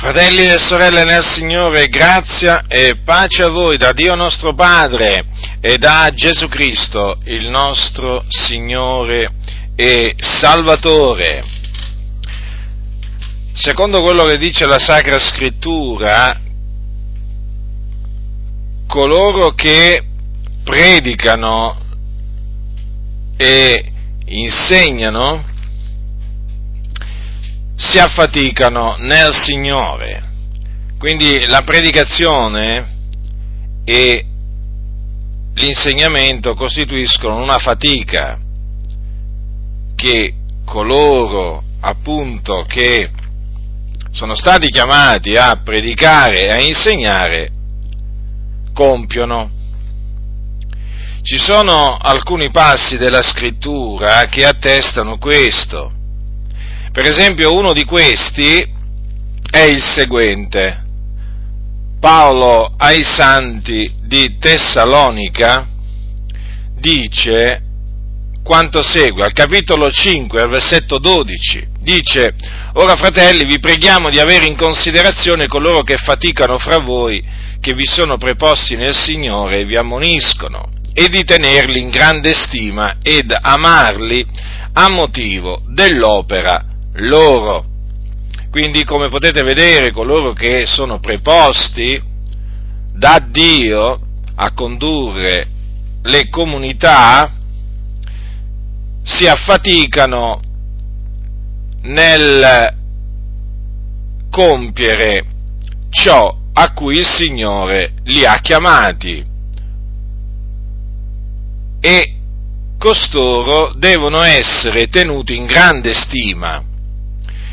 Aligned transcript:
Fratelli 0.00 0.46
e 0.46 0.58
sorelle 0.58 1.04
nel 1.04 1.22
Signore, 1.22 1.88
grazia 1.88 2.64
e 2.66 2.96
pace 3.04 3.42
a 3.42 3.50
voi 3.50 3.76
da 3.76 3.92
Dio 3.92 4.14
nostro 4.14 4.54
Padre 4.54 5.26
e 5.60 5.76
da 5.76 6.10
Gesù 6.14 6.48
Cristo, 6.48 7.18
il 7.24 7.50
nostro 7.50 8.24
Signore 8.28 9.30
e 9.76 10.14
Salvatore. 10.16 11.44
Secondo 13.52 14.00
quello 14.00 14.24
che 14.24 14.38
dice 14.38 14.64
la 14.64 14.78
Sacra 14.78 15.18
Scrittura, 15.18 16.40
coloro 18.86 19.50
che 19.50 20.02
predicano 20.64 21.78
e 23.36 23.92
insegnano 24.24 25.49
si 27.80 27.98
affaticano 27.98 28.96
nel 28.98 29.32
Signore. 29.34 30.22
Quindi 30.98 31.46
la 31.46 31.62
predicazione 31.62 32.98
e 33.84 34.26
l'insegnamento 35.54 36.54
costituiscono 36.54 37.38
una 37.38 37.56
fatica 37.56 38.38
che 39.96 40.34
coloro 40.66 41.62
appunto 41.80 42.64
che 42.68 43.10
sono 44.10 44.34
stati 44.34 44.68
chiamati 44.68 45.36
a 45.36 45.58
predicare 45.64 46.44
e 46.44 46.50
a 46.50 46.60
insegnare 46.60 47.50
compiono. 48.74 49.50
Ci 51.22 51.38
sono 51.38 51.96
alcuni 51.96 52.50
passi 52.50 52.98
della 52.98 53.22
scrittura 53.22 54.26
che 54.26 54.44
attestano 54.44 55.16
questo. 55.16 55.92
Per 56.92 57.04
esempio 57.06 57.54
uno 57.54 57.72
di 57.72 57.84
questi 57.84 58.68
è 59.48 59.60
il 59.60 59.80
seguente. 59.80 60.84
Paolo 62.00 62.72
ai 62.76 63.04
santi 63.04 63.94
di 64.02 64.38
Tessalonica 64.38 65.68
dice 66.76 67.60
quanto 68.42 68.82
segue, 68.82 69.22
al 69.22 69.32
capitolo 69.32 69.88
5, 69.88 70.40
al 70.40 70.48
versetto 70.48 70.98
12, 70.98 71.68
dice, 71.78 72.34
Ora 72.72 72.96
fratelli 72.96 73.44
vi 73.44 73.60
preghiamo 73.60 74.10
di 74.10 74.18
avere 74.18 74.46
in 74.46 74.56
considerazione 74.56 75.46
coloro 75.46 75.82
che 75.82 75.96
faticano 75.96 76.58
fra 76.58 76.78
voi, 76.78 77.24
che 77.60 77.72
vi 77.72 77.86
sono 77.86 78.16
preposti 78.16 78.74
nel 78.74 78.96
Signore 78.96 79.60
e 79.60 79.64
vi 79.64 79.76
ammoniscono, 79.76 80.70
e 80.92 81.06
di 81.08 81.22
tenerli 81.22 81.78
in 81.78 81.90
grande 81.90 82.34
stima 82.34 82.96
ed 83.00 83.32
amarli 83.40 84.26
a 84.72 84.88
motivo 84.88 85.62
dell'opera 85.68 86.64
loro. 87.00 87.64
Quindi, 88.50 88.84
come 88.84 89.08
potete 89.08 89.42
vedere, 89.42 89.92
coloro 89.92 90.32
che 90.32 90.66
sono 90.66 90.98
preposti 90.98 92.02
da 92.92 93.24
Dio 93.26 94.00
a 94.34 94.52
condurre 94.52 95.46
le 96.02 96.28
comunità 96.28 97.30
si 99.02 99.26
affaticano 99.26 100.40
nel 101.82 102.76
compiere 104.30 105.24
ciò 105.90 106.36
a 106.52 106.72
cui 106.72 106.98
il 106.98 107.06
Signore 107.06 107.94
li 108.04 108.24
ha 108.24 108.38
chiamati 108.40 109.24
e 111.80 112.14
costoro 112.78 113.72
devono 113.74 114.22
essere 114.22 114.86
tenuti 114.88 115.36
in 115.36 115.46
grande 115.46 115.94
stima 115.94 116.62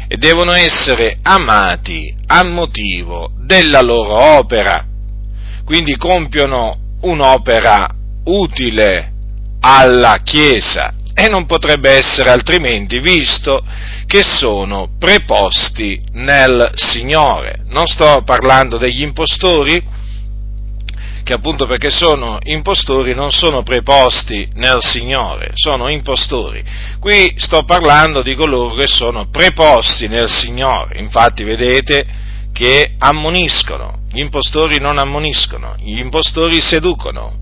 e 0.07 0.17
devono 0.17 0.53
essere 0.53 1.17
amati 1.21 2.13
a 2.27 2.43
motivo 2.43 3.31
della 3.37 3.81
loro 3.81 4.37
opera. 4.37 4.85
Quindi 5.65 5.97
compiono 5.97 6.77
un'opera 7.01 7.89
utile 8.25 9.11
alla 9.59 10.19
Chiesa 10.23 10.93
e 11.13 11.27
non 11.29 11.45
potrebbe 11.45 11.89
essere 11.89 12.29
altrimenti 12.29 12.99
visto 12.99 13.65
che 14.05 14.21
sono 14.23 14.89
preposti 14.99 15.99
nel 16.11 16.71
Signore. 16.75 17.63
Non 17.67 17.87
sto 17.87 18.21
parlando 18.23 18.77
degli 18.77 19.01
impostori, 19.01 19.83
che 21.27 21.33
appunto 21.33 21.65
perché 21.65 21.89
sono 21.89 22.39
impostori 22.43 23.13
non 23.13 23.31
sono 23.31 23.61
preposti 23.61 24.47
nel 24.53 24.77
Signore, 24.79 25.51
sono 25.55 25.89
impostori. 25.89 26.63
Qui 27.01 27.33
sto 27.35 27.65
parlando 27.65 28.21
di 28.21 28.33
coloro 28.33 28.73
che 28.75 28.87
sono 28.87 29.27
preposti 29.29 30.07
nel 30.07 30.29
Signore, 30.29 31.01
infatti 31.01 31.43
vedete 31.43 32.07
che 32.53 32.93
ammoniscono, 32.97 34.03
gli 34.09 34.19
impostori 34.19 34.79
non 34.79 34.97
ammoniscono, 34.97 35.75
gli 35.79 35.99
impostori 35.99 36.61
seducono. 36.61 37.37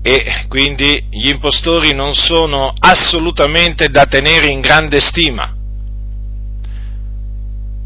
E 0.00 0.46
quindi 0.48 1.08
gli 1.10 1.28
impostori 1.28 1.92
non 1.92 2.14
sono 2.14 2.72
assolutamente 2.78 3.90
da 3.90 4.06
tenere 4.06 4.46
in 4.46 4.62
grande 4.62 4.98
stima. 5.00 5.54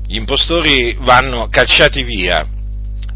Gli 0.06 0.14
impostori 0.14 0.96
vanno 1.00 1.48
cacciati 1.48 2.04
via 2.04 2.51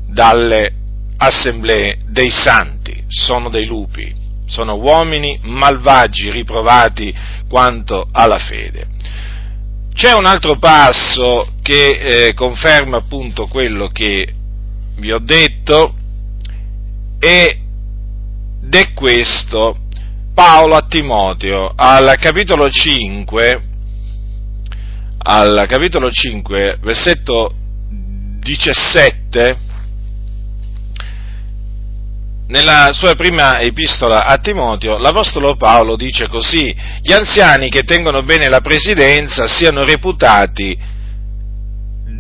dalle 0.07 0.75
assemblee 1.19 1.99
dei 2.07 2.31
santi, 2.31 3.05
sono 3.09 3.49
dei 3.49 3.67
lupi, 3.67 4.15
sono 4.47 4.77
uomini 4.77 5.39
malvagi 5.43 6.31
riprovati 6.31 7.15
quanto 7.49 8.09
alla 8.13 8.39
fede. 8.39 8.87
C'è 9.93 10.13
un 10.13 10.27
altro 10.27 10.59
passo 10.59 11.55
che 11.63 12.27
eh, 12.27 12.35
conferma 12.35 12.99
appunto 12.99 13.47
quello 13.47 13.89
che 13.89 14.35
vi 14.97 15.11
ho 15.11 15.19
detto 15.19 15.95
ed 17.19 17.65
è 18.71 18.93
questo 18.93 19.79
Paolo 20.35 20.75
a 20.75 20.87
Timoteo 20.87 21.73
al 21.75 22.15
capitolo 22.19 22.69
5 22.69 23.63
al 25.19 25.65
capitolo 25.67 26.11
5 26.11 26.79
versetto 26.83 27.51
17 28.41 29.66
nella 32.49 32.91
sua 32.93 33.15
prima 33.15 33.61
epistola 33.61 34.25
a 34.25 34.37
Timoteo, 34.39 34.99
l'Apostolo 34.99 35.57
Paolo 35.57 35.97
dice 35.97 36.29
così, 36.29 36.75
gli 37.01 37.13
anziani 37.13 37.69
che 37.69 37.83
tengono 37.83 38.23
bene 38.23 38.49
la 38.49 38.61
presidenza 38.61 39.47
siano 39.47 39.85
reputati 39.85 40.95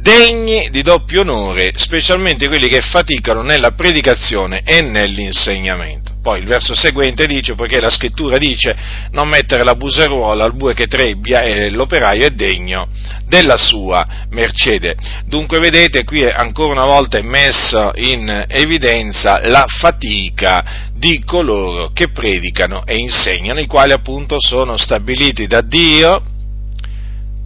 degni 0.06 0.68
di 0.70 0.82
doppio 0.82 1.22
onore, 1.22 1.72
specialmente 1.74 2.46
quelli 2.46 2.68
che 2.68 2.80
faticano 2.80 3.42
nella 3.42 3.72
predicazione 3.72 4.62
e 4.64 4.80
nell'insegnamento. 4.80 6.14
Poi 6.22 6.38
il 6.38 6.46
verso 6.46 6.76
seguente 6.76 7.26
dice, 7.26 7.56
poiché 7.56 7.80
la 7.80 7.90
scrittura 7.90 8.36
dice, 8.36 8.76
non 9.10 9.28
mettere 9.28 9.64
la 9.64 9.74
buseruola 9.74 10.44
al 10.44 10.54
bue 10.54 10.74
che 10.74 10.86
trebbia 10.86 11.42
e 11.42 11.70
l'operaio 11.70 12.26
è 12.26 12.30
degno 12.30 12.86
della 13.26 13.56
sua 13.56 14.04
mercede. 14.30 14.94
Dunque 15.24 15.58
vedete, 15.58 16.04
qui 16.04 16.24
ancora 16.24 16.70
una 16.70 16.84
volta 16.84 17.18
è 17.18 17.22
messa 17.22 17.90
in 17.96 18.44
evidenza 18.46 19.40
la 19.48 19.64
fatica 19.66 20.90
di 20.94 21.24
coloro 21.24 21.90
che 21.92 22.10
predicano 22.10 22.86
e 22.86 22.96
insegnano, 22.96 23.58
i 23.58 23.66
quali 23.66 23.92
appunto 23.92 24.36
sono 24.38 24.76
stabiliti 24.76 25.48
da 25.48 25.62
Dio, 25.62 26.34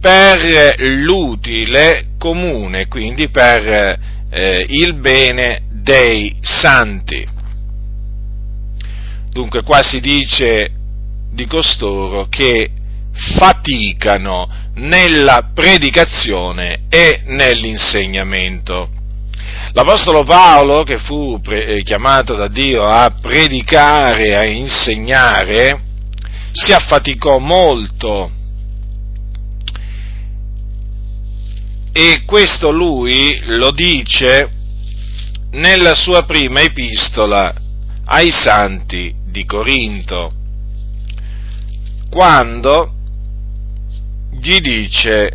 per 0.01 0.75
l'utile 0.79 2.07
comune, 2.17 2.87
quindi 2.87 3.29
per 3.29 3.99
eh, 4.31 4.65
il 4.67 4.95
bene 4.95 5.61
dei 5.69 6.35
santi. 6.41 7.25
Dunque 9.29 9.61
qua 9.61 9.83
si 9.83 9.99
dice 10.01 10.71
di 11.31 11.45
costoro 11.45 12.27
che 12.27 12.71
faticano 13.37 14.49
nella 14.75 15.51
predicazione 15.53 16.85
e 16.89 17.21
nell'insegnamento. 17.27 18.89
L'Apostolo 19.73 20.23
Paolo, 20.23 20.83
che 20.83 20.97
fu 20.97 21.39
pre- 21.41 21.65
eh, 21.65 21.83
chiamato 21.83 22.35
da 22.35 22.47
Dio 22.47 22.83
a 22.83 23.13
predicare 23.21 24.35
a 24.35 24.45
insegnare, 24.45 25.79
si 26.51 26.73
affaticò 26.73 27.37
molto 27.37 28.31
e 31.93 32.23
questo 32.25 32.71
lui 32.71 33.41
lo 33.45 33.71
dice 33.71 34.49
nella 35.51 35.95
sua 35.95 36.23
prima 36.23 36.61
epistola 36.61 37.53
ai 38.05 38.31
santi 38.31 39.13
di 39.25 39.45
Corinto, 39.45 40.31
quando 42.09 42.93
gli 44.31 44.59
dice 44.59 45.31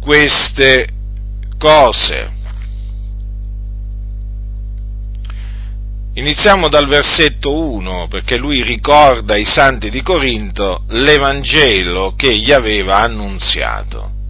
queste 0.00 0.88
cose. 1.58 2.40
Iniziamo 6.14 6.68
dal 6.68 6.88
versetto 6.88 7.54
1 7.54 8.06
perché 8.08 8.36
lui 8.36 8.62
ricorda 8.62 9.34
ai 9.34 9.46
santi 9.46 9.88
di 9.88 10.02
Corinto 10.02 10.84
l'Evangelo 10.88 12.14
che 12.16 12.36
gli 12.36 12.52
aveva 12.52 12.98
annunziato 12.98 14.20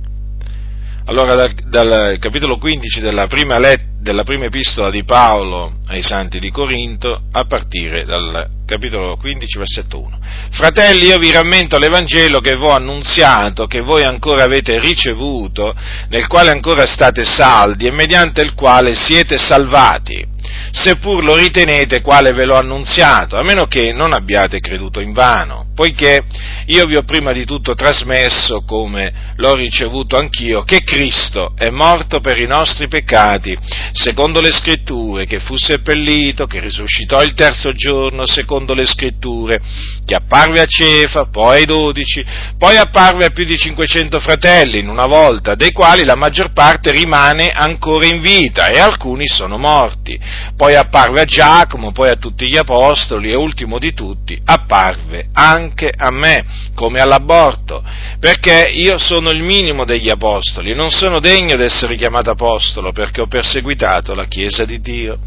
Allora 1.05 1.35
dal, 1.35 1.53
dal 1.67 2.17
capitolo 2.21 2.59
15 2.59 3.01
della 3.01 3.27
prima, 3.27 3.59
let, 3.59 3.81
della 4.01 4.23
prima 4.23 4.45
epistola 4.45 4.89
di 4.89 5.03
Paolo 5.03 5.79
ai 5.89 6.01
santi 6.01 6.39
di 6.39 6.51
Corinto 6.53 7.23
a 7.33 7.45
partire 7.45 8.05
dal 8.05 8.49
capitolo 8.65 9.17
15 9.17 9.59
versetto 9.59 10.01
1. 10.01 10.19
Fratelli, 10.51 11.07
io 11.07 11.19
vi 11.19 11.33
rammento 11.33 11.77
l'Evangelo 11.77 12.39
che 12.39 12.57
vi 12.57 12.63
ho 12.63 12.71
annunziato, 12.71 13.67
che 13.67 13.81
voi 13.81 14.05
ancora 14.05 14.45
avete 14.45 14.79
ricevuto, 14.79 15.75
nel 16.09 16.29
quale 16.29 16.51
ancora 16.51 16.87
state 16.87 17.25
saldi 17.25 17.87
e 17.87 17.91
mediante 17.91 18.41
il 18.41 18.55
quale 18.55 18.95
siete 18.95 19.39
salvati 19.39 20.32
seppur 20.73 21.23
lo 21.23 21.37
ritenete 21.37 22.01
quale 22.01 22.33
ve 22.33 22.47
l'ho 22.47 22.57
annunziato, 22.57 23.37
a 23.37 23.45
meno 23.45 23.67
che 23.67 23.93
non 23.93 24.15
abbiate 24.15 24.59
creduto 24.59 25.01
in 25.01 25.13
vano, 25.13 25.67
poiché 25.75 26.25
io 26.67 26.85
vi 26.87 26.97
ho 26.97 27.03
prima 27.03 27.33
di 27.33 27.45
tutto 27.45 27.75
trasmesso, 27.75 28.63
come 28.67 29.33
l'ho 29.37 29.55
ricevuto 29.55 30.17
anch'io, 30.17 30.63
che 30.63 30.83
Cristo 30.83 31.53
è 31.57 31.69
morto 31.69 32.21
per 32.21 32.41
i 32.41 32.47
nostri 32.47 32.89
peccati, 32.89 33.57
secondo 33.93 34.41
le 34.41 34.51
scritture, 34.51 35.27
che 35.27 35.41
fu 35.41 35.57
seppellito, 35.57 36.47
che 36.47 36.61
risuscitò 36.61 37.23
il 37.23 37.35
terzo 37.35 37.73
giorno, 37.73 38.27
secondo 38.27 38.73
le 38.73 38.87
scritture, 38.87 39.61
che 40.07 40.15
apparve 40.15 40.61
a 40.61 40.67
Cefa, 40.67 41.27
poi 41.27 41.59
ai 41.59 41.65
dodici, 41.67 42.25
poi 42.57 42.79
apparve 42.79 43.27
a 43.27 43.31
più 43.31 43.45
di 43.45 43.59
500 43.59 44.21
fratelli 44.21 44.79
in 44.79 44.89
una 44.89 45.07
volta, 45.07 45.55
dei 45.55 45.73
quali 45.73 46.05
la 46.05 46.17
maggior 46.17 46.53
parte 46.53 46.93
rimane 46.93 47.51
ancora 47.51 48.07
in 48.07 48.21
vita 48.23 48.69
e 48.69 48.81
alcuni 48.81 49.27
sono 49.27 49.59
morti 49.59 50.19
poi 50.63 50.77
apparve 50.77 51.23
a 51.23 51.25
Giacomo, 51.25 51.91
poi 51.91 52.11
a 52.11 52.15
tutti 52.15 52.47
gli 52.47 52.57
apostoli 52.57 53.33
e 53.33 53.35
ultimo 53.35 53.81
di 53.81 53.93
tutti 53.93 54.39
apparve 54.45 55.27
anche 55.33 55.93
a 55.93 56.13
me, 56.13 56.45
come 56.73 57.01
all'aborto, 57.01 57.83
perché 58.21 58.71
io 58.73 58.97
sono 58.97 59.31
il 59.31 59.43
minimo 59.43 59.85
degli 59.85 60.09
apostoli 60.09 60.71
e 60.71 60.75
non 60.77 60.93
sono 60.93 61.19
degno 61.19 61.57
di 61.57 61.65
essere 61.65 61.97
chiamato 61.97 62.31
apostolo 62.31 62.93
perché 62.93 63.23
ho 63.23 63.27
perseguitato 63.27 64.15
la 64.15 64.27
Chiesa 64.27 64.65
di 64.65 64.81
Dio, 64.81 65.19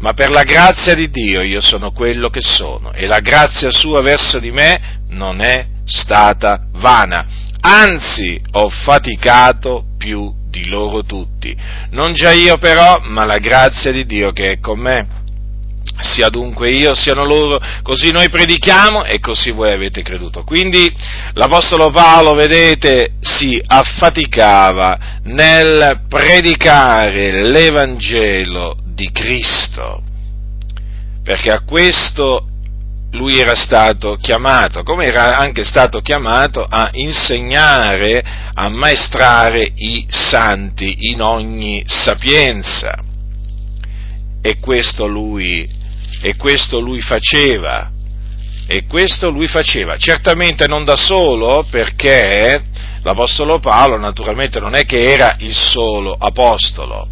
ma 0.00 0.12
per 0.12 0.30
la 0.30 0.42
grazia 0.42 0.96
di 0.96 1.08
Dio 1.08 1.40
io 1.40 1.60
sono 1.60 1.92
quello 1.92 2.28
che 2.28 2.42
sono 2.42 2.92
e 2.92 3.06
la 3.06 3.20
grazia 3.20 3.70
sua 3.70 4.00
verso 4.00 4.40
di 4.40 4.50
me 4.50 5.02
non 5.10 5.40
è 5.40 5.66
stata 5.84 6.66
vana, 6.72 7.28
anzi 7.60 8.42
ho 8.50 8.68
faticato 8.68 9.84
più 9.96 10.39
di 10.50 10.66
loro 10.68 11.04
tutti. 11.04 11.56
Non 11.90 12.12
già 12.12 12.32
io 12.32 12.58
però, 12.58 13.00
ma 13.04 13.24
la 13.24 13.38
grazia 13.38 13.92
di 13.92 14.04
Dio 14.04 14.32
che 14.32 14.52
è 14.52 14.60
con 14.60 14.78
me. 14.80 15.18
Sia 16.00 16.28
dunque 16.28 16.70
io, 16.70 16.94
siano 16.94 17.24
loro, 17.24 17.58
così 17.82 18.10
noi 18.10 18.28
predichiamo 18.28 19.04
e 19.04 19.18
così 19.20 19.50
voi 19.50 19.72
avete 19.72 20.02
creduto. 20.02 20.44
Quindi 20.44 20.92
l'Apostolo 21.34 21.90
Paolo, 21.90 22.34
vedete, 22.34 23.14
si 23.20 23.62
affaticava 23.64 25.18
nel 25.24 26.02
predicare 26.08 27.42
l'Evangelo 27.42 28.78
di 28.84 29.10
Cristo, 29.12 30.02
perché 31.22 31.50
a 31.50 31.60
questo 31.64 32.46
lui 33.12 33.38
era 33.38 33.54
stato 33.54 34.16
chiamato, 34.16 34.82
come 34.82 35.06
era 35.06 35.36
anche 35.36 35.64
stato 35.64 36.00
chiamato 36.00 36.64
a 36.68 36.90
insegnare, 36.92 38.22
a 38.52 38.68
maestrare 38.68 39.72
i 39.74 40.06
santi 40.08 41.08
in 41.10 41.20
ogni 41.20 41.82
sapienza. 41.86 42.98
E 44.42 44.58
questo 44.58 45.06
lui, 45.06 45.68
e 46.22 46.36
questo 46.36 46.78
lui 46.78 47.00
faceva. 47.00 47.90
E 48.66 48.86
questo 48.86 49.30
lui 49.30 49.48
faceva, 49.48 49.96
certamente 49.96 50.68
non 50.68 50.84
da 50.84 50.94
solo, 50.94 51.66
perché 51.68 52.62
l'Apostolo 53.02 53.58
Paolo 53.58 53.98
naturalmente 53.98 54.60
non 54.60 54.76
è 54.76 54.84
che 54.84 55.02
era 55.02 55.34
il 55.38 55.56
solo 55.56 56.14
apostolo, 56.16 57.08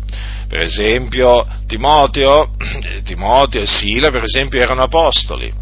per 0.46 0.60
esempio 0.60 1.44
Timoteo, 1.66 2.54
Timoteo 3.02 3.62
e 3.62 3.66
Sila 3.66 4.10
per 4.10 4.22
esempio 4.22 4.60
erano 4.60 4.82
apostoli, 4.82 5.52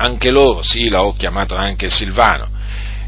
anche 0.00 0.30
loro, 0.30 0.62
sì, 0.62 0.88
l'ho 0.88 1.14
chiamato 1.16 1.54
anche 1.54 1.90
Silvano. 1.90 2.58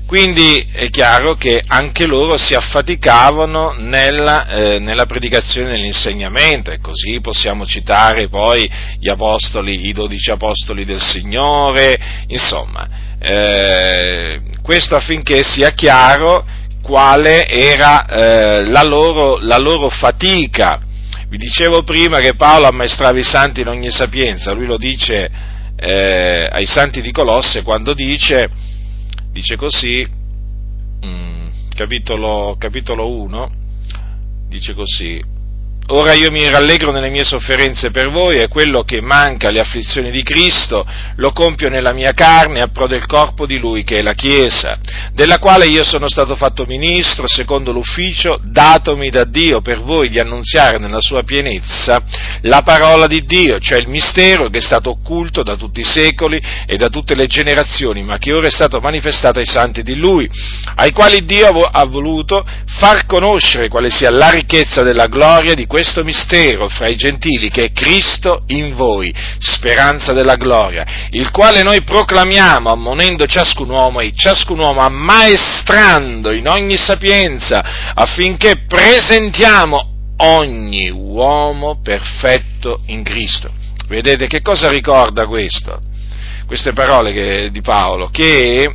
Quindi 0.07 0.69
è 0.71 0.91
chiaro 0.91 1.37
che 1.37 1.63
anche 1.67 2.05
loro 2.05 2.37
si 2.37 2.53
affaticavano 2.53 3.73
nella, 3.79 4.47
eh, 4.47 4.79
nella 4.79 5.07
predicazione 5.07 5.71
e 5.71 5.73
nell'insegnamento 5.73 6.71
e 6.71 6.81
così 6.81 7.21
possiamo 7.23 7.65
citare 7.65 8.29
poi 8.29 8.71
gli 8.99 9.09
apostoli, 9.09 9.87
i 9.87 9.93
dodici 9.95 10.31
apostoli 10.31 10.85
del 10.85 11.01
Signore, 11.01 11.99
insomma, 12.27 13.17
eh, 13.19 14.43
questo 14.61 14.97
affinché 14.97 15.43
sia 15.43 15.71
chiaro 15.71 16.45
quale 16.83 17.47
era 17.49 18.05
eh, 18.05 18.65
la, 18.65 18.83
loro, 18.83 19.39
la 19.39 19.57
loro 19.57 19.89
fatica. 19.89 20.79
Vi 21.27 21.39
dicevo 21.39 21.85
prima 21.85 22.19
che 22.19 22.35
Paolo 22.35 22.67
ammaestrava 22.67 23.19
i 23.19 23.23
santi 23.23 23.63
in 23.63 23.69
ogni 23.69 23.91
sapienza, 23.91 24.53
lui 24.53 24.67
lo 24.67 24.77
dice 24.77 25.52
eh, 25.85 26.47
ai 26.49 26.67
santi 26.67 27.01
di 27.03 27.11
Colosse 27.11 27.63
quando 27.63 27.93
dice, 27.93 28.49
dice 29.33 29.57
così, 29.57 30.07
mh, 31.01 31.07
mm, 31.07 31.49
capitolo, 31.75 32.55
capitolo 32.57 33.11
1, 33.11 33.51
dice 34.47 34.75
così, 34.75 35.21
Ora 35.89 36.13
io 36.13 36.31
mi 36.31 36.49
rallegro 36.49 36.93
nelle 36.93 37.11
mie 37.11 37.25
sofferenze 37.25 37.91
per 37.91 38.09
voi 38.09 38.37
e 38.37 38.47
quello 38.47 38.83
che 38.85 39.01
manca 39.01 39.49
alle 39.49 39.59
afflizioni 39.59 40.13
di 40.13 40.23
Cristo 40.23 40.87
lo 41.17 41.33
compio 41.33 41.69
nella 41.69 41.93
mia 41.93 42.13
carne 42.13 42.61
a 42.61 42.69
pro 42.69 42.87
del 42.87 43.05
corpo 43.07 43.47
di 43.47 43.59
Lui 43.59 43.83
che 43.83 43.99
è 43.99 44.03
la 44.03 44.15
Chiesa, 44.15 44.79
della 45.13 45.39
quale 45.39 45.67
io 45.67 45.83
sono 45.83 46.09
stato 46.09 46.37
fatto 46.37 46.65
ministro 46.67 47.27
secondo 47.27 47.73
l'ufficio 47.73 48.39
datomi 48.43 49.11
da 49.11 49.25
Dio 49.25 49.61
per 49.61 49.81
voi 49.81 50.09
di 50.09 50.21
annunziare 50.21 50.79
nella 50.79 51.01
sua 51.01 51.25
pienezza 51.25 52.01
la 52.43 52.63
parola 52.63 53.09
di 53.09 53.25
Dio, 53.25 53.59
cioè 53.59 53.79
il 53.79 53.89
mistero 53.89 54.49
che 54.49 54.59
è 54.59 54.63
stato 54.63 54.91
occulto 54.91 55.43
da 55.43 55.57
tutti 55.57 55.81
i 55.81 55.85
secoli 55.85 56.41
e 56.65 56.77
da 56.77 56.89
tutte 56.89 57.17
le 57.17 57.27
generazioni, 57.27 58.03
ma 58.05 58.19
che 58.19 58.33
ora 58.33 58.47
è 58.47 58.51
stato 58.51 58.79
manifestato 58.79 59.41
ai 59.41 59.47
santi 59.47 59.83
di 59.83 59.97
Lui, 59.97 60.31
ai 60.77 60.93
quali 60.93 61.25
Dio 61.25 61.49
ha 61.49 61.85
voluto 61.85 62.47
far 62.79 63.05
conoscere 63.05 63.69
quale 63.69 63.91
sia 63.91 64.11
la 64.11 64.31
ricchezza 64.31 64.83
della 64.83 65.07
gloria 65.07 65.55
di 65.55 65.67
questo 65.73 66.05
mistero 66.05 66.69
fra 66.69 66.87
i 66.87 66.97
gentili 66.97 67.49
che 67.49 67.63
è 67.63 67.73
Cristo 67.73 68.43
in 68.49 68.75
voi, 68.75 69.11
speranza 69.39 70.13
della 70.13 70.37
gloria, 70.37 70.85
il 71.13 71.31
quale 71.31 71.63
noi 71.63 71.83
proclamiamo 71.83 72.71
ammonendo 72.71 73.25
ciascun 73.25 73.71
uomo 73.71 74.01
e 74.01 74.13
ciascun 74.15 74.59
uomo 74.59 74.83
ammaestrando 74.83 76.31
in 76.31 76.47
ogni 76.47 76.77
sapienza 76.77 77.63
affinché 77.95 78.67
presentiamo 78.69 80.13
ogni 80.19 80.91
uomo 80.91 81.81
perfetto 81.83 82.83
in 82.89 83.03
Cristo. 83.03 83.51
Vedete 83.89 84.27
che 84.27 84.43
cosa 84.43 84.69
ricorda 84.69 85.27
questo? 85.27 85.81
Queste 86.45 86.75
parole 86.75 87.15
che, 87.15 87.49
di 87.51 87.63
Paolo, 87.63 88.11
che 88.11 88.75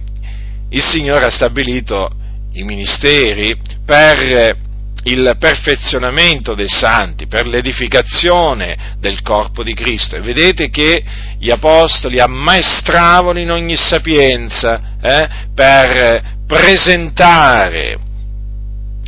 il 0.67 0.83
Signore 0.83 1.25
ha 1.25 1.29
stabilito 1.29 2.09
i 2.53 2.63
ministeri 2.63 3.55
per 3.85 4.65
il 5.07 5.35
perfezionamento 5.39 6.53
dei 6.53 6.67
santi, 6.67 7.27
per 7.27 7.47
l'edificazione 7.47 8.95
del 8.99 9.21
corpo 9.21 9.63
di 9.63 9.73
Cristo. 9.73 10.15
E 10.15 10.21
vedete 10.21 10.69
che 10.69 11.03
gli 11.39 11.49
apostoli 11.49 12.19
ammaestravano 12.19 13.39
in 13.39 13.51
ogni 13.51 13.75
sapienza 13.75 14.97
eh, 15.01 15.27
per 15.53 16.35
presentare 16.45 17.97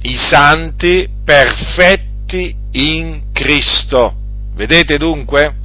i 0.04 0.16
santi 0.16 1.08
perfetti 1.24 2.56
in 2.72 3.32
Cristo. 3.34 4.16
Vedete 4.56 4.98
dunque? 4.98 5.56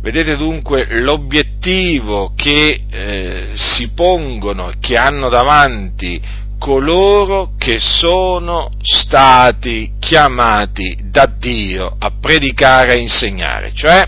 Vedete 0.00 0.36
dunque 0.36 0.86
l'obiettivo 1.00 2.32
che 2.36 2.80
eh, 2.88 3.48
si 3.54 3.90
pongono, 3.90 4.72
che 4.78 4.94
hanno 4.96 5.28
davanti 5.28 6.20
coloro 6.58 7.52
che 7.56 7.78
sono 7.78 8.70
stati 8.82 9.92
chiamati 9.98 10.98
da 11.04 11.26
Dio 11.26 11.96
a 11.98 12.12
predicare 12.20 12.94
e 12.94 12.98
insegnare, 12.98 13.72
cioè 13.72 14.02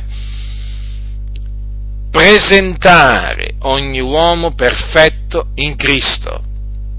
presentare 2.10 3.54
ogni 3.60 4.00
uomo 4.00 4.54
perfetto 4.54 5.50
in 5.54 5.76
Cristo. 5.76 6.42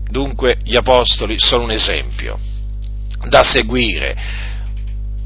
Dunque 0.10 0.58
gli 0.64 0.76
apostoli 0.76 1.36
sono 1.38 1.64
un 1.64 1.72
esempio 1.72 2.40
da 3.28 3.44
seguire. 3.44 4.50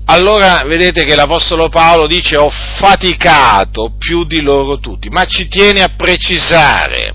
Allora 0.07 0.61
vedete 0.65 1.03
che 1.03 1.15
l'Apostolo 1.15 1.69
Paolo 1.69 2.05
dice 2.05 2.37
ho 2.37 2.51
faticato 2.51 3.93
più 3.97 4.25
di 4.25 4.41
loro 4.41 4.79
tutti, 4.79 5.09
ma 5.09 5.25
ci 5.25 5.47
tiene 5.47 5.81
a 5.81 5.93
precisare 5.95 7.13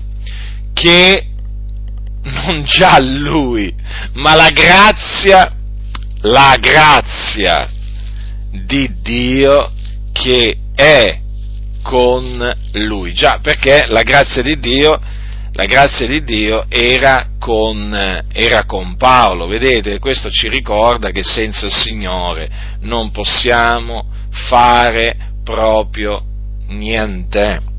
che 0.73 1.30
non 2.45 2.63
già 2.63 2.99
lui, 2.99 3.73
ma 4.13 4.35
la 4.35 4.49
grazia, 4.49 5.51
la 6.21 6.55
grazia 6.59 7.69
di 8.51 8.89
Dio 9.01 9.71
che 10.11 10.57
è 10.75 11.19
con 11.81 12.57
lui. 12.73 13.13
Già, 13.13 13.39
perché 13.41 13.85
la 13.87 14.03
grazia 14.03 14.41
di 14.41 14.59
Dio, 14.59 14.99
la 15.53 15.65
grazia 15.65 16.07
di 16.07 16.23
Dio 16.23 16.65
era 16.69 17.29
con, 17.39 17.93
era 18.31 18.65
con, 18.65 18.95
Paolo. 18.97 19.47
Vedete, 19.47 19.99
questo 19.99 20.29
ci 20.29 20.47
ricorda 20.47 21.09
che 21.09 21.23
senza 21.23 21.65
il 21.65 21.73
Signore 21.73 22.49
non 22.81 23.11
possiamo 23.11 24.07
fare 24.47 25.15
proprio 25.43 26.23
niente. 26.67 27.70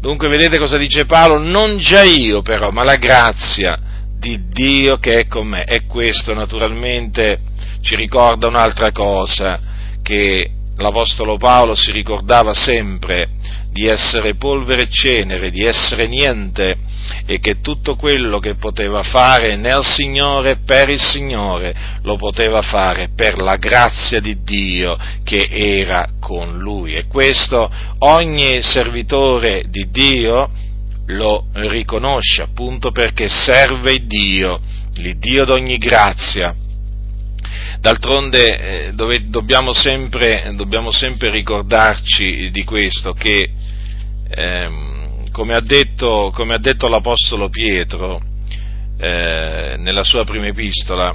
Dunque 0.00 0.28
vedete 0.28 0.58
cosa 0.58 0.76
dice 0.76 1.06
Paolo? 1.06 1.38
Non 1.38 1.78
già 1.78 2.02
io 2.02 2.42
però, 2.42 2.70
ma 2.70 2.84
la 2.84 2.96
grazia 2.96 3.76
di 4.18 4.48
Dio 4.48 4.98
che 4.98 5.20
è 5.20 5.26
con 5.26 5.46
me. 5.46 5.64
E 5.64 5.86
questo 5.86 6.34
naturalmente 6.34 7.40
ci 7.80 7.96
ricorda 7.96 8.48
un'altra 8.48 8.92
cosa, 8.92 9.60
che 10.02 10.50
l'Apostolo 10.76 11.36
Paolo 11.36 11.74
si 11.74 11.90
ricordava 11.90 12.54
sempre 12.54 13.28
di 13.70 13.86
essere 13.86 14.34
polvere 14.34 14.84
e 14.84 14.88
cenere, 14.88 15.50
di 15.50 15.64
essere 15.64 16.06
niente 16.06 16.78
e 17.26 17.40
che 17.40 17.60
tutto 17.60 17.96
quello 17.96 18.38
che 18.38 18.54
poteva 18.54 19.02
fare 19.02 19.56
nel 19.56 19.84
Signore, 19.84 20.58
per 20.64 20.88
il 20.88 21.00
Signore, 21.00 21.74
lo 22.02 22.16
poteva 22.16 22.62
fare 22.62 23.10
per 23.14 23.38
la 23.38 23.56
grazia 23.56 24.20
di 24.20 24.42
Dio 24.42 24.96
che 25.24 25.48
era 25.50 26.08
con 26.20 26.58
lui. 26.58 26.94
E 26.94 27.06
questo 27.06 27.70
ogni 27.98 28.62
servitore 28.62 29.64
di 29.68 29.88
Dio 29.90 30.50
lo 31.06 31.46
riconosce 31.54 32.42
appunto 32.42 32.90
perché 32.90 33.28
serve 33.28 34.04
Dio, 34.06 34.60
l'Iddio 34.94 35.44
d'ogni 35.44 35.78
grazia 35.78 36.54
D'altronde 37.80 38.86
eh, 38.88 38.92
dove, 38.92 39.28
dobbiamo, 39.28 39.72
sempre, 39.72 40.52
dobbiamo, 40.56 40.90
sempre, 40.90 41.30
ricordarci 41.30 42.50
di 42.50 42.64
questo, 42.64 43.12
che 43.12 43.48
ehm, 44.28 44.97
come, 45.38 45.54
ha 45.54 45.60
detto, 45.60 46.32
come, 46.34 46.54
ha 46.54 46.58
detto, 46.58 46.88
l'Apostolo 46.88 47.48
Pietro 47.48 48.20
eh, 48.98 49.76
nella 49.78 50.02
sua 50.02 50.24
prima 50.24 50.48
epistola, 50.48 51.14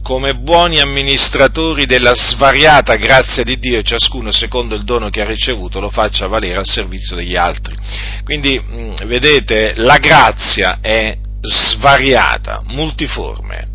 come 0.00 0.36
buoni 0.36 0.78
amministratori 0.78 1.84
della 1.84 2.14
svariata 2.14 2.94
grazia 2.94 3.42
di 3.42 3.58
Dio, 3.58 3.82
ciascuno 3.82 4.30
secondo 4.30 4.76
il 4.76 4.84
dono 4.84 5.10
che 5.10 5.22
ha 5.22 5.26
ricevuto 5.26 5.80
lo 5.80 5.90
faccia 5.90 6.28
valere 6.28 6.58
al 6.58 6.68
servizio 6.68 7.16
degli 7.16 7.34
altri. 7.34 7.74
Quindi, 8.22 8.60
mh, 8.60 9.06
vedete, 9.06 9.72
la 9.78 9.98
grazia 9.98 10.78
è 10.80 11.18
svariata, 11.40 12.62
multiforme 12.66 13.72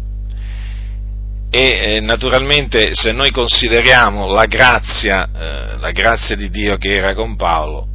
e 1.51 1.95
eh, 1.95 1.99
naturalmente 1.99 2.93
se 2.93 3.11
noi 3.11 3.31
consideriamo 3.31 4.31
la 4.31 4.45
grazia, 4.45 5.27
eh, 5.35 5.77
la 5.77 5.91
grazia 5.91 6.37
di 6.37 6.49
Dio 6.49 6.77
che 6.77 6.95
era 6.95 7.13
con 7.13 7.35
Paolo, 7.35 7.87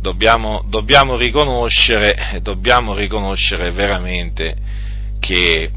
dobbiamo, 0.00 0.64
dobbiamo, 0.68 1.16
riconoscere, 1.16 2.38
dobbiamo 2.42 2.94
riconoscere 2.94 3.70
veramente 3.70 4.56
che 5.18 5.70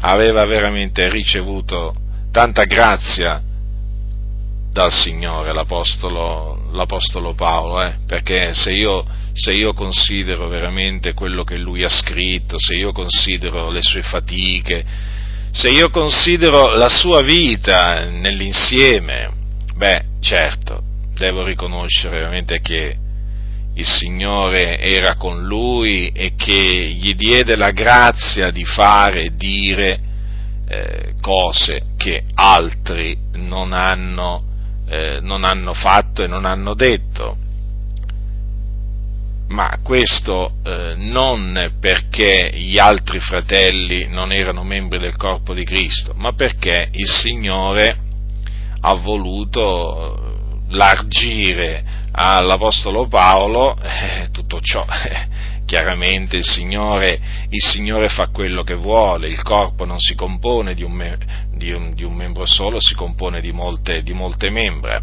aveva 0.00 0.44
veramente 0.44 1.08
ricevuto 1.10 1.94
tanta 2.30 2.64
grazia 2.64 3.42
dal 4.70 4.92
Signore 4.92 5.52
l'Apostolo, 5.52 6.70
l'Apostolo 6.72 7.34
Paolo, 7.34 7.82
eh, 7.82 7.94
perché 8.06 8.54
se 8.54 8.72
io 8.72 9.04
se 9.34 9.52
io 9.52 9.72
considero 9.72 10.48
veramente 10.48 11.14
quello 11.14 11.42
che 11.42 11.56
lui 11.56 11.84
ha 11.84 11.88
scritto, 11.88 12.58
se 12.58 12.74
io 12.74 12.92
considero 12.92 13.70
le 13.70 13.80
sue 13.82 14.02
fatiche, 14.02 14.84
se 15.50 15.70
io 15.70 15.90
considero 15.90 16.74
la 16.76 16.88
sua 16.88 17.22
vita 17.22 18.04
nell'insieme, 18.04 19.30
beh, 19.74 20.04
certo, 20.20 20.82
devo 21.14 21.44
riconoscere 21.44 22.18
veramente 22.18 22.60
che 22.60 22.96
il 23.74 23.86
Signore 23.86 24.78
era 24.78 25.16
con 25.16 25.44
lui 25.44 26.08
e 26.08 26.34
che 26.36 26.52
gli 26.52 27.14
diede 27.14 27.56
la 27.56 27.70
grazia 27.70 28.50
di 28.50 28.64
fare 28.64 29.24
e 29.24 29.36
dire 29.36 30.00
eh, 30.68 31.14
cose 31.20 31.82
che 31.96 32.24
altri 32.34 33.16
non 33.34 33.72
hanno, 33.72 34.42
eh, 34.88 35.20
non 35.22 35.44
hanno 35.44 35.72
fatto 35.72 36.22
e 36.22 36.26
non 36.26 36.44
hanno 36.44 36.74
detto. 36.74 37.36
Ma 39.48 39.78
questo 39.82 40.54
eh, 40.64 40.94
non 40.96 41.74
perché 41.78 42.52
gli 42.54 42.78
altri 42.78 43.20
fratelli 43.20 44.08
non 44.08 44.32
erano 44.32 44.64
membri 44.64 44.98
del 44.98 45.16
corpo 45.16 45.52
di 45.52 45.64
Cristo, 45.64 46.14
ma 46.14 46.32
perché 46.32 46.88
il 46.90 47.08
Signore 47.08 47.98
ha 48.80 48.94
voluto 48.94 50.31
largire 50.72 51.84
all'Apostolo 52.12 53.06
Paolo 53.06 53.76
eh, 53.80 54.28
tutto 54.30 54.60
ciò. 54.60 54.84
Chiaramente 55.64 56.36
il 56.36 56.44
Signore, 56.44 57.18
il 57.48 57.62
Signore, 57.62 58.08
fa 58.08 58.26
quello 58.26 58.62
che 58.62 58.74
vuole, 58.74 59.28
il 59.28 59.40
corpo 59.42 59.86
non 59.86 59.98
si 59.98 60.14
compone 60.14 60.74
di 60.74 60.82
un, 60.82 61.16
di 61.54 61.72
un, 61.72 61.94
di 61.94 62.04
un 62.04 62.12
membro 62.12 62.44
solo, 62.44 62.78
si 62.78 62.94
compone 62.94 63.40
di 63.40 63.52
molte, 63.52 64.02
di 64.02 64.12
molte 64.12 64.50
membra. 64.50 65.00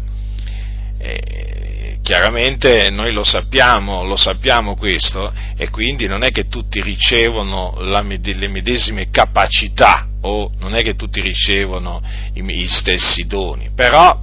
Eh, 0.98 1.98
chiaramente 2.02 2.90
noi 2.90 3.12
lo 3.12 3.24
sappiamo, 3.24 4.04
lo 4.04 4.16
sappiamo 4.16 4.76
questo 4.76 5.32
e 5.56 5.70
quindi 5.70 6.06
non 6.06 6.22
è 6.22 6.30
che 6.30 6.46
tutti 6.46 6.80
ricevono 6.80 7.76
la, 7.80 8.02
le 8.02 8.48
medesime 8.48 9.10
capacità 9.10 10.06
o 10.22 10.50
non 10.58 10.74
è 10.74 10.82
che 10.82 10.94
tutti 10.94 11.20
ricevono 11.20 12.02
i, 12.34 12.42
gli 12.42 12.68
stessi 12.68 13.26
doni, 13.26 13.70
però 13.74 14.20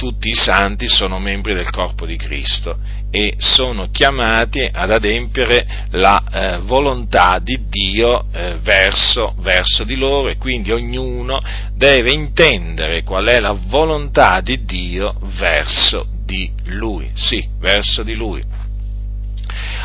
tutti 0.00 0.30
i 0.30 0.34
santi 0.34 0.88
sono 0.88 1.18
membri 1.18 1.52
del 1.52 1.68
corpo 1.68 2.06
di 2.06 2.16
Cristo 2.16 2.78
e 3.10 3.34
sono 3.36 3.90
chiamati 3.90 4.66
ad 4.72 4.90
adempiere 4.90 5.66
la 5.90 6.22
eh, 6.32 6.58
volontà 6.62 7.38
di 7.38 7.66
Dio 7.68 8.24
eh, 8.32 8.56
verso, 8.62 9.34
verso, 9.40 9.84
di 9.84 9.96
loro 9.96 10.30
e 10.30 10.38
quindi 10.38 10.72
ognuno 10.72 11.38
deve 11.74 12.12
intendere 12.12 13.02
qual 13.02 13.26
è 13.26 13.40
la 13.40 13.54
volontà 13.66 14.40
di 14.40 14.64
Dio 14.64 15.16
verso 15.38 16.06
di 16.24 16.50
Lui, 16.68 17.10
sì, 17.12 17.46
verso 17.58 18.02
di 18.02 18.14
Lui. 18.14 18.42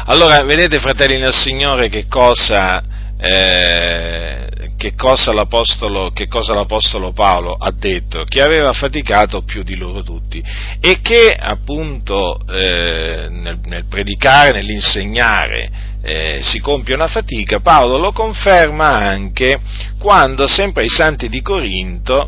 Allora, 0.06 0.42
vedete 0.44 0.80
fratelli 0.80 1.18
nel 1.18 1.34
Signore 1.34 1.90
che 1.90 2.06
cosa, 2.08 2.82
eh, 3.18 4.46
che 4.78 4.94
cosa, 4.96 5.34
l'Apostolo, 5.34 6.12
che 6.12 6.28
cosa 6.28 6.54
l'Apostolo 6.54 7.12
Paolo 7.12 7.54
ha 7.54 7.72
detto? 7.72 8.24
Che 8.24 8.42
aveva 8.42 8.72
faticato 8.74 9.42
più 9.42 9.64
di 9.64 9.76
loro 9.76 10.04
tutti 10.04 10.44
e 10.80 11.00
che 11.02 11.36
appunto 11.38 12.40
eh, 12.48 13.28
nel, 13.30 13.60
nel, 13.66 13.86
predicare, 13.86 14.52
nell'insegnare 14.52 15.70
eh, 16.04 16.40
si 16.44 16.60
compie 16.60 16.94
una 16.94 17.08
fatica, 17.08 17.62
Paolo 17.62 17.98
lo 17.98 18.12
conferma 18.12 18.90
anche 18.90 19.60
quando 19.98 20.46
sempre 20.46 20.84
ai 20.84 20.90
santi 20.90 21.30
di 21.30 21.42
Corinto 21.42 22.28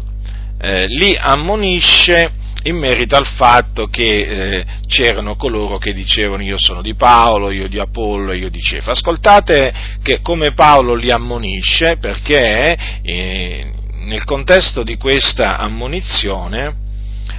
eh, 0.60 0.88
li 0.88 1.16
ammonisce 1.16 2.32
in 2.68 2.78
merito 2.78 3.16
al 3.16 3.26
fatto 3.26 3.88
che 3.88 4.06
eh, 4.06 4.66
c'erano 4.88 5.36
coloro 5.36 5.78
che 5.78 5.94
dicevano 5.94 6.44
io 6.44 6.58
sono 6.58 6.82
di 6.82 6.96
Paolo, 6.96 7.52
io 7.52 7.68
di 7.68 7.80
Apollo, 7.80 8.34
io 8.34 8.50
di 8.50 8.60
Cefa. 8.60 8.92
Ascoltate 8.92 9.74
che, 10.02 10.22
come 10.22 10.54
Paolo 10.54 10.94
li 10.94 11.10
ammonisce 11.10 11.98
perché 11.98 12.78
eh, 13.02 13.72
nel 14.02 14.24
contesto 14.26 14.84
di 14.84 14.98
questa 14.98 15.58
ammonizione, 15.58 16.86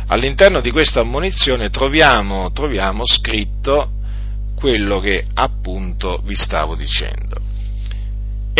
all'interno 0.08 0.60
di 0.60 0.70
questa 0.70 1.00
ammonizione 1.00 1.70
troviamo, 1.70 2.50
troviamo 2.52 3.04
scritto 3.04 3.92
quello 4.54 4.98
che 4.98 5.24
appunto 5.34 6.20
vi 6.24 6.34
stavo 6.34 6.74
dicendo. 6.74 7.47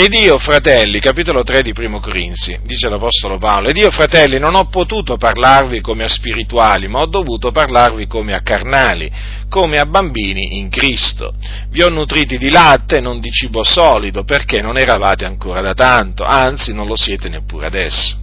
Ed 0.01 0.15
io, 0.15 0.39
fratelli, 0.39 1.01
capitolo 1.01 1.43
3 1.43 1.61
di 1.61 1.73
Primo 1.73 1.99
Corinzi, 1.99 2.57
dice 2.63 2.89
l'Apostolo 2.89 3.37
Paolo, 3.37 3.69
ed 3.69 3.79
io, 3.79 3.91
fratelli, 3.91 4.39
non 4.39 4.55
ho 4.55 4.69
potuto 4.69 5.17
parlarvi 5.17 5.81
come 5.81 6.05
a 6.05 6.09
spirituali, 6.09 6.87
ma 6.87 7.01
ho 7.01 7.07
dovuto 7.07 7.51
parlarvi 7.51 8.07
come 8.07 8.33
a 8.33 8.41
carnali, 8.43 9.11
come 9.49 9.77
a 9.81 9.87
bambini 9.87 10.57
in 10.59 10.69
Cristo. 10.69 11.35
Vi 11.71 11.83
ho 11.83 11.89
nutriti 11.89 12.39
di 12.39 12.49
latte 12.49 13.01
non 13.01 13.19
di 13.19 13.29
cibo 13.33 13.65
solido, 13.65 14.23
perché 14.23 14.63
non 14.63 14.79
eravate 14.79 15.25
ancora 15.25 15.61
da 15.63 15.75
tanto, 15.75 16.23
anzi 16.23 16.73
non 16.73 16.87
lo 16.87 16.95
siete 16.95 17.29
neppure 17.29 17.67
adesso. 17.67 18.17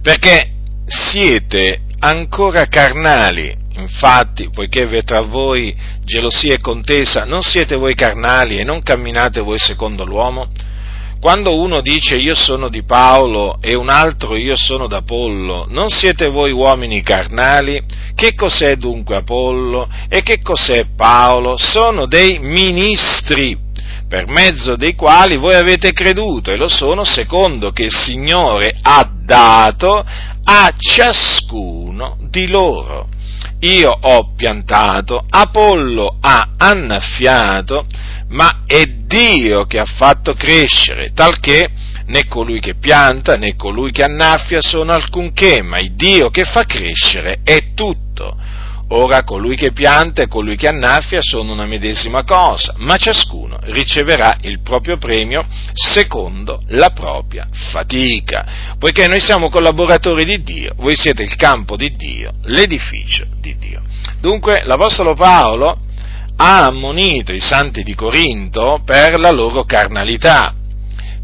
Perché 0.00 0.52
siete 0.86 1.80
ancora 1.98 2.66
carnali, 2.66 3.52
Infatti, 3.76 4.50
poiché 4.50 4.86
v'è 4.86 5.02
tra 5.02 5.22
voi 5.22 5.74
gelosia 6.04 6.54
e 6.54 6.60
contesa, 6.60 7.24
non 7.24 7.42
siete 7.42 7.74
voi 7.74 7.94
carnali 7.94 8.58
e 8.58 8.64
non 8.64 8.82
camminate 8.82 9.40
voi 9.40 9.58
secondo 9.58 10.04
l'uomo? 10.04 10.48
Quando 11.20 11.58
uno 11.58 11.80
dice 11.80 12.16
io 12.16 12.34
sono 12.34 12.68
di 12.68 12.84
Paolo 12.84 13.56
e 13.60 13.74
un 13.74 13.88
altro 13.88 14.36
io 14.36 14.54
sono 14.56 14.86
d'Apollo, 14.86 15.66
non 15.70 15.88
siete 15.88 16.28
voi 16.28 16.52
uomini 16.52 17.02
carnali? 17.02 17.82
Che 18.14 18.34
cos'è 18.34 18.76
dunque 18.76 19.16
Apollo 19.16 19.88
e 20.08 20.22
che 20.22 20.40
cos'è 20.42 20.88
Paolo? 20.94 21.56
Sono 21.56 22.06
dei 22.06 22.38
ministri 22.38 23.58
per 24.06 24.26
mezzo 24.26 24.76
dei 24.76 24.94
quali 24.94 25.36
voi 25.36 25.54
avete 25.54 25.92
creduto 25.92 26.50
e 26.52 26.56
lo 26.56 26.68
sono 26.68 27.04
secondo 27.04 27.72
che 27.72 27.84
il 27.84 27.94
Signore 27.94 28.76
ha 28.82 29.10
dato 29.24 30.04
a 30.44 30.74
ciascuno 30.76 32.18
di 32.28 32.46
loro 32.48 33.08
io 33.64 33.90
ho 33.90 34.32
piantato, 34.34 35.24
Apollo 35.28 36.18
ha 36.20 36.50
annaffiato, 36.56 37.86
ma 38.28 38.60
è 38.66 38.84
Dio 38.84 39.64
che 39.64 39.78
ha 39.78 39.86
fatto 39.86 40.34
crescere, 40.34 41.12
talché 41.14 41.70
né 42.06 42.26
colui 42.26 42.60
che 42.60 42.74
pianta 42.74 43.36
né 43.36 43.56
colui 43.56 43.90
che 43.90 44.02
annaffia 44.02 44.60
sono 44.60 44.92
alcunché, 44.92 45.62
ma 45.62 45.78
il 45.78 45.94
Dio 45.94 46.28
che 46.30 46.44
fa 46.44 46.64
crescere 46.64 47.40
è 47.42 47.72
tutto. 47.74 48.36
Ora 48.96 49.24
colui 49.24 49.56
che 49.56 49.72
pianta 49.72 50.22
e 50.22 50.28
colui 50.28 50.54
che 50.54 50.68
annaffia 50.68 51.20
sono 51.20 51.52
una 51.52 51.66
medesima 51.66 52.22
cosa, 52.22 52.74
ma 52.78 52.96
ciascuno 52.96 53.58
riceverà 53.62 54.36
il 54.42 54.60
proprio 54.60 54.98
premio 54.98 55.48
secondo 55.72 56.62
la 56.68 56.90
propria 56.90 57.48
fatica. 57.50 58.76
Poiché 58.78 59.08
noi 59.08 59.20
siamo 59.20 59.48
collaboratori 59.48 60.24
di 60.24 60.44
Dio, 60.44 60.74
voi 60.76 60.94
siete 60.94 61.24
il 61.24 61.34
campo 61.34 61.76
di 61.76 61.90
Dio, 61.90 62.34
l'edificio 62.42 63.26
di 63.40 63.56
Dio. 63.58 63.82
Dunque 64.20 64.62
l'Apostolo 64.64 65.16
Paolo 65.16 65.76
ha 66.36 66.64
ammonito 66.64 67.32
i 67.32 67.40
santi 67.40 67.82
di 67.82 67.96
Corinto 67.96 68.80
per 68.84 69.18
la 69.18 69.32
loro 69.32 69.64
carnalità, 69.64 70.54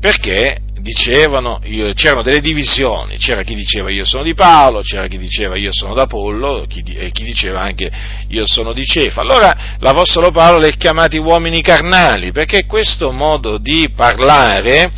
perché 0.01 0.63
dicevano, 0.81 1.61
io, 1.65 1.93
c'erano 1.93 2.23
delle 2.23 2.41
divisioni, 2.41 3.17
c'era 3.17 3.43
chi 3.43 3.55
diceva 3.55 3.91
io 3.91 4.05
sono 4.05 4.23
di 4.23 4.35
Paolo, 4.35 4.81
c'era 4.81 5.07
chi 5.07 5.19
diceva 5.19 5.57
io 5.57 5.71
sono 5.73 5.95
d'Apollo 5.95 6.65
chi, 6.69 6.83
e 6.83 7.11
chi 7.13 7.25
diceva 7.25 7.61
anche 7.61 7.91
io 8.29 8.47
sono 8.47 8.73
di 8.73 8.85
Cefa. 8.85 9.21
Allora 9.21 9.77
l'Apostolo 9.79 10.31
Paolo 10.31 10.59
li 10.59 10.67
ha 10.67 10.77
chiamati 10.77 11.19
uomini 11.19 11.61
carnali, 11.61 12.33
perché 12.33 12.67
questo 12.67 13.13
modo 13.13 13.59
di 13.59 13.91
parlare 13.95 14.91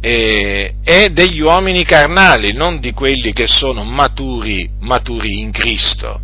eh, 0.00 0.74
è 0.82 1.08
degli 1.08 1.40
uomini 1.40 1.84
carnali, 1.84 2.52
non 2.52 2.80
di 2.80 2.92
quelli 2.92 3.32
che 3.32 3.46
sono 3.46 3.84
maturi, 3.84 4.68
maturi 4.80 5.40
in 5.40 5.50
Cristo. 5.50 6.20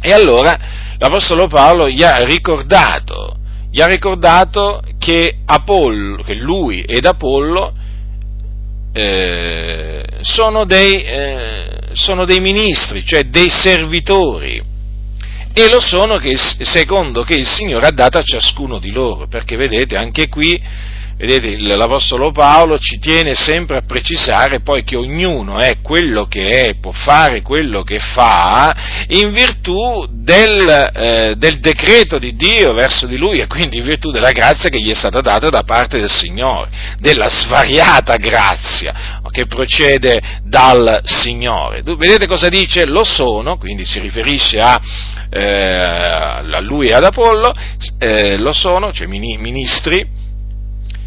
E 0.00 0.12
allora 0.12 0.58
l'Apostolo 0.98 1.48
Paolo 1.48 1.88
gli 1.88 2.02
ha 2.02 2.24
ricordato, 2.24 3.36
gli 3.70 3.80
ha 3.80 3.86
ricordato 3.86 4.82
che, 4.98 5.38
Apollo, 5.44 6.22
che 6.22 6.34
lui 6.34 6.82
ed 6.82 7.04
Apollo 7.04 7.74
eh, 8.98 10.02
sono, 10.22 10.64
dei, 10.64 11.02
eh, 11.02 11.78
sono 11.92 12.24
dei 12.24 12.40
ministri, 12.40 13.04
cioè 13.04 13.24
dei 13.24 13.50
servitori, 13.50 14.62
e 15.52 15.68
lo 15.70 15.80
sono 15.80 16.16
che, 16.16 16.34
secondo 16.36 17.22
che 17.22 17.34
il 17.34 17.46
Signore 17.46 17.86
ha 17.86 17.90
dato 17.90 18.16
a 18.16 18.22
ciascuno 18.22 18.78
di 18.78 18.92
loro, 18.92 19.26
perché 19.26 19.56
vedete 19.56 19.96
anche 19.96 20.28
qui 20.28 20.58
Vedete, 21.18 21.56
l'Apostolo 21.74 22.30
Paolo 22.30 22.78
ci 22.78 22.98
tiene 22.98 23.34
sempre 23.34 23.78
a 23.78 23.80
precisare 23.80 24.60
poi 24.60 24.84
che 24.84 24.96
ognuno 24.96 25.58
è 25.58 25.80
quello 25.80 26.26
che 26.26 26.50
è, 26.50 26.74
può 26.74 26.92
fare 26.92 27.40
quello 27.40 27.82
che 27.84 27.98
fa 27.98 29.04
in 29.08 29.32
virtù 29.32 30.06
del, 30.10 30.68
eh, 30.68 31.34
del, 31.36 31.58
decreto 31.60 32.18
di 32.18 32.34
Dio 32.36 32.74
verso 32.74 33.06
di 33.06 33.16
lui 33.16 33.40
e 33.40 33.46
quindi 33.46 33.78
in 33.78 33.84
virtù 33.84 34.10
della 34.10 34.32
grazia 34.32 34.68
che 34.68 34.78
gli 34.78 34.90
è 34.90 34.94
stata 34.94 35.22
data 35.22 35.48
da 35.48 35.62
parte 35.62 35.98
del 35.98 36.10
Signore, 36.10 36.68
della 36.98 37.30
svariata 37.30 38.16
grazia 38.16 39.22
che 39.30 39.46
procede 39.46 40.20
dal 40.42 41.00
Signore. 41.04 41.80
Vedete 41.82 42.26
cosa 42.26 42.50
dice? 42.50 42.84
Lo 42.84 43.04
sono, 43.04 43.56
quindi 43.56 43.86
si 43.86 44.00
riferisce 44.00 44.60
a, 44.60 44.78
eh, 45.30 45.42
a 45.42 46.60
lui 46.60 46.88
e 46.88 46.92
ad 46.92 47.04
Apollo, 47.04 47.54
eh, 47.98 48.36
lo 48.36 48.52
sono, 48.52 48.92
cioè 48.92 49.06
ministri, 49.06 50.15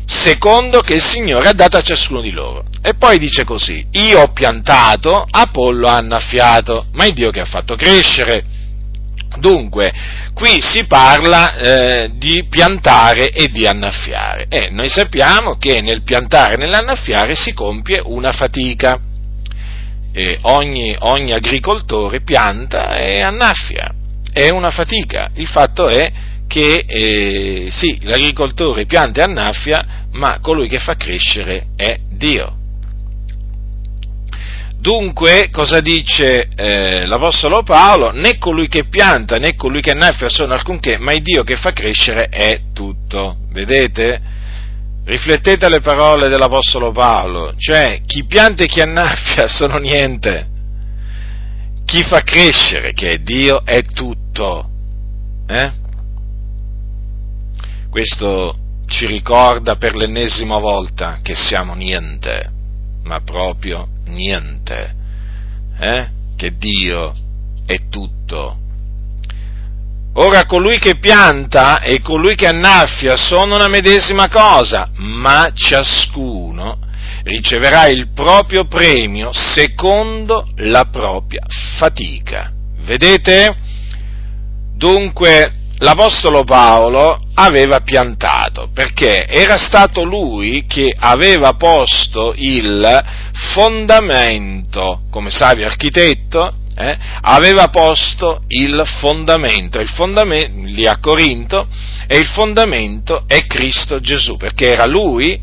secondo 0.10 0.82
che 0.82 0.96
il 0.96 1.06
Signore 1.06 1.50
ha 1.50 1.54
dato 1.54 1.78
a 1.78 1.82
ciascuno 1.82 2.20
di 2.20 2.32
loro. 2.32 2.66
E 2.82 2.96
poi 2.96 3.20
dice 3.20 3.44
così, 3.44 3.86
io 3.92 4.22
ho 4.22 4.32
piantato, 4.32 5.24
Apollo 5.30 5.88
ha 5.88 5.98
annaffiato, 5.98 6.88
ma 6.94 7.06
è 7.06 7.12
Dio 7.12 7.30
che 7.30 7.42
ha 7.42 7.46
fatto 7.46 7.76
crescere. 7.76 8.44
Dunque, 9.38 9.94
qui 10.34 10.60
si 10.60 10.86
parla 10.86 11.56
eh, 11.56 12.12
di 12.16 12.48
piantare 12.50 13.30
e 13.30 13.48
di 13.50 13.68
annaffiare 13.68 14.48
e 14.50 14.70
noi 14.72 14.90
sappiamo 14.90 15.58
che 15.58 15.82
nel 15.82 16.02
piantare 16.02 16.56
e 16.56 16.58
nell'annaffiare 16.58 17.36
si 17.36 17.54
compie 17.54 18.02
una 18.04 18.32
fatica. 18.32 19.00
Ogni, 20.42 20.96
ogni 21.00 21.32
agricoltore 21.32 22.22
pianta 22.22 22.98
e 22.98 23.22
annaffia, 23.22 23.94
è 24.34 24.50
una 24.50 24.72
fatica. 24.72 25.30
Il 25.36 25.48
fatto 25.48 25.88
è 25.88 26.12
che 26.50 26.84
eh, 26.88 27.68
sì, 27.70 28.00
l'agricoltore 28.02 28.88
pianta 28.88 29.22
e 29.22 29.26
annaffia, 29.26 30.08
ma 30.14 30.40
colui 30.42 30.68
che 30.68 30.80
fa 30.80 30.96
crescere 30.96 31.68
è 31.76 32.00
Dio. 32.10 32.56
Dunque, 34.80 35.50
cosa 35.52 35.80
dice 35.80 36.48
eh, 36.56 37.06
l'Apostolo 37.06 37.62
Paolo? 37.62 38.12
Né 38.12 38.40
colui 38.40 38.68
che 38.68 38.86
pianta 38.86 39.36
né 39.36 39.56
colui 39.56 39.82
che 39.82 39.92
annaffia 39.92 40.28
sono 40.30 40.54
alcunché, 40.54 40.98
ma 40.98 41.14
il 41.14 41.22
Dio 41.22 41.44
che 41.44 41.56
fa 41.56 41.72
crescere 41.72 42.30
è 42.30 42.62
tutto. 42.74 43.38
Vedete? 43.52 44.20
Riflettete 45.06 45.68
alle 45.68 45.82
parole 45.82 46.30
dell'Apostolo 46.30 46.92
Paolo, 46.92 47.54
cioè 47.58 48.02
chi 48.08 48.24
pianta 48.24 48.64
e 48.64 48.68
chi 48.68 48.82
annaffia 48.82 49.48
sono 49.52 49.78
niente. 49.78 50.48
Chi 51.86 52.02
fa 52.04 52.22
crescere, 52.24 52.94
che 52.94 53.12
è 53.12 53.18
Dio, 53.20 53.64
è 53.64 53.84
tutto. 53.84 54.68
Eh? 55.48 55.88
Questo 57.90 58.56
ci 58.86 59.08
ricorda 59.08 59.76
per 59.76 59.96
l'ennesima 59.96 60.58
volta 60.60 61.20
che 61.22 61.36
siamo 61.36 61.74
niente, 61.74 62.52
ma 63.04 63.22
proprio 63.22 63.88
niente, 64.06 64.96
eh? 65.80 66.10
che 66.36 66.56
Dio 66.58 67.12
è 67.66 67.88
tutto. 67.90 68.58
Ora 70.14 70.46
colui 70.46 70.78
che 70.80 70.98
pianta 70.98 71.82
e 71.82 72.02
colui 72.02 72.36
che 72.36 72.48
annaffia 72.48 73.16
sono 73.16 73.56
una 73.56 73.68
medesima 73.68 74.28
cosa, 74.28 74.90
ma 74.96 75.52
ciascuno 75.54 76.80
riceverà 77.24 77.88
il 77.88 78.10
proprio 78.10 78.66
premio 78.66 79.32
secondo 79.34 80.48
la 80.58 80.86
propria 80.86 81.44
fatica. 81.78 82.52
Vedete? 82.82 83.56
Dunque, 84.76 85.54
l'Apostolo 85.80 86.44
Paolo 86.44 87.20
aveva 87.42 87.80
piantato, 87.80 88.70
perché 88.74 89.26
era 89.26 89.58
stato 89.58 90.04
lui 90.04 90.66
che 90.68 90.94
aveva 90.98 91.54
posto 91.54 92.34
il 92.36 93.04
fondamento, 93.54 95.04
come 95.10 95.32
savio 95.32 95.66
architetto, 95.66 96.56
eh, 96.76 96.98
aveva 97.22 97.68
posto 97.68 98.44
il 98.48 98.84
fondamento, 99.00 99.80
il 99.80 99.88
fondamento 99.88 100.66
lì 100.66 100.86
a 100.86 100.98
Corinto, 101.00 101.68
e 102.08 102.18
il 102.18 102.28
fondamento 102.28 103.24
è 103.26 103.46
Cristo 103.46 104.02
Gesù, 104.02 104.36
perché 104.36 104.72
era 104.72 104.86
lui 104.86 105.40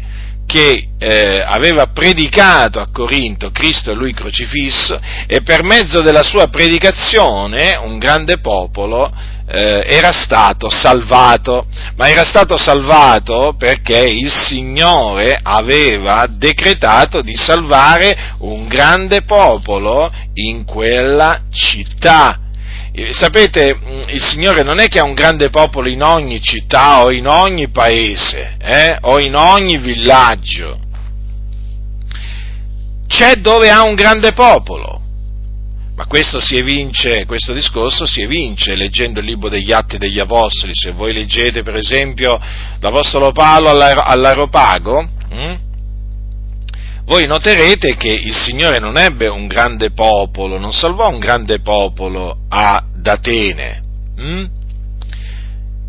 che 0.47 0.91
eh, 0.99 1.43
aveva 1.45 1.87
predicato 1.87 2.79
a 2.79 2.89
Corinto 2.93 3.51
Cristo 3.51 3.91
e 3.91 3.95
lui 3.95 4.13
crocifisso 4.13 5.01
e 5.27 5.43
per 5.43 5.65
mezzo 5.65 6.03
della 6.03 6.23
sua 6.23 6.47
predicazione 6.47 7.75
un 7.75 7.99
grande 7.99 8.39
popolo 8.39 9.13
eh, 9.49 9.85
era 9.87 10.11
stato 10.11 10.69
salvato, 10.69 11.67
ma 11.97 12.09
era 12.09 12.25
stato 12.25 12.57
salvato 12.59 13.55
perché 13.57 13.99
il 13.99 14.31
Signore 14.31 15.39
aveva 15.41 16.27
decretato 16.29 17.21
di 17.23 17.35
salvare 17.37 18.35
un 18.39 18.67
grande 18.67 19.23
popolo 19.23 20.11
in 20.35 20.65
quella 20.65 21.43
città. 21.51 22.41
Sapete, 23.11 23.79
il 24.09 24.23
Signore 24.23 24.63
non 24.63 24.81
è 24.81 24.89
che 24.89 24.99
ha 24.99 25.05
un 25.05 25.13
grande 25.13 25.51
popolo 25.51 25.89
in 25.89 26.03
ogni 26.03 26.41
città 26.41 27.03
o 27.03 27.13
in 27.13 27.27
ogni 27.27 27.69
paese 27.69 28.57
eh, 28.59 28.97
o 29.03 29.21
in 29.21 29.37
ogni 29.37 29.77
villaggio. 29.77 30.79
C'è 33.07 33.35
dove 33.35 33.71
ha 33.71 33.83
un 33.83 33.95
grande 33.95 34.33
popolo 34.33 35.03
ma 35.97 36.05
questo, 36.05 36.39
si 36.41 36.57
evince, 36.57 37.25
questo 37.25 37.55
discorso 37.55 38.05
si 38.05 38.21
evince 38.21 38.75
leggendo 38.75 39.21
il 39.21 39.25
libro 39.25 39.49
degli 39.49 39.73
Atti 39.73 39.97
degli 39.97 40.19
Apostoli. 40.19 40.73
Se 40.75 40.93
voi 40.93 41.15
leggete, 41.15 41.63
per 41.63 41.75
esempio, 41.75 42.39
l'Apostolo 42.81 43.33
Paolo 43.33 43.71
all'Aeropago, 43.71 45.09
hm? 45.31 45.55
voi 47.07 47.27
noterete 47.27 47.97
che 47.97 48.11
il 48.13 48.35
Signore 48.35 48.79
non 48.79 48.99
ebbe 48.99 49.29
un 49.29 49.47
grande 49.47 49.93
popolo, 49.93 50.59
non 50.59 50.73
salvò 50.73 51.09
un 51.09 51.19
grande 51.19 51.61
popolo 51.61 52.41
ad 52.47 53.07
Atene. 53.07 53.83
Hm? 54.17 54.56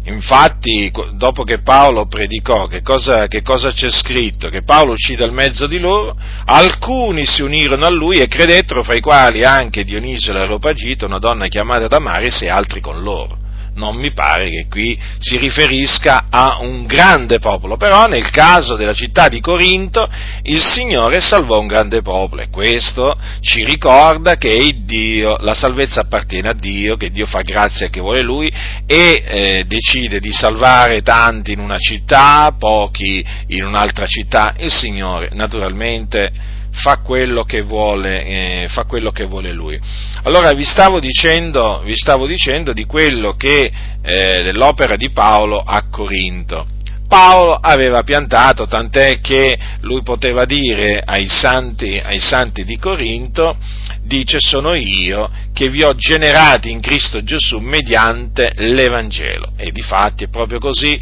Infatti, 0.10 0.90
dopo 1.16 1.44
che 1.44 1.60
Paolo 1.60 2.08
predicò, 2.08 2.68
che 2.68 2.82
cosa, 2.82 3.28
che 3.28 3.42
cosa, 3.42 3.74
c'è 3.74 3.90
scritto? 3.90 4.48
Che 4.48 4.64
Paolo 4.64 4.94
uscì 4.94 5.16
dal 5.16 5.34
mezzo 5.34 5.68
di 5.68 5.80
loro, 5.80 6.16
alcuni 6.46 7.26
si 7.26 7.42
unirono 7.42 7.86
a 7.86 7.90
lui 7.90 8.20
e 8.20 8.28
credettero, 8.28 8.84
fra 8.84 8.96
i 8.96 9.02
quali 9.02 9.44
anche 9.44 9.84
Dionisio 9.84 10.32
l'Aropagita, 10.32 11.06
una 11.06 11.20
donna 11.20 11.48
chiamata 11.48 11.88
Damaris 11.88 12.42
e 12.42 12.50
altri 12.50 12.80
con 12.80 13.04
loro. 13.04 13.46
Non 13.78 13.96
mi 13.96 14.12
pare 14.12 14.50
che 14.50 14.66
qui 14.70 15.00
si 15.20 15.38
riferisca 15.38 16.26
a 16.30 16.58
un 16.60 16.86
grande 16.86 17.40
popolo, 17.40 17.78
però 17.78 18.06
nel 18.08 18.30
caso 18.30 18.76
della 18.76 18.94
città 18.94 19.28
di 19.28 19.40
Corinto 19.40 20.10
il 20.44 20.62
Signore 20.62 21.22
salvò 21.22 21.60
un 21.60 21.68
grande 21.68 22.02
popolo 22.02 22.42
e 22.42 22.50
questo 22.50 23.18
ci 23.40 23.64
ricorda 23.64 24.36
che 24.36 24.56
Dio, 24.84 25.38
la 25.40 25.54
salvezza 25.54 26.02
appartiene 26.02 26.50
a 26.50 26.54
Dio, 26.54 26.96
che 26.96 27.12
Dio 27.12 27.26
fa 27.26 27.42
grazia 27.42 27.88
a 27.88 27.90
chi 27.90 28.00
vuole 28.00 28.22
Lui 28.22 28.52
e 28.86 29.24
eh, 29.26 29.64
decide 29.66 30.20
di 30.20 30.32
salvare 30.32 31.02
tanti 31.02 31.52
in 31.52 31.60
una 31.60 31.78
città, 31.78 32.54
pochi 32.58 33.26
in 33.48 33.64
un'altra 33.64 34.06
città, 34.06 34.56
il 34.58 34.72
Signore 34.72 35.30
naturalmente 35.34 36.56
fa 36.78 36.98
quello 36.98 37.44
che 37.44 37.62
vuole, 37.62 38.26
eh, 38.26 38.68
fa 38.70 38.86
quello 38.86 39.12
che 39.12 39.26
vuole 39.26 39.52
lui. 39.52 39.80
Allora 40.24 40.52
vi 40.54 40.64
stavo 40.64 41.00
dicendo, 41.00 41.82
vi 41.84 41.96
stavo 41.96 42.28
dicendo 42.28 42.74
di 42.74 42.86
quello 42.86 43.36
che, 43.36 43.72
eh, 44.02 44.44
dell'opera 44.44 44.96
di 44.96 45.12
Paolo 45.12 45.60
a 45.60 45.84
Corinto. 45.90 46.68
Paolo 47.08 47.54
aveva 47.54 48.04
piantato, 48.04 48.68
tant'è 48.68 49.22
che 49.22 49.58
lui 49.82 50.04
poteva 50.04 50.44
dire 50.46 51.02
ai 51.04 51.28
santi, 51.30 51.98
ai 51.98 52.20
santi 52.20 52.66
di 52.66 52.78
Corinto, 52.78 53.58
dice 54.04 54.40
sono 54.40 54.74
io 54.74 55.30
che 55.54 55.70
vi 55.70 55.84
ho 55.84 55.96
generati 55.96 56.70
in 56.70 56.82
Cristo 56.82 57.24
Gesù 57.24 57.60
mediante 57.60 58.52
l'Evangelo. 58.56 59.54
E 59.56 59.72
di 59.72 59.82
fatti 59.82 60.26
è 60.26 60.30
proprio 60.30 60.60
così 60.60 61.02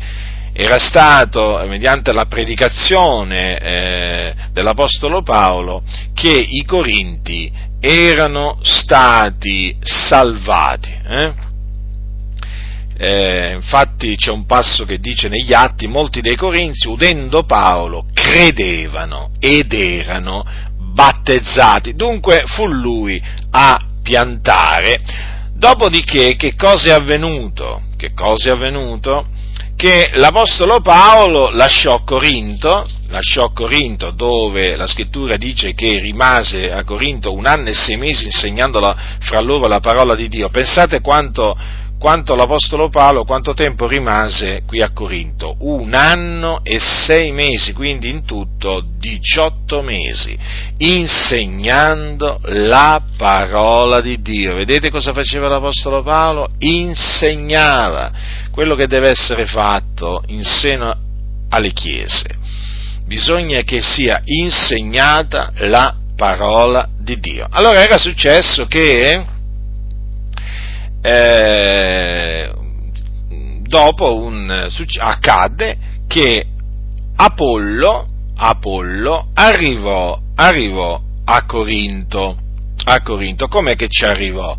era 0.58 0.80
stato, 0.80 1.62
mediante 1.68 2.14
la 2.14 2.28
predicazione 2.28 3.60
eh, 3.60 4.34
dell'Apostolo 4.54 5.22
Paolo, 5.22 5.84
che 6.14 6.32
i 6.32 6.64
Corinti 6.64 7.52
erano 7.82 8.60
stati 8.62 9.76
salvati. 9.82 10.98
Eh? 11.06 11.34
Eh, 12.98 13.52
infatti 13.56 14.16
c'è 14.16 14.32
un 14.32 14.46
passo 14.46 14.86
che 14.86 15.00
dice 15.00 15.28
negli 15.28 15.52
atti, 15.52 15.88
molti 15.88 16.22
dei 16.22 16.38
Corinzi, 16.38 16.88
udendo 16.88 17.44
Paolo, 17.44 18.06
credevano 18.14 19.32
ed 19.42 19.74
erano 19.74 20.46
battezzati. 20.94 21.96
Dunque 21.96 22.44
fu 22.46 22.66
lui 22.66 23.22
a 23.52 23.86
piantare. 24.02 25.02
Dopodiché 25.54 26.38
che 26.38 26.56
cosa 26.56 26.92
è 26.92 26.94
avvenuto? 26.94 27.82
Che 27.98 28.14
cosa 28.14 28.50
è 28.50 28.52
avvenuto? 28.54 29.34
Che 29.76 30.12
l'Apostolo 30.14 30.80
Paolo 30.80 31.50
lasciò 31.50 32.04
Corinto, 32.04 32.88
lasciò 33.10 33.52
Corinto 33.52 34.12
dove 34.12 34.76
la 34.76 34.88
scrittura 34.88 35.36
dice 35.36 35.74
che 35.74 36.00
rimase 36.00 36.72
a 36.72 36.84
Corinto 36.84 37.34
un 37.34 37.46
anno 37.46 37.70
e 37.70 37.74
sei 37.74 37.98
mesi 37.98 38.26
insegnando 38.26 38.80
fra 39.20 39.40
loro 39.42 39.68
la 39.68 39.82
parola 39.82 40.16
di 40.16 40.30
Dio. 40.30 40.50
Pensate 40.50 41.02
quanto, 41.02 41.58
quanto 42.00 42.36
l'Apostolo 42.36 42.88
Paolo, 42.88 43.26
quanto 43.26 43.54
tempo 43.54 43.86
rimase 43.86 44.64
qui 44.66 44.82
a 44.82 44.92
Corinto? 44.94 45.56
Un 45.60 45.94
anno 45.94 46.62
e 46.64 46.80
sei 46.80 47.34
mesi, 47.34 47.74
quindi 47.74 48.08
in 48.08 48.24
tutto 48.24 48.82
18 48.98 49.82
mesi, 49.82 50.38
insegnando 50.78 52.40
la 52.44 53.02
parola 53.18 54.00
di 54.00 54.22
Dio. 54.22 54.56
Vedete 54.56 54.90
cosa 54.90 55.12
faceva 55.12 55.50
l'Apostolo 55.50 56.02
Paolo? 56.02 56.50
Insegnava 56.60 58.45
quello 58.56 58.76
che 58.76 58.88
deve 58.88 59.10
essere 59.10 59.46
fatto 59.46 60.24
in 60.28 60.42
seno 60.42 60.96
alle 61.50 61.74
chiese. 61.74 62.38
Bisogna 63.06 63.60
che 63.64 63.82
sia 63.82 64.22
insegnata 64.24 65.52
la 65.56 65.94
parola 66.16 66.88
di 66.98 67.20
Dio. 67.20 67.46
Allora 67.50 67.84
era 67.84 67.98
successo 67.98 68.66
che 68.66 69.26
eh, 71.02 72.54
dopo 73.60 74.22
un, 74.22 74.70
accadde 75.02 75.78
che 76.08 76.46
Apollo, 77.18 78.08
Apollo 78.38 79.32
arrivò, 79.34 80.18
arrivò 80.34 81.02
a 81.26 81.46
Corinto. 81.46 82.38
A 82.86 83.02
Corinto, 83.02 83.50
com'è 83.50 83.76
che 83.76 83.90
ci 83.90 84.06
arrivò? 84.06 84.58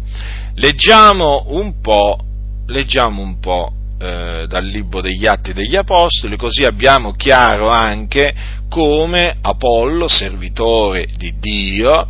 Leggiamo 0.56 1.44
un 1.48 1.80
po', 1.80 2.18
leggiamo 2.66 3.22
un 3.22 3.38
po' 3.38 3.72
Eh, 3.98 4.44
dal 4.46 4.64
libro 4.66 5.00
degli 5.00 5.26
Atti 5.26 5.54
degli 5.54 5.74
Apostoli, 5.74 6.36
così 6.36 6.64
abbiamo 6.64 7.12
chiaro 7.12 7.70
anche 7.70 8.34
come 8.68 9.34
Apollo, 9.40 10.06
servitore 10.06 11.08
di 11.16 11.34
Dio, 11.40 12.06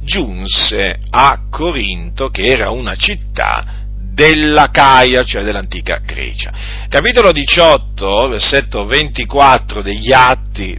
giunse 0.00 0.98
a 1.10 1.42
Corinto, 1.48 2.30
che 2.30 2.48
era 2.48 2.70
una 2.70 2.96
città 2.96 3.77
della 4.18 4.68
Caia, 4.72 5.22
cioè 5.22 5.44
dell'antica 5.44 6.00
Grecia. 6.04 6.50
Capitolo 6.88 7.30
18, 7.30 8.26
versetto 8.26 8.84
24 8.84 9.80
degli 9.80 10.12
Atti, 10.12 10.76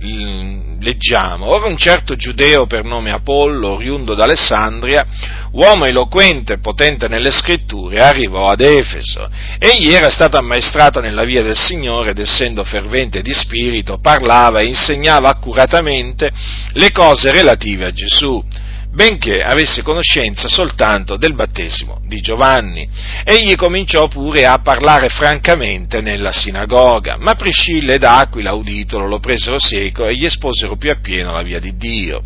leggiamo, 0.82 1.46
ora 1.46 1.68
un 1.68 1.78
certo 1.78 2.18
giudeo 2.18 2.66
per 2.66 2.84
nome 2.84 3.12
Apollo, 3.12 3.76
oriundo 3.76 4.14
d'Alessandria, 4.14 5.08
uomo 5.54 5.86
eloquente 5.86 6.54
e 6.54 6.60
potente 6.60 7.08
nelle 7.08 7.32
scritture, 7.32 8.02
arrivò 8.02 8.50
ad 8.50 8.60
Efeso. 8.60 9.30
Egli 9.58 9.94
era 9.94 10.10
stato 10.10 10.36
ammaestrato 10.36 11.00
nella 11.00 11.24
via 11.24 11.42
del 11.42 11.58
Signore 11.58 12.10
ed 12.10 12.20
essendo 12.20 12.66
fervente 12.66 13.22
di 13.22 13.34
spirito, 13.34 14.00
parlava 14.00 14.60
e 14.60 14.66
insegnava 14.66 15.30
accuratamente 15.30 16.30
le 16.74 16.92
cose 16.92 17.32
relative 17.32 17.86
a 17.86 17.92
Gesù 17.92 18.44
benché 18.92 19.42
avesse 19.42 19.84
conoscenza 19.84 20.48
soltanto 20.48 21.16
del 21.16 21.36
battesimo 21.36 22.00
di 22.06 22.20
Giovanni. 22.22 22.88
Egli 23.24 23.56
cominciò 23.56 24.08
pure 24.08 24.46
a 24.46 24.60
parlare 24.60 25.10
francamente 25.10 26.02
nella 26.02 26.32
sinagoga, 26.32 27.18
ma 27.18 27.36
Priscilla 27.36 27.94
ed 27.94 28.04
Aquila, 28.04 28.54
uditolo, 28.54 29.08
lo 29.08 29.20
presero 29.20 29.60
seco 29.60 30.06
e 30.06 30.16
gli 30.16 30.26
esposero 30.26 30.76
più 30.76 30.90
appieno 30.90 31.32
la 31.32 31.44
via 31.44 31.60
di 31.60 31.78
Dio. 31.78 32.24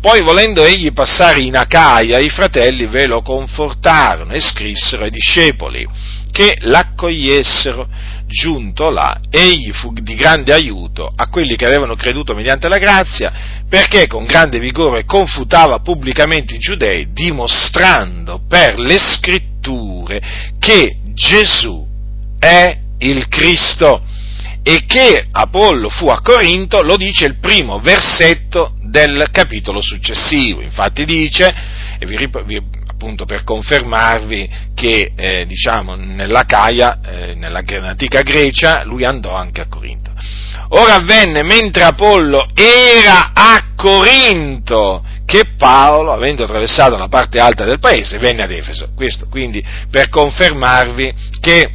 Poi, 0.00 0.20
volendo 0.22 0.64
egli 0.64 0.92
passare 0.92 1.40
in 1.40 1.56
Acaia, 1.56 2.18
i 2.18 2.28
fratelli 2.28 2.86
ve 2.86 3.06
lo 3.06 3.22
confortarono 3.22 4.32
e 4.32 4.40
scrissero 4.40 5.04
ai 5.04 5.10
discepoli 5.10 5.86
che 6.32 6.56
l'accogliessero 6.60 7.86
giunto 8.32 8.90
là, 8.90 9.20
egli 9.30 9.70
fu 9.72 9.92
di 9.92 10.14
grande 10.14 10.52
aiuto 10.52 11.12
a 11.14 11.28
quelli 11.28 11.54
che 11.54 11.66
avevano 11.66 11.94
creduto 11.94 12.34
mediante 12.34 12.68
la 12.68 12.78
grazia, 12.78 13.62
perché 13.68 14.06
con 14.06 14.24
grande 14.24 14.58
vigore 14.58 15.04
confutava 15.04 15.80
pubblicamente 15.80 16.54
i 16.54 16.58
giudei, 16.58 17.12
dimostrando 17.12 18.40
per 18.48 18.80
le 18.80 18.98
scritture 18.98 20.20
che 20.58 20.96
Gesù 21.12 21.86
è 22.38 22.78
il 22.98 23.28
Cristo 23.28 24.02
e 24.62 24.84
che 24.86 25.26
Apollo 25.30 25.88
fu 25.88 26.08
a 26.08 26.20
Corinto, 26.20 26.82
lo 26.82 26.96
dice 26.96 27.26
il 27.26 27.38
primo 27.38 27.80
versetto 27.80 28.74
del 28.80 29.28
capitolo 29.30 29.82
successivo. 29.82 30.62
Infatti 30.62 31.04
dice, 31.04 31.54
e 31.98 32.06
vi, 32.06 32.60
appunto 33.02 33.24
per 33.24 33.42
confermarvi 33.42 34.48
che 34.74 35.12
eh, 35.16 35.44
diciamo, 35.44 35.96
nella 35.96 36.44
Caia, 36.44 37.00
eh, 37.04 37.34
nell'antica 37.34 38.22
Grecia, 38.22 38.84
lui 38.84 39.04
andò 39.04 39.34
anche 39.34 39.60
a 39.60 39.66
Corinto. 39.68 40.12
Ora 40.68 40.94
avvenne 40.94 41.42
mentre 41.42 41.82
Apollo 41.82 42.46
era 42.54 43.32
a 43.34 43.72
Corinto 43.74 45.04
che 45.26 45.54
Paolo, 45.58 46.12
avendo 46.12 46.44
attraversato 46.44 46.96
la 46.96 47.08
parte 47.08 47.40
alta 47.40 47.64
del 47.64 47.80
paese, 47.80 48.18
venne 48.18 48.42
ad 48.42 48.52
Efeso. 48.52 48.90
Questo 48.94 49.26
quindi 49.28 49.62
per 49.90 50.08
confermarvi 50.08 51.12
che 51.40 51.70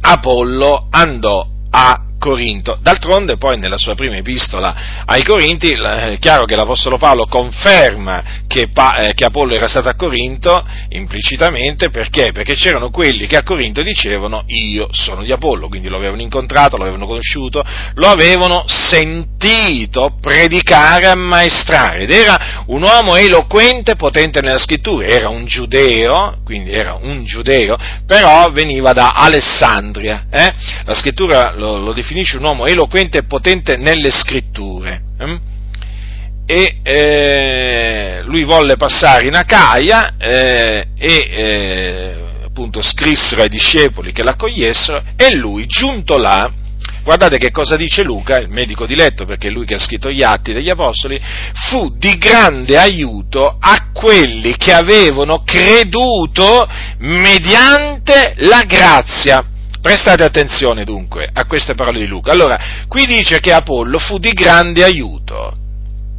Apollo 0.00 0.88
andò 0.90 1.46
a 1.70 2.07
Corinto. 2.18 2.78
D'altronde 2.80 3.36
poi 3.36 3.58
nella 3.58 3.78
sua 3.78 3.94
prima 3.94 4.16
epistola 4.16 5.02
ai 5.04 5.22
Corinti 5.22 5.70
è 5.70 6.18
chiaro 6.18 6.44
che 6.44 6.56
l'Apostolo 6.56 6.98
Paolo 6.98 7.26
conferma 7.26 8.22
che, 8.46 8.68
eh, 8.72 9.14
che, 9.14 9.24
Apollo 9.24 9.54
era 9.54 9.68
stato 9.68 9.88
a 9.88 9.94
Corinto 9.94 10.66
implicitamente 10.90 11.90
perché? 11.90 12.32
Perché 12.32 12.54
c'erano 12.54 12.90
quelli 12.90 13.26
che 13.26 13.36
a 13.36 13.42
Corinto 13.42 13.82
dicevano 13.82 14.42
io 14.46 14.88
sono 14.90 15.22
di 15.22 15.32
Apollo, 15.32 15.68
quindi 15.68 15.88
lo 15.88 15.96
avevano 15.96 16.22
incontrato, 16.22 16.76
lo 16.76 16.82
avevano 16.82 17.06
conosciuto, 17.06 17.62
lo 17.94 18.08
avevano 18.08 18.64
sentito 18.66 20.16
predicare, 20.20 21.06
ammaestrare 21.06 22.02
ed 22.02 22.10
era 22.10 22.62
un 22.66 22.82
uomo 22.82 23.16
eloquente, 23.16 23.96
potente 23.96 24.40
nella 24.40 24.58
scrittura, 24.58 25.06
era 25.06 25.28
un 25.28 25.44
giudeo, 25.44 26.38
quindi 26.44 26.72
era 26.72 26.98
un 27.00 27.24
giudeo, 27.24 27.76
però 28.06 28.50
veniva 28.50 28.92
da 28.92 29.12
Alessandria. 29.12 30.26
Eh? 30.30 30.54
La 30.84 30.94
scrittura 30.94 31.54
lo, 31.54 31.78
lo 31.78 31.92
definisce 32.08 32.38
un 32.38 32.44
uomo 32.44 32.64
eloquente 32.64 33.18
e 33.18 33.24
potente 33.24 33.76
nelle 33.76 34.10
scritture. 34.10 35.02
Eh? 35.18 35.40
E 36.46 36.78
eh, 36.82 38.22
lui 38.24 38.44
volle 38.44 38.76
passare 38.76 39.26
in 39.26 39.34
Acaia 39.34 40.14
eh, 40.16 40.88
e 40.96 41.28
eh, 41.30 42.16
appunto 42.46 42.80
scrissero 42.80 43.42
ai 43.42 43.50
discepoli 43.50 44.12
che 44.12 44.22
l'accogliessero 44.22 45.02
e 45.16 45.34
lui, 45.34 45.66
giunto 45.66 46.16
là, 46.16 46.50
guardate 47.04 47.36
che 47.36 47.50
cosa 47.50 47.76
dice 47.76 48.02
Luca, 48.02 48.38
il 48.38 48.48
medico 48.48 48.86
di 48.86 48.94
letto, 48.94 49.26
perché 49.26 49.48
è 49.48 49.50
lui 49.50 49.66
che 49.66 49.74
ha 49.74 49.78
scritto 49.78 50.10
gli 50.10 50.22
atti 50.22 50.54
degli 50.54 50.70
Apostoli, 50.70 51.20
fu 51.68 51.94
di 51.98 52.16
grande 52.16 52.78
aiuto 52.78 53.58
a 53.60 53.90
quelli 53.92 54.56
che 54.56 54.72
avevano 54.72 55.42
creduto 55.42 56.66
mediante 57.00 58.32
la 58.38 58.62
grazia. 58.62 59.44
Prestate 59.80 60.24
attenzione 60.24 60.84
dunque 60.84 61.28
a 61.32 61.46
queste 61.46 61.74
parole 61.74 62.00
di 62.00 62.06
Luca. 62.06 62.32
Allora, 62.32 62.58
qui 62.88 63.06
dice 63.06 63.40
che 63.40 63.52
Apollo 63.52 63.98
fu 63.98 64.18
di 64.18 64.32
grande 64.32 64.82
aiuto. 64.82 65.54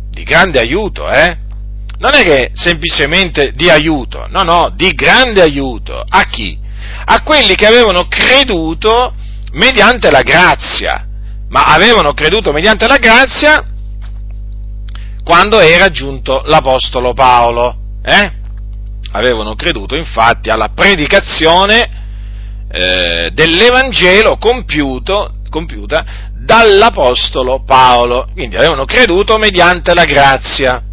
Di 0.09 0.23
grande 0.23 0.59
aiuto, 0.59 1.09
eh? 1.09 1.37
Non 1.97 2.13
è 2.13 2.23
che 2.23 2.51
semplicemente 2.53 3.51
di 3.51 3.69
aiuto, 3.69 4.27
no, 4.29 4.43
no, 4.43 4.71
di 4.73 4.91
grande 4.93 5.41
aiuto. 5.41 6.01
A 6.07 6.23
chi? 6.23 6.57
A 7.03 7.21
quelli 7.21 7.55
che 7.55 7.65
avevano 7.65 8.07
creduto 8.07 9.13
mediante 9.51 10.09
la 10.09 10.21
grazia. 10.21 11.05
Ma 11.49 11.63
avevano 11.65 12.13
creduto 12.13 12.51
mediante 12.51 12.87
la 12.87 12.97
grazia 12.97 13.65
quando 15.23 15.59
era 15.59 15.89
giunto 15.89 16.43
l'Apostolo 16.45 17.13
Paolo. 17.13 17.75
Eh? 18.03 18.31
Avevano 19.11 19.55
creduto 19.55 19.97
infatti 19.97 20.49
alla 20.49 20.69
predicazione 20.69 21.99
eh, 22.71 23.31
dell'Evangelo 23.33 24.37
compiuto, 24.37 25.35
compiuta 25.49 26.31
dall'Apostolo 26.35 27.63
Paolo. 27.63 28.29
Quindi 28.33 28.55
avevano 28.55 28.85
creduto 28.85 29.37
mediante 29.37 29.93
la 29.93 30.05
grazia. 30.05 30.83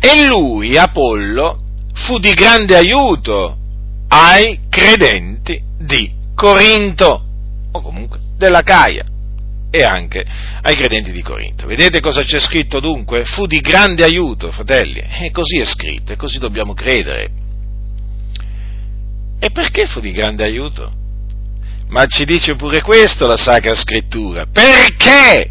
E 0.00 0.26
lui, 0.26 0.76
Apollo, 0.76 1.62
fu 1.92 2.18
di 2.18 2.32
grande 2.32 2.76
aiuto 2.76 3.56
ai 4.08 4.60
credenti 4.68 5.62
di 5.78 6.10
Corinto, 6.34 7.22
o 7.72 7.80
comunque 7.82 8.18
della 8.36 8.62
Caia, 8.62 9.04
e 9.70 9.82
anche 9.82 10.24
ai 10.62 10.74
credenti 10.74 11.12
di 11.12 11.22
Corinto. 11.22 11.66
Vedete 11.66 12.00
cosa 12.00 12.22
c'è 12.22 12.40
scritto 12.40 12.80
dunque? 12.80 13.24
Fu 13.24 13.46
di 13.46 13.60
grande 13.60 14.02
aiuto, 14.02 14.50
fratelli, 14.50 15.00
e 15.00 15.30
così 15.30 15.60
è 15.60 15.64
scritto, 15.64 16.12
e 16.12 16.16
così 16.16 16.38
dobbiamo 16.38 16.72
credere. 16.72 17.30
E 19.40 19.50
perché 19.50 19.86
fu 19.86 20.00
di 20.00 20.12
grande 20.12 20.44
aiuto? 20.44 20.92
Ma 21.88 22.04
ci 22.06 22.24
dice 22.24 22.54
pure 22.54 22.82
questo 22.82 23.26
la 23.26 23.38
Sacra 23.38 23.74
Scrittura. 23.74 24.44
Perché 24.52 25.50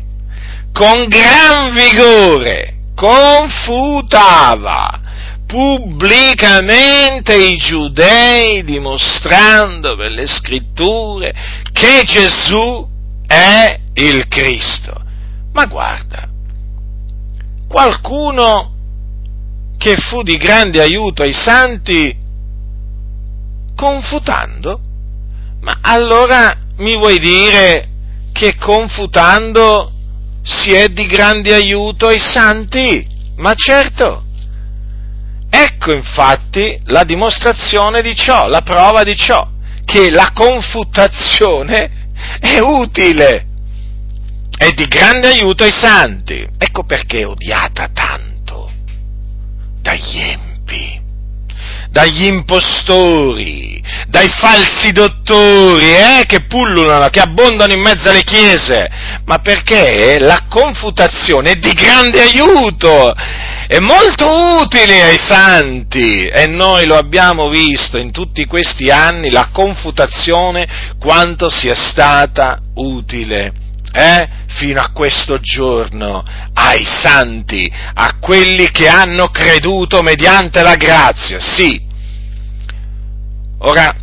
con 0.72 1.08
gran 1.08 1.74
vigore 1.74 2.76
confutava 2.96 5.02
pubblicamente 5.48 7.34
i 7.34 7.58
giudei 7.58 8.64
dimostrando 8.64 9.96
per 9.96 10.12
le 10.12 10.28
scritture 10.28 11.34
che 11.74 12.04
Gesù 12.06 12.88
è 13.26 13.80
il 13.96 14.28
Cristo. 14.28 15.02
Ma 15.52 15.66
guarda, 15.66 16.30
qualcuno 17.68 18.76
che 19.80 19.96
fu 19.96 20.22
di 20.22 20.38
grande 20.38 20.82
aiuto 20.82 21.24
ai 21.24 21.34
santi 21.34 22.16
confutando? 23.80 24.82
Ma 25.62 25.78
allora 25.82 26.54
mi 26.80 26.98
vuoi 26.98 27.18
dire 27.18 27.88
che 28.34 28.58
confutando 28.58 29.90
si 30.44 30.74
è 30.74 30.90
di 30.90 31.08
grande 31.08 31.54
aiuto 31.54 32.08
ai 32.08 32.20
santi? 32.20 33.08
Ma 33.38 33.54
certo! 33.54 34.26
Ecco 35.50 35.94
infatti 35.94 36.78
la 36.88 37.06
dimostrazione 37.06 38.02
di 38.02 38.14
ciò, 38.16 38.48
la 38.48 38.62
prova 38.62 39.04
di 39.04 39.16
ciò, 39.16 39.48
che 39.86 40.12
la 40.12 40.32
confutazione 40.34 42.10
è 42.40 42.60
utile, 42.60 43.48
è 44.58 44.72
di 44.72 44.88
grande 44.88 45.30
aiuto 45.30 45.64
ai 45.64 45.72
santi. 45.72 46.46
Ecco 46.58 46.84
perché 46.84 47.20
è 47.20 47.28
odiata 47.28 47.88
tanto 47.94 48.70
dagli 49.82 50.20
empi 50.20 51.08
dagli 51.90 52.26
impostori, 52.28 53.82
dai 54.08 54.28
falsi 54.30 54.92
dottori, 54.92 55.86
eh, 55.86 56.24
che 56.28 56.42
pullulano, 56.42 57.10
che 57.10 57.20
abbondano 57.20 57.74
in 57.74 57.82
mezzo 57.82 58.10
alle 58.10 58.24
chiese, 58.24 58.88
ma 59.26 59.40
perché 59.40 60.20
la 60.20 60.46
confutazione 60.48 61.52
è 61.52 61.56
di 61.56 61.74
grande 61.74 62.22
aiuto, 62.22 63.14
è 63.68 63.80
molto 63.80 64.62
utile 64.62 65.04
ai 65.04 65.18
santi 65.18 66.26
e 66.26 66.48
noi 66.48 66.86
lo 66.86 66.96
abbiamo 66.96 67.50
visto 67.50 67.98
in 67.98 68.12
tutti 68.12 68.46
questi 68.46 68.90
anni, 68.90 69.30
la 69.30 69.50
confutazione, 69.52 70.96
quanto 71.00 71.50
sia 71.50 71.76
stata 71.76 72.60
utile. 72.76 73.52
Eh? 73.92 74.39
Fino 74.60 74.82
a 74.82 74.92
questo 74.92 75.40
giorno 75.40 76.22
ai 76.54 76.84
santi, 76.84 77.72
a 77.94 78.18
quelli 78.20 78.70
che 78.72 78.90
hanno 78.90 79.30
creduto 79.30 80.02
mediante 80.02 80.62
la 80.62 80.76
grazia, 80.76 81.40
sì. 81.40 81.82
Ora, 83.60 83.96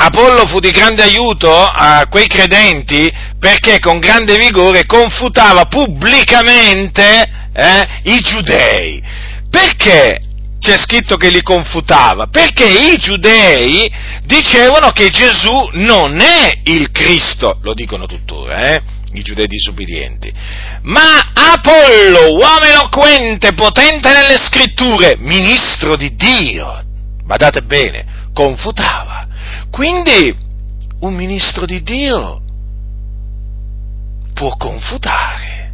Apollo 0.00 0.46
fu 0.46 0.58
di 0.58 0.70
grande 0.70 1.04
aiuto 1.04 1.52
a 1.52 2.06
quei 2.08 2.26
credenti 2.26 3.10
perché 3.38 3.78
con 3.78 4.00
grande 4.00 4.36
vigore 4.36 4.84
confutava 4.84 5.66
pubblicamente 5.66 7.30
eh, 7.52 7.88
i 8.02 8.18
giudei. 8.20 9.00
Perché 9.48 10.20
c'è 10.58 10.76
scritto 10.76 11.16
che 11.16 11.30
li 11.30 11.42
confutava? 11.42 12.26
Perché 12.26 12.66
i 12.66 12.96
giudei 12.96 13.90
dicevano 14.24 14.90
che 14.90 15.08
Gesù 15.08 15.70
non 15.74 16.20
è 16.20 16.60
il 16.64 16.90
Cristo, 16.90 17.58
lo 17.62 17.74
dicono 17.74 18.06
tuttora, 18.06 18.70
eh? 18.70 18.82
I 19.12 19.22
giudei 19.22 19.46
disobbedienti, 19.46 20.32
ma 20.82 21.32
Apollo, 21.32 22.32
uomo 22.32 22.64
eloquente, 22.64 23.54
potente 23.54 24.10
nelle 24.10 24.38
scritture, 24.38 25.16
ministro 25.18 25.96
di 25.96 26.14
Dio, 26.14 26.82
badate 27.24 27.62
bene, 27.62 28.30
confutava. 28.32 29.26
Quindi 29.70 30.34
un 31.00 31.14
ministro 31.14 31.64
di 31.64 31.82
Dio 31.82 32.42
può 34.34 34.56
confutare. 34.56 35.72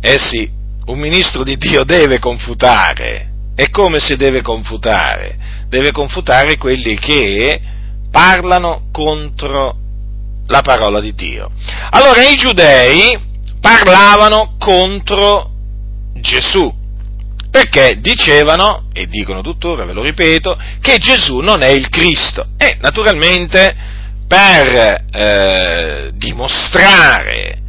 Eh 0.00 0.18
sì, 0.18 0.50
un 0.86 0.98
ministro 0.98 1.44
di 1.44 1.56
Dio 1.56 1.84
deve 1.84 2.18
confutare. 2.18 3.30
E 3.54 3.70
come 3.70 4.00
si 4.00 4.16
deve 4.16 4.40
confutare? 4.40 5.36
Deve 5.68 5.92
confutare 5.92 6.56
quelli 6.56 6.98
che 6.98 7.60
parlano 8.10 8.88
contro 8.90 9.76
la 10.46 10.62
parola 10.62 11.00
di 11.00 11.14
Dio. 11.14 11.50
Allora 11.90 12.22
i 12.22 12.34
giudei 12.34 13.18
parlavano 13.60 14.56
contro 14.58 15.50
Gesù, 16.14 16.72
perché 17.50 17.98
dicevano, 18.00 18.88
e 18.92 19.06
dicono 19.06 19.42
tuttora, 19.42 19.84
ve 19.84 19.92
lo 19.92 20.02
ripeto, 20.02 20.58
che 20.80 20.98
Gesù 20.98 21.38
non 21.38 21.62
è 21.62 21.68
il 21.68 21.88
Cristo. 21.88 22.48
E 22.56 22.78
naturalmente 22.80 23.74
per 24.26 25.04
eh, 25.12 26.10
dimostrare 26.14 27.60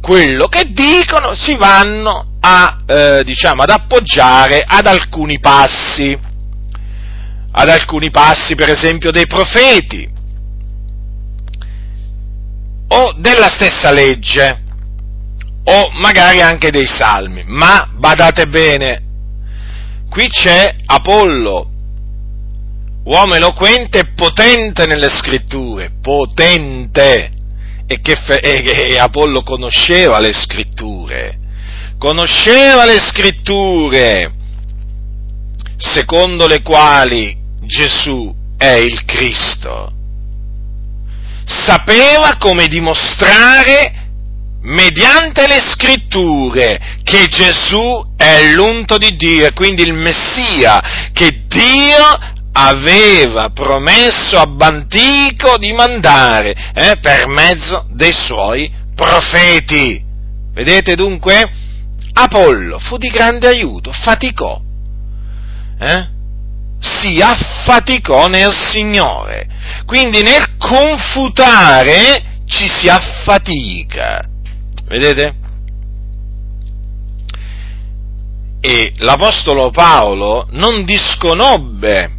quello 0.00 0.46
che 0.46 0.72
dicono 0.72 1.34
si 1.34 1.56
vanno 1.56 2.34
a, 2.40 2.82
eh, 2.86 3.24
diciamo, 3.24 3.62
ad 3.62 3.70
appoggiare 3.70 4.64
ad 4.66 4.86
alcuni 4.86 5.38
passi, 5.40 6.16
ad 7.52 7.68
alcuni 7.68 8.10
passi 8.10 8.54
per 8.54 8.68
esempio 8.68 9.10
dei 9.10 9.26
profeti, 9.26 10.08
o 12.94 13.14
della 13.16 13.46
stessa 13.46 13.90
legge, 13.90 14.64
o 15.64 15.90
magari 15.94 16.40
anche 16.42 16.70
dei 16.70 16.86
salmi, 16.86 17.42
ma 17.46 17.88
badate 17.96 18.46
bene, 18.46 19.02
qui 20.10 20.28
c'è 20.28 20.74
Apollo, 20.84 21.70
uomo 23.04 23.34
eloquente 23.34 24.00
e 24.00 24.12
potente 24.14 24.84
nelle 24.84 25.08
scritture, 25.08 25.92
potente, 26.02 27.30
e 27.86 28.00
che, 28.00 28.12
e 28.12 28.62
che 28.62 28.98
Apollo 28.98 29.42
conosceva 29.42 30.18
le 30.18 30.34
scritture, 30.34 31.38
conosceva 31.96 32.84
le 32.84 32.98
scritture, 32.98 34.32
secondo 35.78 36.46
le 36.46 36.60
quali 36.60 37.34
Gesù 37.62 38.34
è 38.58 38.72
il 38.72 39.02
Cristo 39.06 40.00
sapeva 41.44 42.36
come 42.38 42.66
dimostrare 42.66 44.00
mediante 44.62 45.46
le 45.46 45.60
scritture 45.60 46.98
che 47.02 47.26
Gesù 47.26 48.04
è 48.16 48.52
l'unto 48.52 48.96
di 48.96 49.16
Dio 49.16 49.46
e 49.46 49.52
quindi 49.52 49.82
il 49.82 49.92
Messia 49.92 51.10
che 51.12 51.44
Dio 51.48 52.30
aveva 52.52 53.50
promesso 53.50 54.38
a 54.38 54.46
Bantico 54.46 55.56
di 55.58 55.72
mandare 55.72 56.54
eh, 56.74 56.98
per 57.00 57.26
mezzo 57.28 57.86
dei 57.90 58.12
suoi 58.12 58.70
profeti. 58.94 60.04
Vedete 60.52 60.94
dunque? 60.94 61.50
Apollo 62.12 62.78
fu 62.78 62.98
di 62.98 63.08
grande 63.08 63.48
aiuto, 63.48 63.90
faticò, 63.90 64.60
eh? 65.80 66.11
Si 66.82 67.20
affaticò 67.22 68.26
nel 68.26 68.52
Signore. 68.52 69.46
Quindi 69.86 70.20
nel 70.22 70.56
confutare 70.58 72.40
ci 72.46 72.68
si 72.68 72.88
affatica. 72.88 74.28
Vedete? 74.86 75.34
E 78.60 78.92
l'Apostolo 78.96 79.70
Paolo 79.70 80.46
non 80.50 80.84
disconobbe 80.84 82.10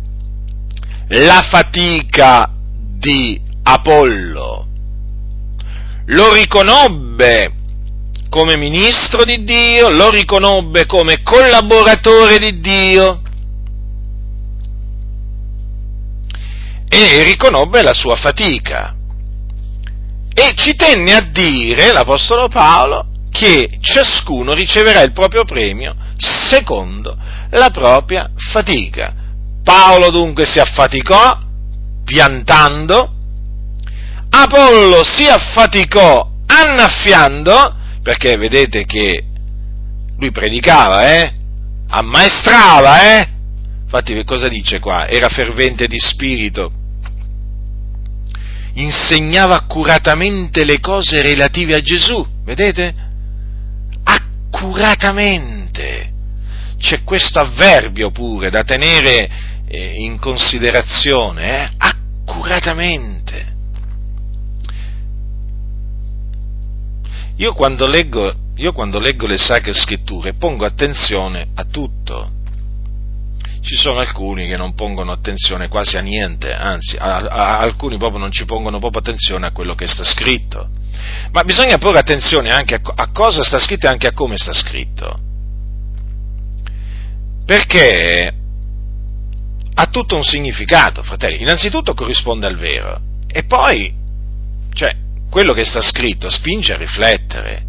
la 1.07 1.45
fatica 1.49 2.49
di 2.51 3.39
Apollo, 3.63 4.67
lo 6.05 6.33
riconobbe 6.33 7.51
come 8.29 8.57
ministro 8.57 9.23
di 9.23 9.43
Dio, 9.43 9.89
lo 9.89 10.09
riconobbe 10.09 10.85
come 10.85 11.21
collaboratore 11.21 12.39
di 12.39 12.59
Dio 12.59 13.21
e 16.93 17.23
riconobbe 17.23 17.81
la 17.81 17.93
sua 17.93 18.15
fatica. 18.15 18.93
E 20.31 20.53
ci 20.55 20.75
tenne 20.75 21.13
a 21.13 21.21
dire 21.21 21.91
l'Apostolo 21.91 22.47
Paolo 22.47 23.07
che 23.31 23.79
ciascuno 23.81 24.53
riceverà 24.53 25.01
il 25.01 25.11
proprio 25.11 25.43
premio 25.43 25.95
secondo 26.17 27.17
la 27.49 27.69
propria 27.71 28.29
fatica. 28.35 29.11
Paolo 29.63 30.11
dunque 30.11 30.45
si 30.45 30.59
affaticò 30.59 31.39
piantando, 32.05 33.11
Apollo 34.29 35.03
si 35.03 35.25
affaticò 35.27 36.29
annaffiando, 36.45 37.75
perché 38.03 38.35
vedete 38.35 38.85
che 38.85 39.23
lui 40.19 40.31
predicava, 40.31 41.11
eh? 41.11 41.33
Ammaestrava, 41.87 43.17
eh? 43.17 43.29
Infatti 43.83 44.23
cosa 44.25 44.47
dice 44.47 44.79
qua? 44.79 45.07
Era 45.07 45.29
fervente 45.29 45.87
di 45.87 45.99
spirito, 45.99 46.71
insegnava 48.73 49.55
accuratamente 49.55 50.63
le 50.63 50.79
cose 50.79 51.21
relative 51.21 51.75
a 51.75 51.81
Gesù, 51.81 52.25
vedete? 52.43 52.93
Accuratamente. 54.03 56.11
C'è 56.77 57.03
questo 57.03 57.39
avverbio 57.39 58.11
pure 58.11 58.49
da 58.49 58.63
tenere 58.63 59.29
eh, 59.67 59.93
in 59.97 60.19
considerazione, 60.19 61.63
eh? 61.63 61.69
accuratamente. 61.77 63.51
Io 67.37 67.53
quando, 67.53 67.87
leggo, 67.87 68.31
io 68.55 68.73
quando 68.73 68.99
leggo 68.99 69.25
le 69.25 69.37
sacre 69.37 69.73
scritture 69.73 70.33
pongo 70.33 70.65
attenzione 70.65 71.47
a 71.55 71.65
tutto. 71.65 72.41
Ci 73.63 73.75
sono 73.75 73.99
alcuni 73.99 74.45
che 74.47 74.57
non 74.57 74.73
pongono 74.73 75.13
attenzione 75.13 75.69
quasi 75.69 75.95
a 75.97 76.01
niente, 76.01 76.53
anzi, 76.53 76.97
a, 76.97 77.17
a, 77.17 77.57
alcuni 77.59 77.97
proprio 77.97 78.19
non 78.19 78.31
ci 78.31 78.43
pongono 78.43 78.77
proprio 78.79 79.01
attenzione 79.01 79.47
a 79.47 79.51
quello 79.51 79.73
che 79.73 79.87
sta 79.87 80.03
scritto. 80.03 80.67
Ma 81.31 81.43
bisogna 81.43 81.77
porre 81.77 81.99
attenzione 81.99 82.49
anche 82.51 82.75
a, 82.75 82.81
a 82.93 83.11
cosa 83.11 83.41
sta 83.41 83.59
scritto 83.59 83.85
e 83.85 83.89
anche 83.89 84.07
a 84.07 84.13
come 84.13 84.35
sta 84.35 84.51
scritto. 84.51 85.17
Perché 87.45 88.33
ha 89.75 89.85
tutto 89.87 90.15
un 90.15 90.23
significato, 90.23 91.01
fratelli. 91.01 91.41
Innanzitutto 91.41 91.93
corrisponde 91.93 92.47
al 92.47 92.57
vero 92.57 92.99
e 93.27 93.45
poi, 93.45 93.93
cioè, 94.73 94.95
quello 95.29 95.53
che 95.53 95.63
sta 95.63 95.81
scritto 95.81 96.29
spinge 96.29 96.73
a 96.73 96.77
riflettere. 96.77 97.65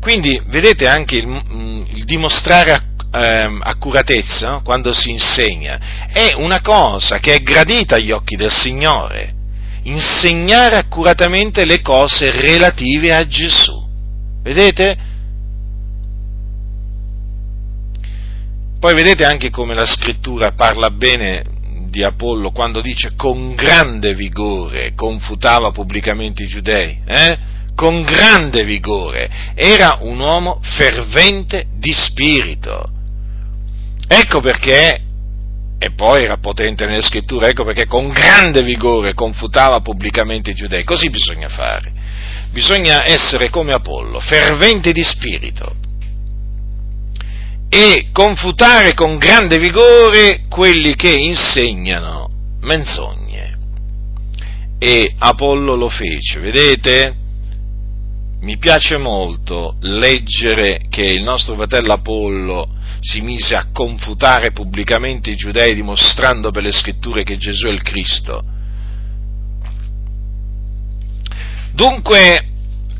Quindi 0.00 0.40
vedete 0.46 0.88
anche 0.88 1.16
il, 1.16 1.26
mm, 1.26 1.84
il 1.88 2.04
dimostrare 2.04 2.72
eh, 3.16 3.58
accuratezza 3.62 4.50
no? 4.50 4.62
quando 4.62 4.92
si 4.92 5.10
insegna 5.10 6.06
è 6.12 6.34
una 6.36 6.60
cosa 6.60 7.18
che 7.18 7.34
è 7.34 7.38
gradita 7.40 7.96
agli 7.96 8.10
occhi 8.10 8.36
del 8.36 8.50
Signore. 8.50 9.34
Insegnare 9.82 10.76
accuratamente 10.76 11.64
le 11.64 11.80
cose 11.80 12.30
relative 12.30 13.14
a 13.14 13.26
Gesù. 13.26 13.84
Vedete? 14.42 14.96
Poi 18.78 18.94
vedete 18.94 19.24
anche 19.24 19.50
come 19.50 19.74
la 19.74 19.86
scrittura 19.86 20.52
parla 20.52 20.90
bene 20.90 21.44
di 21.88 22.02
Apollo 22.02 22.50
quando 22.50 22.80
dice 22.80 23.14
con 23.16 23.54
grande 23.54 24.14
vigore 24.14 24.92
confutava 24.94 25.70
pubblicamente 25.70 26.42
i 26.42 26.46
giudei, 26.46 27.00
eh? 27.06 27.38
con 27.74 28.02
grande 28.02 28.64
vigore, 28.64 29.30
era 29.54 29.98
un 30.00 30.18
uomo 30.18 30.60
fervente 30.62 31.66
di 31.76 31.92
spirito. 31.92 32.90
Ecco 34.08 34.40
perché, 34.40 35.00
e 35.78 35.90
poi 35.92 36.24
era 36.24 36.38
potente 36.38 36.86
nelle 36.86 37.02
scritture, 37.02 37.48
ecco 37.48 37.64
perché 37.64 37.86
con 37.86 38.08
grande 38.08 38.62
vigore 38.62 39.14
confutava 39.14 39.80
pubblicamente 39.80 40.50
i 40.50 40.54
giudei. 40.54 40.84
Così 40.84 41.10
bisogna 41.10 41.48
fare. 41.48 41.92
Bisogna 42.50 43.04
essere 43.04 43.50
come 43.50 43.72
Apollo, 43.72 44.20
fervente 44.20 44.92
di 44.92 45.02
spirito 45.02 45.74
e 47.68 48.08
confutare 48.12 48.94
con 48.94 49.18
grande 49.18 49.58
vigore 49.58 50.42
quelli 50.48 50.94
che 50.94 51.12
insegnano 51.12 52.30
menzogne. 52.60 53.58
E 54.78 55.14
Apollo 55.18 55.74
lo 55.74 55.88
fece, 55.88 56.38
vedete? 56.38 57.14
Mi 58.46 58.58
piace 58.58 58.96
molto 58.96 59.74
leggere 59.80 60.82
che 60.88 61.02
il 61.02 61.24
nostro 61.24 61.56
fratello 61.56 61.94
Apollo 61.94 62.76
si 63.00 63.20
mise 63.20 63.56
a 63.56 63.70
confutare 63.72 64.52
pubblicamente 64.52 65.30
i 65.30 65.34
giudei 65.34 65.74
dimostrando 65.74 66.52
per 66.52 66.62
le 66.62 66.70
scritture 66.70 67.24
che 67.24 67.38
Gesù 67.38 67.66
è 67.66 67.72
il 67.72 67.82
Cristo. 67.82 68.44
Dunque, 71.72 72.52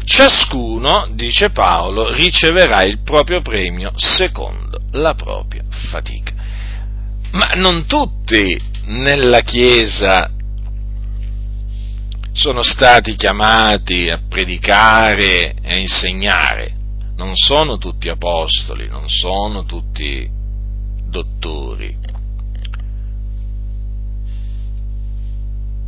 ciascuno, 0.05 1.13
dice 1.15 1.51
Paolo, 1.51 2.13
riceverà 2.13 2.83
il 2.83 3.03
proprio 3.05 3.41
premio 3.41 3.93
secondo 3.95 4.81
la 4.95 5.15
propria 5.15 5.63
fatica. 5.69 6.33
Ma 7.31 7.53
non 7.55 7.87
tutti 7.87 8.61
nella 8.87 9.43
Chiesa 9.43 10.29
sono 12.37 12.63
stati 12.63 13.17
chiamati 13.17 14.11
a 14.11 14.21
predicare 14.29 15.55
e 15.63 15.71
a 15.71 15.79
insegnare, 15.79 16.75
non 17.17 17.35
sono 17.35 17.79
tutti 17.79 18.11
apostoli, 18.11 18.89
non 18.89 19.09
sono 19.09 19.65
tutti 19.65 20.29
dottori, 21.09 21.97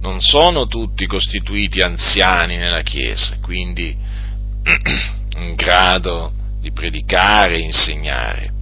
non 0.00 0.22
sono 0.22 0.66
tutti 0.66 1.06
costituiti 1.06 1.82
anziani 1.82 2.56
nella 2.56 2.80
Chiesa, 2.80 3.36
quindi 3.42 3.94
in 5.36 5.54
grado 5.54 6.32
di 6.60 6.72
predicare 6.72 7.56
e 7.56 7.60
insegnare. 7.60 8.52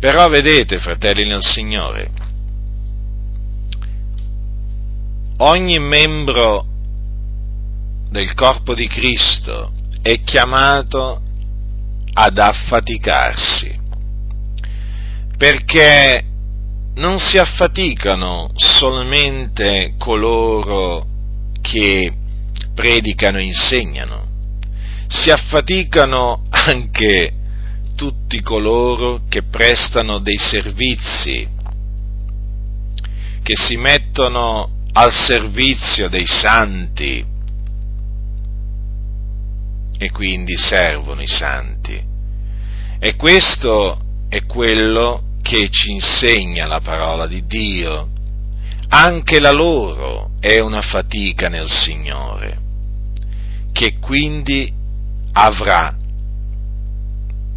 Però 0.00 0.28
vedete, 0.28 0.78
fratelli 0.78 1.24
nel 1.28 1.44
Signore, 1.44 2.10
ogni 5.44 5.78
membro 5.78 6.66
del 8.10 8.32
corpo 8.34 8.74
di 8.74 8.86
Cristo 8.86 9.72
è 10.00 10.20
chiamato 10.22 11.20
ad 12.12 12.38
affaticarsi, 12.38 13.80
perché 15.36 16.24
non 16.94 17.18
si 17.18 17.38
affaticano 17.38 18.50
solamente 18.54 19.94
coloro 19.98 21.06
che 21.60 22.12
predicano 22.74 23.38
e 23.38 23.44
insegnano, 23.44 24.28
si 25.08 25.30
affaticano 25.30 26.42
anche 26.50 27.32
tutti 27.96 28.40
coloro 28.42 29.22
che 29.28 29.42
prestano 29.44 30.20
dei 30.20 30.38
servizi, 30.38 31.48
che 33.42 33.56
si 33.56 33.76
mettono 33.76 34.81
al 34.92 35.12
servizio 35.12 36.08
dei 36.08 36.26
santi 36.26 37.24
e 39.98 40.10
quindi 40.10 40.56
servono 40.56 41.22
i 41.22 41.28
santi. 41.28 42.02
E 42.98 43.16
questo 43.16 44.00
è 44.28 44.44
quello 44.44 45.36
che 45.42 45.68
ci 45.70 45.92
insegna 45.92 46.66
la 46.66 46.80
parola 46.80 47.26
di 47.26 47.44
Dio. 47.46 48.08
Anche 48.88 49.40
la 49.40 49.52
loro 49.52 50.32
è 50.40 50.58
una 50.58 50.82
fatica 50.82 51.48
nel 51.48 51.70
Signore 51.70 52.60
che 53.72 53.98
quindi 53.98 54.70
avrà 55.32 55.96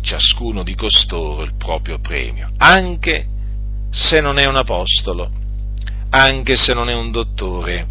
ciascuno 0.02 0.64
di 0.64 0.76
costoro 0.76 1.44
il 1.44 1.56
proprio 1.58 2.00
premio, 2.00 2.50
anche 2.58 3.26
se 3.90 4.22
non 4.22 4.38
è 4.38 4.46
un 4.46 4.56
apostolo, 4.56 5.30
anche 6.10 6.56
se 6.56 6.74
non 6.74 6.90
è 6.90 6.94
un 6.94 7.12
dottore, 7.12 7.88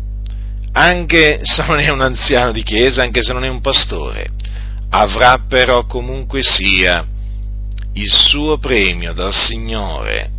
anche 0.73 1.41
se 1.43 1.65
non 1.67 1.79
è 1.79 1.91
un 1.91 2.01
anziano 2.01 2.53
di 2.53 2.63
chiesa, 2.63 3.03
anche 3.03 3.23
se 3.23 3.33
non 3.33 3.45
è 3.45 3.49
un 3.49 3.61
pastore, 3.61 4.29
avrà 4.91 5.45
però 5.49 5.87
comunque 5.87 6.43
sia 6.43 7.07
il 7.95 8.13
suo 8.13 8.59
premio 8.59 9.13
dal 9.13 9.35
Signore 9.35 10.31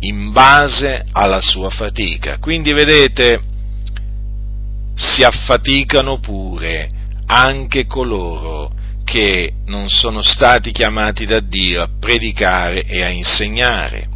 in 0.00 0.32
base 0.32 1.06
alla 1.12 1.40
sua 1.40 1.70
fatica. 1.70 2.38
Quindi 2.38 2.72
vedete, 2.72 3.40
si 4.94 5.22
affaticano 5.22 6.18
pure 6.18 6.90
anche 7.26 7.86
coloro 7.86 8.72
che 9.04 9.52
non 9.66 9.88
sono 9.88 10.22
stati 10.22 10.72
chiamati 10.72 11.26
da 11.26 11.40
Dio 11.40 11.82
a 11.82 11.88
predicare 11.98 12.84
e 12.84 13.02
a 13.02 13.10
insegnare, 13.10 14.06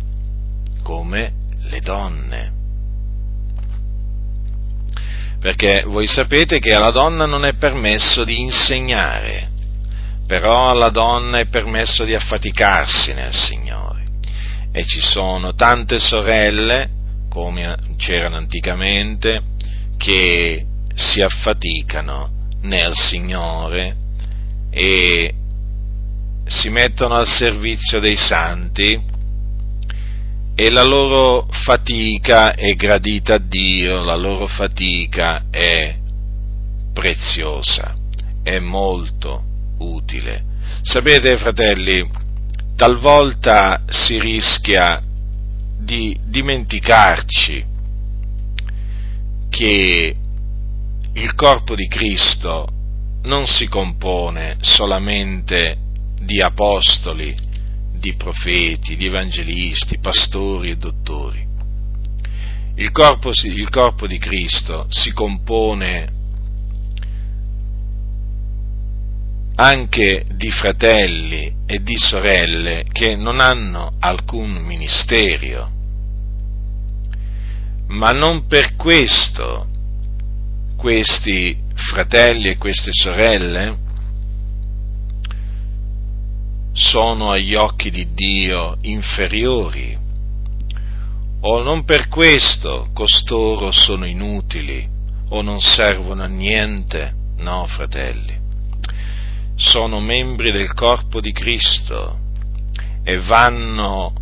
come 0.83 1.33
le 1.69 1.81
donne. 1.81 2.58
Perché 5.41 5.85
voi 5.87 6.07
sapete 6.07 6.59
che 6.59 6.75
alla 6.75 6.91
donna 6.91 7.25
non 7.25 7.45
è 7.45 7.55
permesso 7.55 8.25
di 8.25 8.41
insegnare, 8.41 9.49
però 10.27 10.69
alla 10.69 10.91
donna 10.91 11.39
è 11.39 11.47
permesso 11.47 12.05
di 12.05 12.15
affaticarsi 12.15 13.15
nel 13.15 13.35
Signore. 13.35 14.05
E 14.73 14.85
ci 14.85 15.01
sono 15.01 15.55
tante 15.55 15.99
sorelle, 15.99 16.91
come 17.29 17.77
c'erano 17.97 18.37
anticamente, 18.37 19.43
che 19.97 20.67
si 20.95 21.21
affaticano 21.21 22.49
nel 22.63 22.95
Signore 22.95 23.97
e 24.71 25.35
si 26.47 26.69
mettono 26.69 27.15
al 27.15 27.27
servizio 27.27 28.01
dei 28.01 28.17
santi 28.17 29.17
e 30.61 30.71
la 30.71 30.83
loro 30.83 31.47
fatica 31.51 32.53
è 32.53 32.75
gradita 32.75 33.35
a 33.35 33.39
Dio, 33.39 34.03
la 34.03 34.17
loro 34.17 34.49
fatica 34.49 35.45
è 35.53 35.97
preziosa, 36.93 37.95
è 38.43 38.59
molto 38.59 39.45
utile. 39.79 40.43
Sapete, 40.83 41.39
fratelli, 41.39 42.11
talvolta 42.75 43.85
si 43.87 44.19
rischia 44.19 45.01
di 45.79 46.19
dimenticarci 46.25 47.65
che 49.51 50.17
il 51.13 51.35
corpo 51.37 51.77
di 51.77 51.87
Cristo 51.87 52.67
non 53.23 53.47
si 53.47 53.69
compone 53.69 54.57
solamente 54.59 55.77
di 56.21 56.43
apostoli, 56.43 57.47
di 57.99 58.15
profeti, 58.15 58.97
di 58.97 59.07
evangelisti, 59.07 59.99
pastori 59.99 60.71
e 60.71 60.77
dottori. 60.77 61.47
Il 62.77 62.93
corpo, 62.93 63.31
il 63.31 63.69
corpo 63.71 64.07
di 64.07 64.19
Cristo 64.19 64.87
si 64.89 65.13
compone 65.13 66.17
anche 69.57 70.25
di 70.35 70.51
fratelli 70.51 71.53
e 71.67 71.83
di 71.83 71.97
sorelle 71.99 72.85
che 72.91 73.17
non 73.17 73.41
hanno 73.41 73.91
alcun 73.99 74.53
ministerio, 74.53 75.71
ma 77.89 78.13
non 78.13 78.47
per 78.47 78.77
questo 78.77 79.67
questi 80.77 81.59
fratelli 81.75 82.51
e 82.51 82.57
queste 82.57 82.93
sorelle 82.93 83.87
sono 86.79 87.33
agli 87.33 87.55
occhi 87.57 87.91
di 87.91 88.13
Dio 88.13 88.77
inferiori? 88.83 89.99
O 91.41 91.63
non 91.63 91.85
per 91.85 92.09
questo 92.09 92.91
costoro 92.95 93.73
sono 93.73 94.07
inutili 94.07 94.89
o 95.31 95.43
non 95.43 95.61
servono 95.61 96.23
a 96.23 96.27
niente, 96.27 97.13
no 97.39 97.67
fratelli, 97.67 98.37
sono 99.57 100.01
membri 100.01 100.53
del 100.53 100.73
corpo 100.73 101.21
di 101.21 101.33
Cristo 101.33 102.19
e 103.03 103.19
vanno 103.21 104.13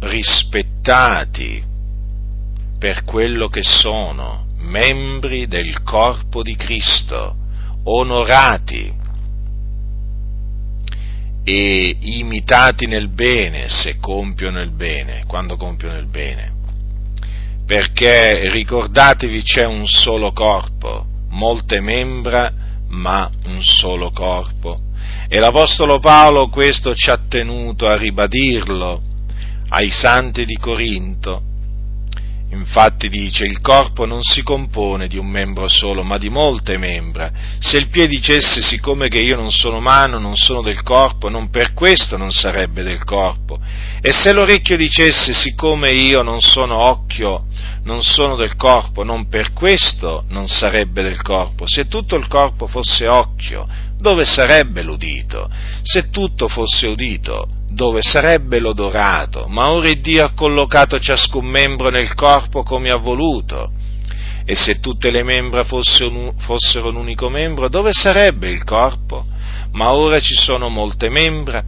rispettati 0.00 1.62
per 2.78 3.04
quello 3.04 3.48
che 3.48 3.62
sono, 3.62 4.46
membri 4.58 5.46
del 5.46 5.82
corpo 5.82 6.42
di 6.42 6.56
Cristo, 6.56 7.36
onorati 7.84 8.98
e 11.44 11.96
imitati 12.00 12.86
nel 12.86 13.08
bene 13.08 13.68
se 13.68 13.98
compiono 13.98 14.60
il 14.60 14.70
bene, 14.70 15.24
quando 15.26 15.56
compiono 15.56 15.98
il 15.98 16.06
bene. 16.06 16.52
Perché 17.66 18.50
ricordatevi 18.50 19.42
c'è 19.42 19.64
un 19.64 19.86
solo 19.86 20.32
corpo, 20.32 21.06
molte 21.28 21.80
membra, 21.80 22.52
ma 22.88 23.30
un 23.46 23.62
solo 23.62 24.10
corpo. 24.10 24.80
E 25.28 25.38
l'Apostolo 25.38 26.00
Paolo 26.00 26.48
questo 26.48 26.94
ci 26.94 27.10
ha 27.10 27.20
tenuto 27.28 27.86
a 27.86 27.96
ribadirlo 27.96 29.00
ai 29.68 29.90
santi 29.90 30.44
di 30.44 30.56
Corinto, 30.56 31.42
Infatti 32.52 33.08
dice, 33.08 33.44
il 33.44 33.60
corpo 33.60 34.06
non 34.06 34.22
si 34.22 34.42
compone 34.42 35.06
di 35.06 35.16
un 35.16 35.28
membro 35.28 35.68
solo, 35.68 36.02
ma 36.02 36.18
di 36.18 36.28
molte 36.28 36.78
membra. 36.78 37.30
Se 37.60 37.76
il 37.76 37.88
piede 37.88 38.08
dicesse, 38.08 38.60
siccome 38.60 39.08
che 39.08 39.20
io 39.20 39.36
non 39.36 39.52
sono 39.52 39.78
mano, 39.78 40.18
non 40.18 40.36
sono 40.36 40.60
del 40.60 40.82
corpo, 40.82 41.28
non 41.28 41.48
per 41.48 41.72
questo 41.74 42.16
non 42.16 42.32
sarebbe 42.32 42.82
del 42.82 43.04
corpo. 43.04 43.60
E 44.00 44.10
se 44.12 44.32
l'orecchio 44.32 44.76
dicesse, 44.76 45.32
siccome 45.32 45.90
io 45.90 46.22
non 46.22 46.40
sono 46.40 46.84
occhio, 46.84 47.46
non 47.84 48.02
sono 48.02 48.34
del 48.34 48.56
corpo, 48.56 49.04
non 49.04 49.28
per 49.28 49.52
questo 49.52 50.24
non 50.28 50.48
sarebbe 50.48 51.02
del 51.02 51.22
corpo. 51.22 51.68
Se 51.68 51.86
tutto 51.86 52.16
il 52.16 52.26
corpo 52.26 52.66
fosse 52.66 53.06
occhio, 53.06 53.66
dove 54.00 54.24
sarebbe 54.24 54.82
l'udito? 54.82 55.48
Se 55.82 56.10
tutto 56.10 56.48
fosse 56.48 56.86
udito, 56.86 57.48
dove 57.68 58.00
sarebbe 58.02 58.58
l'odorato, 58.58 59.46
ma 59.48 59.70
ora 59.70 59.92
Dio 59.94 60.24
ha 60.24 60.32
collocato 60.32 60.98
ciascun 60.98 61.46
membro 61.46 61.90
nel 61.90 62.14
corpo 62.14 62.62
come 62.62 62.90
ha 62.90 62.96
voluto. 62.96 63.72
E 64.44 64.56
se 64.56 64.80
tutte 64.80 65.10
le 65.10 65.22
membra 65.22 65.64
fossero 65.64 66.32
un 66.88 66.96
unico 66.96 67.28
membro, 67.28 67.68
dove 67.68 67.92
sarebbe 67.92 68.50
il 68.50 68.64
corpo? 68.64 69.26
Ma 69.72 69.92
ora 69.92 70.18
ci 70.18 70.34
sono 70.34 70.68
molte 70.68 71.08
membra, 71.08 71.62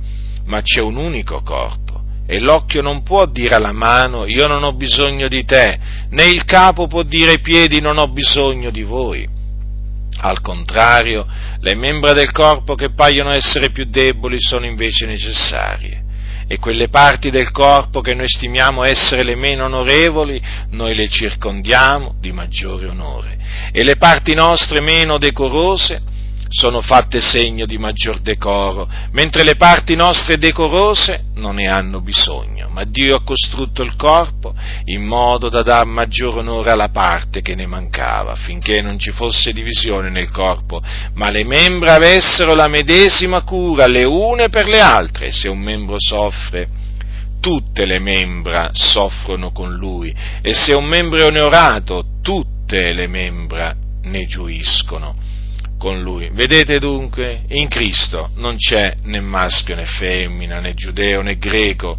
ma 0.47 0.61
c'è 0.63 0.81
un 0.81 0.97
unico 0.97 1.43
corpo. 1.43 2.01
E 2.27 2.41
l'occhio 2.41 2.83
non 2.83 3.03
può 3.03 3.27
dire 3.27 3.55
alla 3.55 3.73
mano 3.73 4.27
io 4.27 4.47
non 4.47 4.63
ho 4.65 4.73
bisogno 4.73 5.29
di 5.29 5.45
te, 5.45 5.79
né 6.11 6.25
il 6.25 6.45
capo 6.45 6.87
può 6.87 7.03
dire 7.03 7.33
ai 7.33 7.41
piedi 7.41 7.81
non 7.81 7.99
ho 7.99 8.09
bisogno 8.09 8.71
di 8.71 8.83
voi. 8.83 9.29
Al 10.25 10.41
contrario, 10.41 11.27
le 11.59 11.75
membra 11.75 12.13
del 12.13 12.31
corpo 12.31 12.77
che 12.77 12.93
paiono 12.93 13.31
essere 13.31 13.71
più 13.71 13.87
deboli 13.87 14.37
sono 14.39 14.67
invece 14.67 15.05
necessarie. 15.05 16.01
E 16.47 16.59
quelle 16.59 16.89
parti 16.89 17.29
del 17.31 17.51
corpo 17.51 18.01
che 18.01 18.15
noi 18.15 18.29
stimiamo 18.29 18.85
essere 18.85 19.25
le 19.25 19.35
meno 19.35 19.65
onorevoli, 19.65 20.41
noi 20.71 20.95
le 20.95 21.09
circondiamo 21.09 22.15
di 22.21 22.31
maggiore 22.31 22.87
onore. 22.87 23.37
E 23.73 23.83
le 23.83 23.97
parti 23.97 24.35
nostre 24.35 24.81
meno 24.81 25.19
decorose 25.19 26.03
sono 26.53 26.83
fatte 26.83 27.23
segno 27.23 27.65
di 27.65 27.79
maggior 27.79 28.21
decoro, 28.21 28.87
mentre 29.13 29.43
le 29.43 29.57
parti 29.57 29.97
nostre 29.97 30.37
decorose 30.37 31.25
non 31.37 31.55
ne 31.55 31.67
hanno 31.67 32.03
bisogno, 32.03 32.69
ma 32.69 32.85
Dio 32.85 33.17
ha 33.17 33.23
costrutto 33.25 33.83
il 33.83 33.97
corpo 33.97 34.55
in 34.85 35.03
modo 35.03 35.49
da 35.49 35.63
dar 35.63 35.87
maggior 35.87 36.37
onore 36.37 36.71
alla 36.71 36.91
parte 36.91 37.41
che 37.41 37.55
ne 37.55 37.67
mancava, 37.67 38.35
finché 38.35 38.83
non 38.83 38.99
ci 38.99 39.13
fosse 39.13 39.55
divisione 39.55 40.11
nel 40.11 40.31
corpo, 40.31 40.83
ma 41.15 41.31
le 41.31 41.45
membra 41.45 41.95
avessero 41.95 42.55
la 42.55 42.69
medesima 42.69 43.43
cura 43.43 43.87
le 43.87 44.05
une 44.05 44.51
per 44.51 44.69
le 44.69 44.81
altre, 44.81 45.33
se 45.33 45.49
un 45.49 45.59
membro 45.59 45.97
soffre, 45.99 46.69
tutte 47.41 47.87
le 47.87 47.99
membra 47.99 48.69
soffrono 48.73 49.53
con 49.53 49.73
lui, 49.73 50.15
e 50.43 50.53
se 50.53 50.75
un 50.75 50.85
membro 50.85 51.21
è 51.21 51.27
onorato, 51.27 52.05
tutte 52.21 52.93
le 52.93 53.07
membra 53.07 53.75
ne 54.03 54.27
gioiscono 54.27 55.32
con 55.83 56.01
lui. 56.01 56.31
Vedete 56.33 56.79
dunque, 56.79 57.43
in 57.49 57.67
Cristo 57.67 58.31
non 58.37 58.55
c'è 58.55 58.95
né 59.03 59.19
maschio 59.19 59.75
né 59.75 59.85
femmina, 59.85 60.61
né 60.61 60.75
giudeo 60.75 61.23
né 61.23 61.37
greco. 61.39 61.99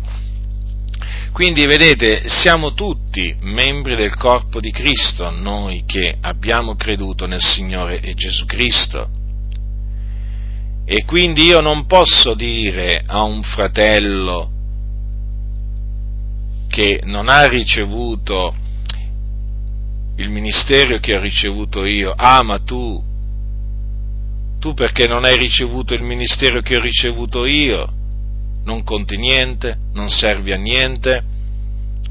Quindi 1.34 1.66
vedete, 1.66 2.30
siamo 2.30 2.74
tutti 2.74 3.36
membri 3.42 3.98
del 3.98 4.16
corpo 4.16 4.62
di 4.62 4.72
Cristo, 4.72 5.30
noi 5.32 5.84
che 5.86 6.16
abbiamo 6.22 6.76
creduto 6.76 7.26
nel 7.26 7.42
Signore 7.42 8.00
Gesù 8.14 8.46
Cristo. 8.46 9.10
E 10.86 11.04
quindi 11.04 11.44
io 11.44 11.60
non 11.60 11.86
posso 11.86 12.36
dire 12.36 13.04
a 13.06 13.24
un 13.24 13.44
fratello 13.44 14.50
che 16.70 17.02
non 17.04 17.28
ha 17.28 17.46
ricevuto 17.48 18.56
il 20.16 20.30
ministero 20.30 21.00
che 21.00 21.18
ho 21.18 21.20
ricevuto 21.20 21.84
io, 21.84 22.14
ah 22.16 22.44
ma 22.44 22.60
tu 22.60 23.12
tu 24.64 24.74
perché 24.74 25.08
non 25.08 25.26
hai 25.26 25.38
ricevuto 25.38 25.94
il 25.94 26.04
ministero 26.04 26.62
che 26.62 26.78
ho 26.78 26.80
ricevuto 26.80 27.46
io, 27.46 27.86
non 28.64 28.82
conti 28.86 29.18
niente, 29.18 29.78
non 29.92 30.08
servi 30.08 30.54
a 30.54 30.58
niente, 30.58 31.22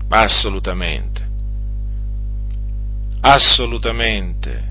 ma 0.07 0.19
assolutamente, 0.19 1.27
assolutamente, 3.23 4.71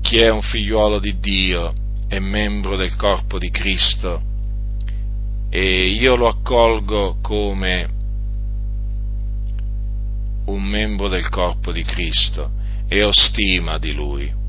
chi 0.00 0.18
è 0.18 0.30
un 0.30 0.42
figliuolo 0.42 0.98
di 0.98 1.20
Dio 1.20 1.72
è 2.08 2.18
membro 2.18 2.74
del 2.74 2.96
corpo 2.96 3.38
di 3.38 3.50
Cristo. 3.50 4.20
E 5.48 5.90
io 5.90 6.16
lo 6.16 6.26
accolgo 6.26 7.18
come 7.22 7.88
un 10.46 10.62
membro 10.64 11.06
del 11.06 11.28
corpo 11.28 11.70
di 11.70 11.84
Cristo 11.84 12.50
e 12.88 13.04
ho 13.04 13.12
stima 13.12 13.78
di 13.78 13.92
lui, 13.92 14.42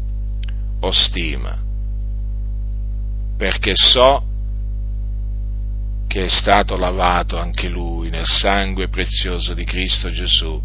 ho 0.85 0.91
stima, 0.91 1.57
perché 3.37 3.73
so 3.75 4.23
che 6.07 6.25
è 6.25 6.29
stato 6.29 6.77
lavato 6.77 7.37
anche 7.37 7.67
lui 7.67 8.09
nel 8.09 8.25
sangue 8.25 8.87
prezioso 8.87 9.53
di 9.53 9.65
Cristo 9.65 10.09
Gesù 10.11 10.61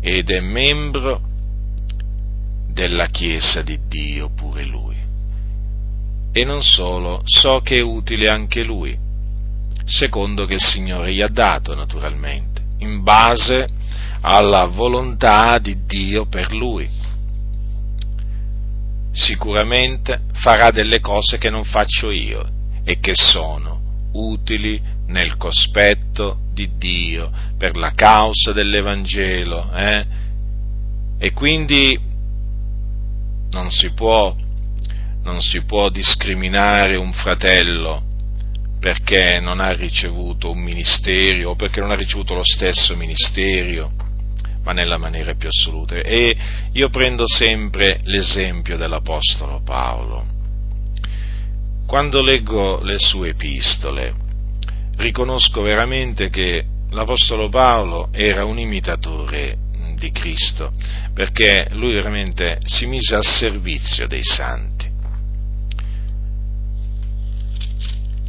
ed 0.00 0.30
è 0.30 0.40
membro 0.40 1.20
della 2.68 3.06
Chiesa 3.06 3.62
di 3.62 3.78
Dio 3.88 4.30
pure 4.30 4.64
lui. 4.64 4.96
E 6.32 6.44
non 6.44 6.62
solo, 6.62 7.22
so 7.24 7.60
che 7.60 7.76
è 7.76 7.82
utile 7.82 8.28
anche 8.28 8.62
lui, 8.62 8.96
secondo 9.84 10.46
che 10.46 10.54
il 10.54 10.62
Signore 10.62 11.12
gli 11.12 11.20
ha 11.20 11.28
dato 11.28 11.74
naturalmente, 11.74 12.62
in 12.78 13.02
base 13.02 13.66
alla 14.20 14.66
volontà 14.66 15.58
di 15.58 15.84
Dio 15.86 16.26
per 16.26 16.52
lui. 16.52 16.88
Sicuramente 19.12 20.22
farà 20.32 20.70
delle 20.70 21.00
cose 21.00 21.38
che 21.38 21.50
non 21.50 21.64
faccio 21.64 22.10
io 22.10 22.48
e 22.84 22.98
che 23.00 23.14
sono 23.14 23.80
utili 24.12 24.80
nel 25.06 25.36
cospetto 25.36 26.38
di 26.52 26.70
Dio 26.76 27.30
per 27.58 27.76
la 27.76 27.92
causa 27.94 28.52
dell'Evangelo. 28.52 29.70
Eh? 29.72 30.06
E 31.18 31.32
quindi 31.32 31.98
non 33.50 33.70
si, 33.70 33.90
può, 33.90 34.34
non 35.22 35.40
si 35.40 35.62
può 35.62 35.88
discriminare 35.90 36.96
un 36.96 37.12
fratello 37.12 38.04
perché 38.78 39.38
non 39.40 39.60
ha 39.60 39.72
ricevuto 39.72 40.50
un 40.50 40.60
ministero 40.60 41.50
o 41.50 41.54
perché 41.54 41.80
non 41.80 41.90
ha 41.90 41.96
ricevuto 41.96 42.34
lo 42.34 42.44
stesso 42.44 42.96
ministero, 42.96 43.92
ma 44.62 44.72
nella 44.72 44.98
maniera 44.98 45.34
più 45.34 45.48
assoluta. 45.48 45.96
E 45.96 46.36
io 46.72 46.88
prendo 46.90 47.26
sempre 47.26 48.00
l'esempio 48.04 48.76
dell'Apostolo 48.76 49.62
Paolo. 49.62 50.26
Quando 51.86 52.22
leggo 52.22 52.80
le 52.82 52.98
sue 52.98 53.30
epistole, 53.30 54.14
riconosco 54.96 55.62
veramente 55.62 56.30
che 56.30 56.64
l'Apostolo 56.90 57.48
Paolo 57.48 58.08
era 58.12 58.44
un 58.44 58.58
imitatore 58.58 59.56
di 59.96 60.10
Cristo, 60.12 60.72
perché 61.12 61.68
lui 61.72 61.92
veramente 61.92 62.58
si 62.64 62.86
mise 62.86 63.14
al 63.14 63.24
servizio 63.24 64.06
dei 64.06 64.22
santi. 64.22 64.88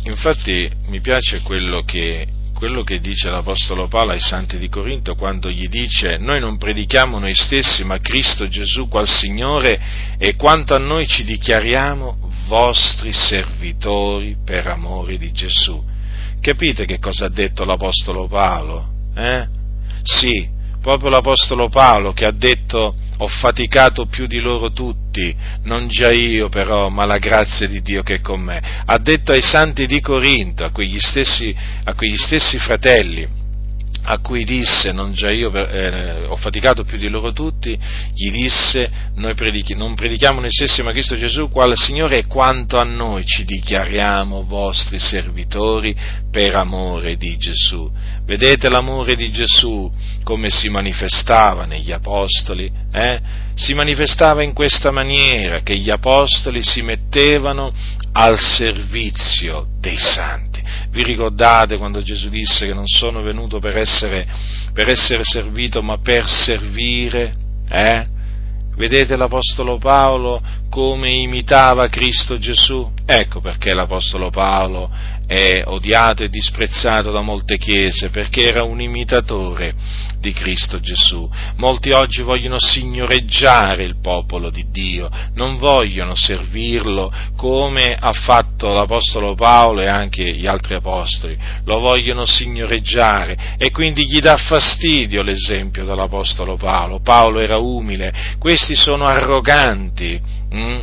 Infatti 0.03 0.69
mi 0.87 0.99
piace 0.99 1.41
quello 1.41 1.81
che, 1.81 2.27
quello 2.61 2.83
che 2.83 2.99
dice 2.99 3.31
l'Apostolo 3.31 3.87
Paolo 3.87 4.11
ai 4.11 4.19
santi 4.19 4.59
di 4.59 4.69
Corinto 4.69 5.15
quando 5.15 5.49
gli 5.49 5.67
dice 5.67 6.19
noi 6.19 6.39
non 6.39 6.59
predichiamo 6.59 7.17
noi 7.17 7.33
stessi 7.33 7.83
ma 7.83 7.97
Cristo 7.97 8.47
Gesù 8.47 8.87
qual 8.87 9.07
Signore 9.07 9.81
e 10.19 10.35
quanto 10.35 10.75
a 10.75 10.77
noi 10.77 11.07
ci 11.07 11.23
dichiariamo 11.23 12.29
vostri 12.45 13.13
servitori 13.13 14.37
per 14.45 14.67
amore 14.67 15.17
di 15.17 15.31
Gesù. 15.31 15.83
Capite 16.39 16.85
che 16.85 16.99
cosa 16.99 17.25
ha 17.25 17.29
detto 17.29 17.65
l'Apostolo 17.65 18.27
Paolo? 18.27 18.91
Eh? 19.15 19.47
Sì, 20.03 20.47
proprio 20.81 21.09
l'Apostolo 21.09 21.69
Paolo 21.69 22.11
che 22.11 22.25
ha 22.25 22.31
detto 22.31 22.95
ho 23.23 23.27
faticato 23.27 24.07
più 24.07 24.25
di 24.25 24.39
loro 24.39 24.71
tutti, 24.71 25.35
non 25.63 25.87
già 25.87 26.11
io 26.11 26.49
però, 26.49 26.89
ma 26.89 27.05
la 27.05 27.19
grazia 27.19 27.67
di 27.67 27.79
Dio 27.81 28.01
che 28.01 28.15
è 28.15 28.19
con 28.19 28.41
me. 28.41 28.59
Ha 28.83 28.97
detto 28.97 29.31
ai 29.31 29.43
santi 29.43 29.85
di 29.85 30.01
Corinto, 30.01 30.65
a 30.65 30.71
quegli 30.71 30.99
stessi, 30.99 31.55
a 31.83 31.93
quegli 31.93 32.17
stessi 32.17 32.57
fratelli, 32.57 33.27
a 34.03 34.17
cui 34.19 34.43
disse, 34.43 34.91
non 34.91 35.13
già 35.13 35.29
io 35.29 35.53
eh, 35.53 36.25
ho 36.25 36.35
faticato 36.35 36.83
più 36.83 36.97
di 36.97 37.09
loro 37.09 37.33
tutti, 37.33 37.77
gli 38.13 38.31
disse, 38.31 38.89
noi 39.15 39.35
predichi, 39.35 39.75
non 39.75 39.95
predichiamo 39.95 40.39
noi 40.39 40.51
stessi 40.51 40.81
ma 40.81 40.91
Cristo 40.91 41.15
Gesù, 41.15 41.49
quale 41.49 41.75
Signore 41.75 42.17
e 42.17 42.25
quanto 42.25 42.77
a 42.77 42.83
noi 42.83 43.25
ci 43.25 43.45
dichiariamo 43.45 44.43
vostri 44.43 44.99
servitori 44.99 45.95
per 46.31 46.55
amore 46.55 47.15
di 47.15 47.37
Gesù. 47.37 47.91
Vedete 48.25 48.69
l'amore 48.69 49.15
di 49.15 49.31
Gesù 49.31 49.91
come 50.23 50.49
si 50.49 50.69
manifestava 50.69 51.65
negli 51.65 51.91
Apostoli? 51.91 52.71
Eh? 52.91 53.19
Si 53.53 53.73
manifestava 53.73 54.41
in 54.41 54.53
questa 54.53 54.91
maniera, 54.91 55.61
che 55.61 55.75
gli 55.75 55.89
Apostoli 55.89 56.63
si 56.63 56.81
mettevano 56.81 57.71
al 58.13 58.39
servizio 58.39 59.67
dei 59.79 59.97
santi. 59.97 60.61
Vi 60.89 61.03
ricordate 61.03 61.77
quando 61.77 62.01
Gesù 62.01 62.29
disse 62.29 62.65
che 62.65 62.73
non 62.73 62.85
sono 62.85 63.21
venuto 63.21 63.59
per 63.59 63.77
essere, 63.77 64.27
per 64.73 64.89
essere 64.89 65.23
servito 65.23 65.81
ma 65.81 65.97
per 65.99 66.27
servire? 66.27 67.33
Eh? 67.69 68.05
Vedete 68.75 69.15
l'Apostolo 69.15 69.77
Paolo 69.77 70.41
come 70.69 71.11
imitava 71.11 71.87
Cristo 71.87 72.37
Gesù? 72.37 72.91
Ecco 73.05 73.39
perché 73.39 73.73
l'Apostolo 73.73 74.29
Paolo 74.29 74.89
è 75.31 75.63
odiato 75.65 76.23
e 76.23 76.27
disprezzato 76.27 77.09
da 77.09 77.21
molte 77.21 77.57
chiese, 77.57 78.09
perché 78.09 78.43
era 78.43 78.63
un 78.63 78.81
imitatore 78.81 79.73
di 80.19 80.33
Cristo 80.33 80.81
Gesù. 80.81 81.29
Molti 81.55 81.91
oggi 81.91 82.21
vogliono 82.21 82.59
signoreggiare 82.59 83.83
il 83.83 83.95
popolo 84.01 84.49
di 84.49 84.65
Dio, 84.69 85.09
non 85.35 85.55
vogliono 85.55 86.15
servirlo 86.15 87.09
come 87.37 87.95
ha 87.97 88.11
fatto 88.11 88.73
l'Apostolo 88.73 89.33
Paolo 89.33 89.79
e 89.79 89.87
anche 89.87 90.35
gli 90.35 90.45
altri 90.45 90.73
Apostoli, 90.73 91.37
lo 91.63 91.79
vogliono 91.79 92.25
signoreggiare 92.25 93.55
e 93.57 93.71
quindi 93.71 94.03
gli 94.03 94.19
dà 94.19 94.35
fastidio 94.35 95.23
l'esempio 95.23 95.85
dell'Apostolo 95.85 96.57
Paolo. 96.57 96.99
Paolo 96.99 97.39
era 97.39 97.57
umile, 97.57 98.35
questi 98.37 98.75
sono 98.75 99.05
arroganti. 99.05 100.21
Mm? 100.53 100.79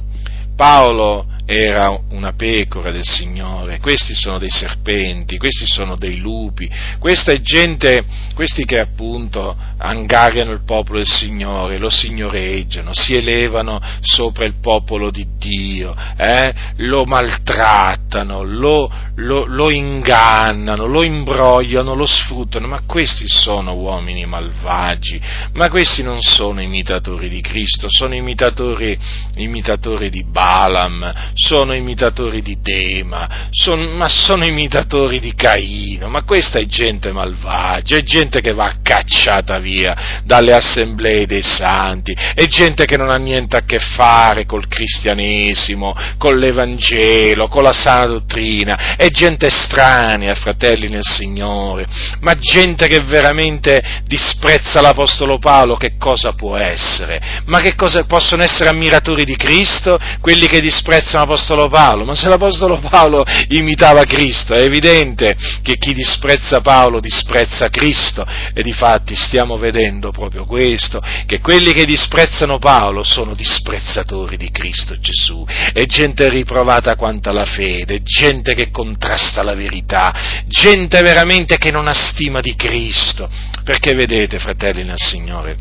Paolo 0.57 1.37
era 1.51 1.99
una 2.11 2.35
pecora 2.35 2.91
del 2.91 3.07
Signore, 3.07 3.81
questi 3.81 4.13
sono 4.13 4.39
dei 4.39 4.51
serpenti, 4.51 5.39
questi 5.39 5.65
sono 5.65 5.97
dei 5.97 6.19
lupi, 6.19 6.71
questa 6.99 7.33
è 7.33 7.41
gente, 7.41 8.05
questi 8.35 8.67
che 8.67 8.79
appunto 8.79 9.57
angariano 9.79 10.53
il 10.53 10.61
popolo 10.67 10.99
del 10.99 11.09
Signore, 11.09 11.79
lo 11.79 11.89
signoreggiano, 11.89 12.93
si 12.93 13.15
elevano 13.15 13.81
sopra 14.01 14.45
il 14.45 14.57
popolo 14.61 15.11
di 15.11 15.27
Dio, 15.39 15.97
eh? 16.19 16.53
lo 16.77 17.07
maltrattano, 17.07 18.43
lo, 18.43 18.93
lo, 19.15 19.47
lo 19.47 19.71
ingannano, 19.71 20.85
lo 20.85 21.03
imbrogliano, 21.03 21.95
lo 21.95 22.05
sfruttano, 22.05 22.67
ma 22.67 22.83
questi 22.85 23.27
sono 23.27 23.73
uomini 23.73 24.27
malvagi, 24.27 25.19
ma 25.55 25.71
questi 25.71 26.03
non 26.03 26.21
sono 26.21 26.61
imitatori 26.61 27.31
di 27.31 27.41
Cristo, 27.41 27.87
sono 27.89 28.15
imitatori, 28.15 28.99
imitatori 29.37 30.11
di 30.11 30.25
Balaam, 30.25 31.37
sono 31.41 31.73
imitatori 31.73 32.43
di 32.43 32.59
Dema, 32.61 33.49
son, 33.51 33.97
ma 33.97 34.09
sono 34.09 34.45
imitatori 34.45 35.21
di 35.21 35.35
Caino, 35.35 36.09
ma 36.09 36.25
questa 36.25 36.59
è 36.59 36.67
gente 36.67 37.13
malvagia, 37.13 37.97
è 37.97 38.03
gente 38.03 38.41
che 38.41 38.53
va 38.53 38.79
cacciata 38.83 39.61
via 39.61 40.21
dalle 40.25 40.53
assemblee 40.53 41.27
dei 41.27 41.43
santi, 41.43 42.13
è 42.13 42.45
gente 42.47 42.87
che 42.87 42.97
non 42.97 43.09
ha 43.09 43.19
niente 43.19 43.57
a 43.57 43.63
che 43.63 43.79
fare 43.79 44.47
col 44.47 44.67
cristianesimo, 44.67 45.95
con 46.19 46.37
l'Evangelo, 46.39 47.47
con 47.47 47.63
la 47.63 47.73
sana 47.73 48.07
dottrina, 48.07 48.97
è 48.97 49.09
gente 49.11 49.47
estranea, 49.47 50.35
fratelli 50.35 50.89
nel 50.89 51.07
Signore, 51.07 51.87
ma 52.19 52.35
gente 52.35 52.89
che 52.89 52.99
veramente 53.05 54.03
disprezza 54.07 54.81
l'Apostolo 54.81 55.39
Paolo, 55.39 55.77
che 55.77 55.97
cosa 55.97 56.33
può 56.33 56.57
essere? 56.57 57.43
Ma 57.45 57.61
che 57.61 57.77
cosa 57.77 58.03
possono 58.03 58.43
essere 58.43 58.71
ammiratori 58.71 59.25
di 59.25 59.37
Cristo? 59.37 60.01
Quelli 60.21 60.49
che 60.49 60.61
disprezzano 60.61 61.27
l'Apostolo 61.29 61.69
Paolo, 61.69 62.05
ma 62.07 62.15
se 62.15 62.29
l'Apostolo 62.29 62.79
Paolo 62.79 63.23
imitava 63.49 64.05
Cristo, 64.05 64.55
è 64.55 64.61
evidente 64.61 65.37
che 65.63 65.77
chi 65.77 65.93
disprezza 65.93 66.63
Paolo 66.63 67.01
disprezza 67.01 67.69
Cristo 67.69 68.27
e 68.55 68.63
di 68.63 68.73
fatti 68.73 69.15
stiamo 69.15 69.59
vedendo 69.59 70.11
proprio 70.11 70.47
questo, 70.47 71.03
che 71.27 71.41
quelli 71.41 71.75
che 71.75 71.85
disprezzano 71.85 72.59
Paolo 72.59 73.05
sono 73.05 73.35
disprezzatori 73.35 74.39
di 74.39 74.51
Cristo 74.51 74.99
Gesù, 74.99 75.45
è 75.75 75.85
gente 75.85 76.31
riprovata 76.31 76.97
quanto 76.97 77.29
alla 77.29 77.45
fede, 77.45 78.01
gente 78.03 78.55
che 78.55 78.71
contrasta 78.71 79.43
la 79.43 79.55
verità, 79.55 80.43
gente 80.47 81.03
veramente 81.03 81.59
che 81.59 81.71
non 81.71 81.89
ha 81.89 81.95
stima 81.95 82.41
di 82.41 82.57
Cristo, 82.57 83.29
perché 83.65 83.93
vedete, 83.93 84.39
fratelli 84.39 84.83
nel 84.83 84.99
Signore, 84.99 85.57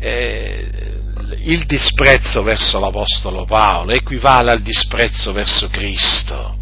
eh, 0.00 1.06
il 1.42 1.64
disprezzo 1.64 2.42
verso 2.42 2.78
l'Apostolo 2.78 3.44
Paolo 3.44 3.92
equivale 3.92 4.50
al 4.50 4.60
disprezzo 4.60 5.32
verso 5.32 5.68
Cristo. 5.68 6.56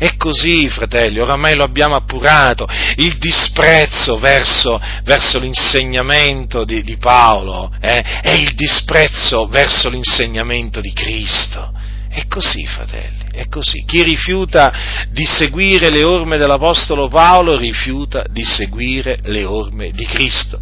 È 0.00 0.16
così, 0.16 0.66
fratelli, 0.70 1.18
oramai 1.18 1.54
lo 1.54 1.62
abbiamo 1.62 1.94
appurato, 1.94 2.66
il 2.96 3.18
disprezzo 3.18 4.18
verso, 4.18 4.80
verso 5.04 5.38
l'insegnamento 5.38 6.64
di, 6.64 6.82
di 6.82 6.96
Paolo 6.96 7.70
eh, 7.80 8.00
è 8.00 8.30
il 8.30 8.54
disprezzo 8.54 9.46
verso 9.46 9.90
l'insegnamento 9.90 10.80
di 10.80 10.92
Cristo. 10.94 11.70
È 12.08 12.26
così, 12.28 12.64
fratelli, 12.64 13.26
è 13.30 13.46
così. 13.48 13.84
Chi 13.84 14.02
rifiuta 14.02 14.72
di 15.10 15.24
seguire 15.26 15.90
le 15.90 16.02
orme 16.02 16.38
dell'Apostolo 16.38 17.08
Paolo 17.08 17.58
rifiuta 17.58 18.24
di 18.30 18.44
seguire 18.44 19.18
le 19.24 19.44
orme 19.44 19.90
di 19.90 20.06
Cristo. 20.06 20.58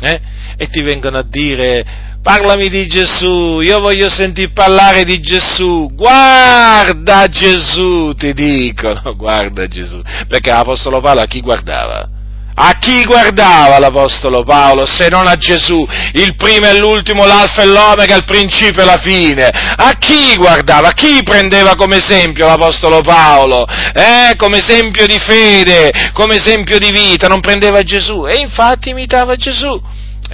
Eh? 0.00 0.20
E 0.56 0.68
ti 0.68 0.82
vengono 0.82 1.16
a 1.16 1.24
dire, 1.26 2.11
parlami 2.22 2.68
di 2.68 2.86
Gesù, 2.86 3.58
io 3.60 3.80
voglio 3.80 4.08
sentir 4.08 4.52
parlare 4.52 5.02
di 5.02 5.20
Gesù, 5.20 5.88
guarda 5.92 7.26
Gesù, 7.26 8.12
ti 8.16 8.32
dicono, 8.32 9.02
guarda 9.18 9.66
Gesù, 9.66 10.00
perché 10.28 10.50
l'Apostolo 10.50 11.00
Paolo 11.00 11.22
a 11.22 11.26
chi 11.26 11.40
guardava? 11.40 12.08
A 12.54 12.76
chi 12.78 13.02
guardava 13.04 13.78
l'Apostolo 13.78 14.44
Paolo 14.44 14.84
se 14.84 15.08
non 15.08 15.26
a 15.26 15.36
Gesù, 15.36 15.84
il 16.12 16.36
primo 16.36 16.66
e 16.66 16.78
l'ultimo, 16.78 17.24
l'alfa 17.24 17.62
e 17.62 17.66
l'omega, 17.66 18.14
il 18.14 18.24
principio 18.24 18.82
e 18.82 18.84
la 18.84 19.00
fine? 19.02 19.46
A 19.46 19.96
chi 19.98 20.36
guardava? 20.36 20.88
A 20.88 20.92
chi 20.92 21.22
prendeva 21.24 21.74
come 21.74 21.96
esempio 21.96 22.46
l'Apostolo 22.46 23.00
Paolo? 23.00 23.66
Eh, 23.66 24.36
come 24.36 24.58
esempio 24.58 25.06
di 25.06 25.18
fede, 25.18 26.10
come 26.12 26.36
esempio 26.36 26.78
di 26.78 26.90
vita, 26.92 27.26
non 27.26 27.40
prendeva 27.40 27.82
Gesù 27.82 28.26
e 28.26 28.38
infatti 28.38 28.90
imitava 28.90 29.34
Gesù. 29.34 29.80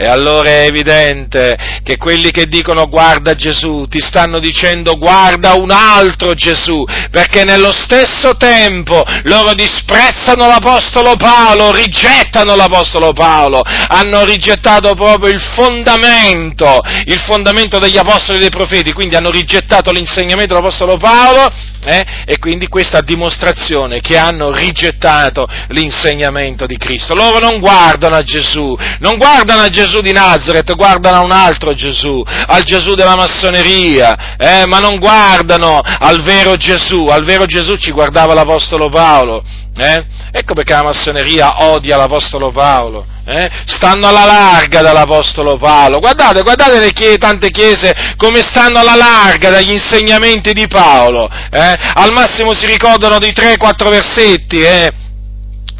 E 0.01 0.05
allora 0.05 0.49
è 0.49 0.67
evidente 0.67 1.59
che 1.83 1.97
quelli 1.97 2.31
che 2.31 2.47
dicono 2.47 2.87
guarda 2.87 3.35
Gesù 3.35 3.87
ti 3.89 3.99
stanno 3.99 4.39
dicendo 4.39 4.97
guarda 4.97 5.55
un 5.55 5.73
altro 5.73 6.35
Gesù, 6.35 6.85
perché 7.11 7.43
nello 7.43 7.73
stesso 7.73 8.37
tempo 8.37 9.03
loro 9.25 9.55
disprezzano 9.55 10.47
l'Apostolo 10.47 11.17
Paolo, 11.17 11.75
rigettano 11.75 12.55
l'Apostolo 12.55 13.13
Paolo, 13.13 13.61
hanno 13.65 14.25
rigettato 14.25 14.95
proprio 14.95 15.33
il 15.33 15.41
fondamento, 15.41 16.81
il 17.07 17.19
fondamento 17.27 17.81
degli 17.81 17.99
Apostoli 17.99 18.39
e 18.39 18.41
dei 18.43 18.51
Profeti, 18.51 18.93
quindi 18.93 19.17
hanno 19.17 19.33
rigettato 19.33 19.91
l'insegnamento 19.91 20.55
dell'Apostolo 20.55 20.97
Paolo 20.97 21.51
eh? 21.85 22.05
e 22.25 22.39
quindi 22.39 22.69
questa 22.69 23.01
dimostrazione 23.01 24.01
che 24.01 24.17
hanno 24.17 24.53
rigettato 24.53 25.47
l'insegnamento 25.69 26.67
di 26.67 26.77
Cristo. 26.77 27.15
Loro 27.15 27.39
non 27.39 27.59
guardano 27.61 28.17
a 28.17 28.23
Gesù, 28.23 28.77
non 29.01 29.17
guardano 29.17 29.63
a 29.63 29.69
Gesù 29.69 30.01
di 30.01 30.13
Nazareth, 30.13 30.75
guardano 30.75 31.17
a 31.19 31.25
un 31.25 31.33
altro 31.33 31.75
Gesù, 31.75 32.23
al 32.25 32.63
Gesù 32.63 32.95
della 32.95 33.17
massoneria, 33.17 34.37
eh? 34.37 34.67
ma 34.67 34.79
non 34.79 34.99
guardano 34.99 35.81
al 35.81 36.23
vero 36.23 36.57
Gesù, 36.57 37.07
al 37.07 37.25
vero 37.25 37.47
Gesù 37.47 37.77
ci 37.77 37.91
guardava 37.91 38.35
l'Apostolo 38.35 38.89
Paolo. 38.89 39.43
Eh? 39.79 40.05
Ecco 40.33 40.55
perché 40.55 40.73
la 40.73 40.83
massoneria 40.83 41.65
odia 41.65 41.97
l'Apostolo 41.97 42.51
Paolo. 42.51 43.07
Eh? 43.25 43.49
Stanno 43.67 44.09
alla 44.09 44.25
larga 44.25 44.81
dall'Apostolo 44.81 45.57
Paolo. 45.57 46.01
Guardate, 46.01 46.43
guardate 46.43 46.81
le 46.81 46.93
chiese, 46.93 47.19
tante 47.19 47.51
chiese 47.51 47.95
come 48.17 48.43
stanno 48.43 48.79
alla 48.79 48.95
larga 48.95 49.51
dagli 49.51 49.73
insegnamenti 49.73 50.53
di 50.53 50.67
Paolo. 50.67 51.31
Eh? 51.51 51.79
Al 51.95 52.13
massimo 52.13 52.55
si 52.55 52.67
ricordano 52.67 53.19
di 53.19 53.29
3-4 53.29 53.89
versetti. 53.89 54.61
Eh? 54.61 54.91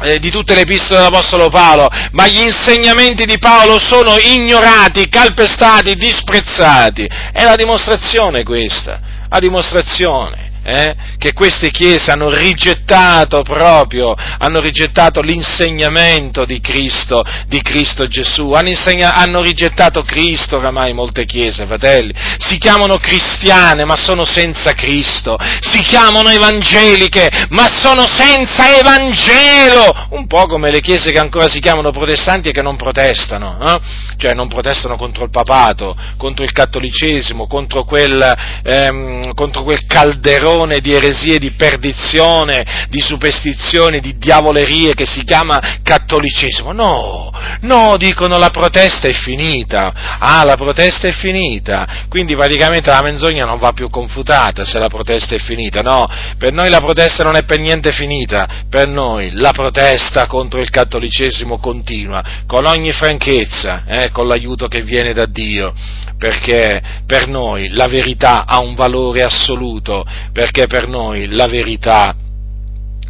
eh? 0.01 0.19
di 0.19 0.31
tutte 0.31 0.55
le 0.55 0.61
epistole 0.61 0.99
dell'Apostolo 0.99 1.49
Paolo, 1.49 1.89
ma 2.11 2.27
gli 2.27 2.39
insegnamenti 2.39 3.25
di 3.25 3.37
Paolo 3.37 3.79
sono 3.79 4.15
ignorati, 4.17 5.09
calpestati, 5.09 5.95
disprezzati. 5.95 7.05
È 7.31 7.43
la 7.43 7.55
dimostrazione 7.55 8.43
questa, 8.43 8.99
la 9.29 9.39
dimostrazione 9.39 10.48
eh, 10.69 10.95
che 11.17 11.33
queste 11.33 11.71
chiese 11.71 12.11
hanno 12.11 12.29
rigettato 12.29 13.41
proprio, 13.41 14.13
hanno 14.15 14.59
rigettato 14.59 15.21
l'insegnamento 15.21 16.45
di 16.45 16.61
Cristo, 16.61 17.23
di 17.47 17.61
Cristo 17.61 18.07
Gesù, 18.07 18.51
hanno, 18.51 18.69
insegna, 18.69 19.13
hanno 19.13 19.41
rigettato 19.41 20.03
Cristo 20.03 20.57
oramai 20.57 20.93
molte 20.93 21.25
chiese, 21.25 21.65
fratelli, 21.65 22.13
si 22.37 22.57
chiamano 22.57 22.97
cristiane 22.97 23.85
ma 23.85 23.95
sono 23.95 24.25
senza 24.25 24.73
Cristo, 24.73 25.37
si 25.59 25.81
chiamano 25.81 26.29
evangeliche 26.29 27.29
ma 27.49 27.67
sono 27.67 28.05
senza 28.05 28.77
Evangelo, 28.77 30.07
un 30.11 30.27
po' 30.27 30.45
come 30.45 30.71
le 30.71 30.81
chiese 30.81 31.11
che 31.11 31.19
ancora 31.19 31.49
si 31.49 31.59
chiamano 31.59 31.91
protestanti 31.91 32.49
e 32.49 32.51
che 32.51 32.61
non 32.61 32.75
protestano, 32.75 33.57
eh? 33.61 33.79
cioè 34.17 34.33
non 34.33 34.47
protestano 34.47 34.95
contro 34.97 35.23
il 35.23 35.29
papato, 35.29 35.95
contro 36.17 36.43
il 36.43 36.51
cattolicesimo, 36.51 37.47
contro 37.47 37.83
quel, 37.83 38.35
ehm, 38.63 39.33
contro 39.33 39.63
quel 39.63 39.85
calderone, 39.85 40.58
milione 40.59 40.79
di 40.79 40.93
eresie, 40.93 41.39
di 41.39 41.51
perdizione, 41.51 42.87
di 42.89 42.99
superstizioni, 43.01 43.99
di 43.99 44.17
diavolerie 44.17 44.93
che 44.93 45.05
si 45.05 45.23
chiama 45.23 45.79
cattolicesimo. 45.83 46.71
No, 46.71 47.31
no, 47.61 47.95
dicono 47.97 48.37
la 48.37 48.49
protesta 48.49 49.07
è 49.07 49.13
finita. 49.13 50.17
Ah, 50.19 50.43
la 50.43 50.55
protesta 50.55 51.07
è 51.07 51.11
finita. 51.11 52.05
Quindi 52.09 52.35
praticamente 52.35 52.89
la 52.89 53.01
menzogna 53.01 53.45
non 53.45 53.59
va 53.59 53.71
più 53.73 53.89
confutata 53.89 54.65
se 54.65 54.79
la 54.79 54.87
protesta 54.87 55.35
è 55.35 55.39
finita. 55.39 55.81
No, 55.81 56.07
per 56.37 56.51
noi 56.53 56.69
la 56.69 56.79
protesta 56.79 57.23
non 57.23 57.35
è 57.35 57.43
per 57.43 57.59
niente 57.59 57.91
finita. 57.91 58.47
Per 58.69 58.87
noi 58.87 59.31
la 59.33 59.51
protesta 59.51 60.27
contro 60.27 60.59
il 60.59 60.69
cattolicesimo 60.69 61.59
continua, 61.59 62.23
con 62.45 62.65
ogni 62.65 62.91
franchezza, 62.91 63.83
eh, 63.85 64.09
con 64.11 64.27
l'aiuto 64.27 64.67
che 64.67 64.81
viene 64.81 65.13
da 65.13 65.25
Dio 65.25 65.73
perché 66.19 66.81
per 67.07 67.27
noi 67.27 67.69
la 67.69 67.87
verità 67.87 68.45
ha 68.45 68.59
un 68.59 68.75
valore 68.75 69.23
assoluto, 69.23 70.05
perché 70.33 70.67
per 70.67 70.87
noi 70.87 71.27
la 71.27 71.47
verità 71.47 72.13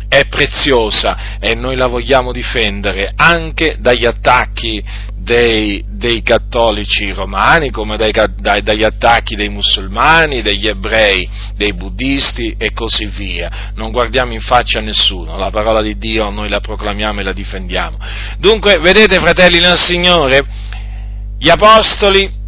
è 0.07 0.25
preziosa 0.27 1.37
e 1.39 1.53
noi 1.55 1.75
la 1.75 1.87
vogliamo 1.87 2.31
difendere 2.31 3.11
anche 3.15 3.77
dagli 3.79 4.05
attacchi 4.05 4.83
dei, 5.15 5.83
dei 5.87 6.21
cattolici 6.21 7.11
romani, 7.11 7.71
come 7.71 7.97
dai, 7.97 8.11
dai, 8.37 8.61
dagli 8.61 8.83
attacchi 8.83 9.35
dei 9.35 9.49
musulmani, 9.49 10.41
degli 10.41 10.67
ebrei, 10.67 11.27
dei 11.55 11.73
buddisti 11.73 12.55
e 12.57 12.71
così 12.73 13.05
via. 13.05 13.71
Non 13.75 13.91
guardiamo 13.91 14.33
in 14.33 14.41
faccia 14.41 14.79
a 14.79 14.83
nessuno, 14.83 15.35
la 15.37 15.49
parola 15.49 15.81
di 15.81 15.97
Dio 15.97 16.29
noi 16.29 16.47
la 16.47 16.59
proclamiamo 16.59 17.19
e 17.19 17.23
la 17.23 17.33
difendiamo. 17.33 17.97
Dunque, 18.37 18.77
vedete 18.79 19.19
fratelli 19.19 19.59
nel 19.59 19.77
Signore, 19.77 20.41
gli 21.37 21.49
apostoli 21.49 22.38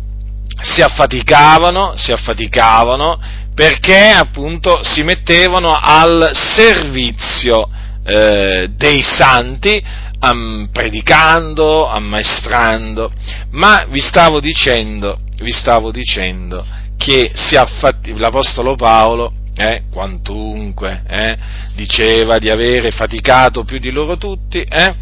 si 0.61 0.81
affaticavano, 0.81 1.93
si 1.95 2.11
affaticavano 2.11 3.19
perché 3.53 4.09
appunto 4.09 4.79
si 4.83 5.03
mettevano 5.03 5.77
al 5.79 6.31
servizio 6.33 7.69
eh, 8.03 8.69
dei 8.75 9.03
santi, 9.03 9.83
am, 10.19 10.69
predicando, 10.71 11.87
ammaestrando, 11.87 13.11
ma 13.51 13.85
vi 13.89 14.01
stavo 14.01 14.39
dicendo, 14.39 15.19
vi 15.39 15.51
stavo 15.51 15.91
dicendo 15.91 16.65
che 16.97 17.31
affatti, 17.55 18.15
l'Apostolo 18.17 18.75
Paolo 18.75 19.33
eh, 19.55 19.83
quantunque 19.91 21.03
eh, 21.07 21.37
diceva 21.75 22.37
di 22.37 22.49
avere 22.49 22.91
faticato 22.91 23.63
più 23.63 23.79
di 23.79 23.91
loro 23.91 24.17
tutti, 24.17 24.61
eh, 24.61 24.95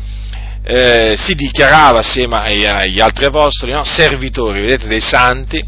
eh, 0.63 1.13
si 1.15 1.35
dichiarava 1.35 1.99
assieme 1.99 2.37
agli 2.37 2.99
altri 2.99 3.25
apostoli, 3.25 3.71
no? 3.71 3.83
servitori, 3.83 4.61
vedete, 4.61 4.87
dei 4.87 5.01
santi, 5.01 5.63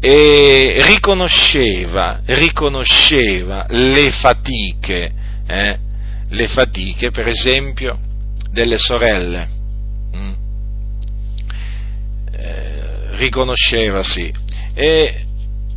e 0.00 0.82
riconosceva, 0.86 2.20
riconosceva 2.24 3.66
le 3.68 4.10
fatiche, 4.10 5.12
eh, 5.46 5.78
le 6.28 6.48
fatiche, 6.48 7.10
per 7.10 7.26
esempio, 7.26 7.98
delle 8.50 8.78
sorelle. 8.78 9.48
Mm. 10.16 10.32
Eh, 12.30 13.16
riconosceva, 13.16 14.02
sì. 14.02 14.32
E 14.74 15.24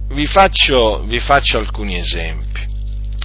vi 0.10 0.26
faccio, 0.28 1.04
vi 1.06 1.20
faccio 1.20 1.58
alcuni 1.58 1.98
esempi 1.98 2.51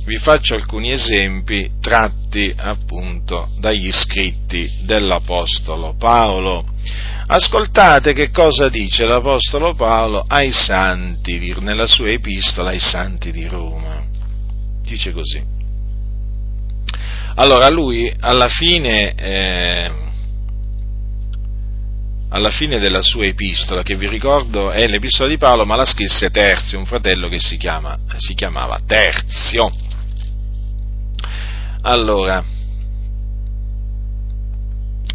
vi 0.06 0.18
faccio 0.18 0.54
alcuni 0.54 0.92
esempi 0.92 1.68
tratti 1.80 2.54
appunto 2.56 3.48
dagli 3.58 3.90
scritti 3.90 4.82
dell'Apostolo 4.82 5.96
Paolo. 5.98 6.64
Ascoltate 7.26 8.12
che 8.12 8.30
cosa 8.30 8.68
dice 8.68 9.04
l'Apostolo 9.04 9.74
Paolo 9.74 10.24
ai 10.28 10.52
santi, 10.52 11.54
nella 11.58 11.86
sua 11.86 12.10
epistola 12.10 12.70
ai 12.70 12.78
santi 12.78 13.32
di 13.32 13.46
Roma. 13.46 14.04
Dice 14.82 15.12
così. 15.12 15.42
Allora 17.34 17.68
lui 17.68 18.10
alla 18.20 18.48
fine, 18.48 19.12
eh, 19.12 19.92
alla 22.28 22.50
fine 22.50 22.78
della 22.78 23.02
sua 23.02 23.26
epistola, 23.26 23.82
che 23.82 23.96
vi 23.96 24.08
ricordo 24.08 24.70
è 24.70 24.86
l'epistola 24.86 25.28
di 25.28 25.36
Paolo, 25.36 25.66
ma 25.66 25.74
la 25.74 25.84
scrisse 25.84 26.30
Terzio, 26.30 26.78
un 26.78 26.86
fratello 26.86 27.28
che 27.28 27.40
si, 27.40 27.56
chiama, 27.56 27.98
si 28.18 28.34
chiamava 28.34 28.80
Terzio 28.86 29.84
allora, 31.86 32.42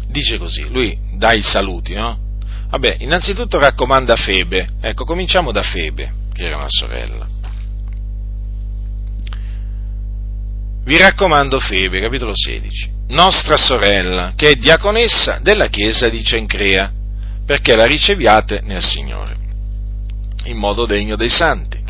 dice 0.08 0.38
così, 0.38 0.66
lui 0.70 0.98
dà 1.16 1.32
i 1.32 1.42
saluti, 1.42 1.92
no? 1.92 2.18
Vabbè, 2.70 2.96
innanzitutto 3.00 3.58
raccomanda 3.58 4.16
Febe, 4.16 4.66
ecco, 4.80 5.04
cominciamo 5.04 5.52
da 5.52 5.62
Febe, 5.62 6.10
che 6.32 6.46
era 6.46 6.56
una 6.56 6.70
sorella. 6.70 7.26
Vi 10.84 10.96
raccomando 10.96 11.60
Febe, 11.60 12.00
capitolo 12.00 12.32
16, 12.34 12.90
nostra 13.08 13.58
sorella, 13.58 14.32
che 14.34 14.50
è 14.50 14.54
diaconessa 14.54 15.40
della 15.42 15.68
chiesa 15.68 16.08
di 16.08 16.24
Cencrea, 16.24 16.90
perché 17.44 17.76
la 17.76 17.84
riceviate 17.84 18.62
nel 18.64 18.82
Signore, 18.82 19.36
in 20.44 20.56
modo 20.56 20.86
degno 20.86 21.16
dei 21.16 21.28
santi 21.28 21.81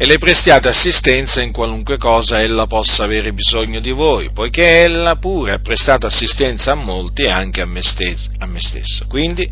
e 0.00 0.06
le 0.06 0.18
prestiate 0.18 0.68
assistenza 0.68 1.42
in 1.42 1.50
qualunque 1.50 1.98
cosa 1.98 2.40
ella 2.40 2.68
possa 2.68 3.02
avere 3.02 3.32
bisogno 3.32 3.80
di 3.80 3.90
voi, 3.90 4.30
poiché 4.32 4.82
ella 4.82 5.16
pure 5.16 5.50
ha 5.50 5.58
prestato 5.58 6.06
assistenza 6.06 6.70
a 6.70 6.76
molti 6.76 7.22
e 7.22 7.30
anche 7.30 7.60
a 7.60 7.66
me, 7.66 7.82
stesso. 7.82 8.30
A 8.38 8.46
me 8.46 8.60
stesso. 8.60 9.06
Quindi 9.08 9.50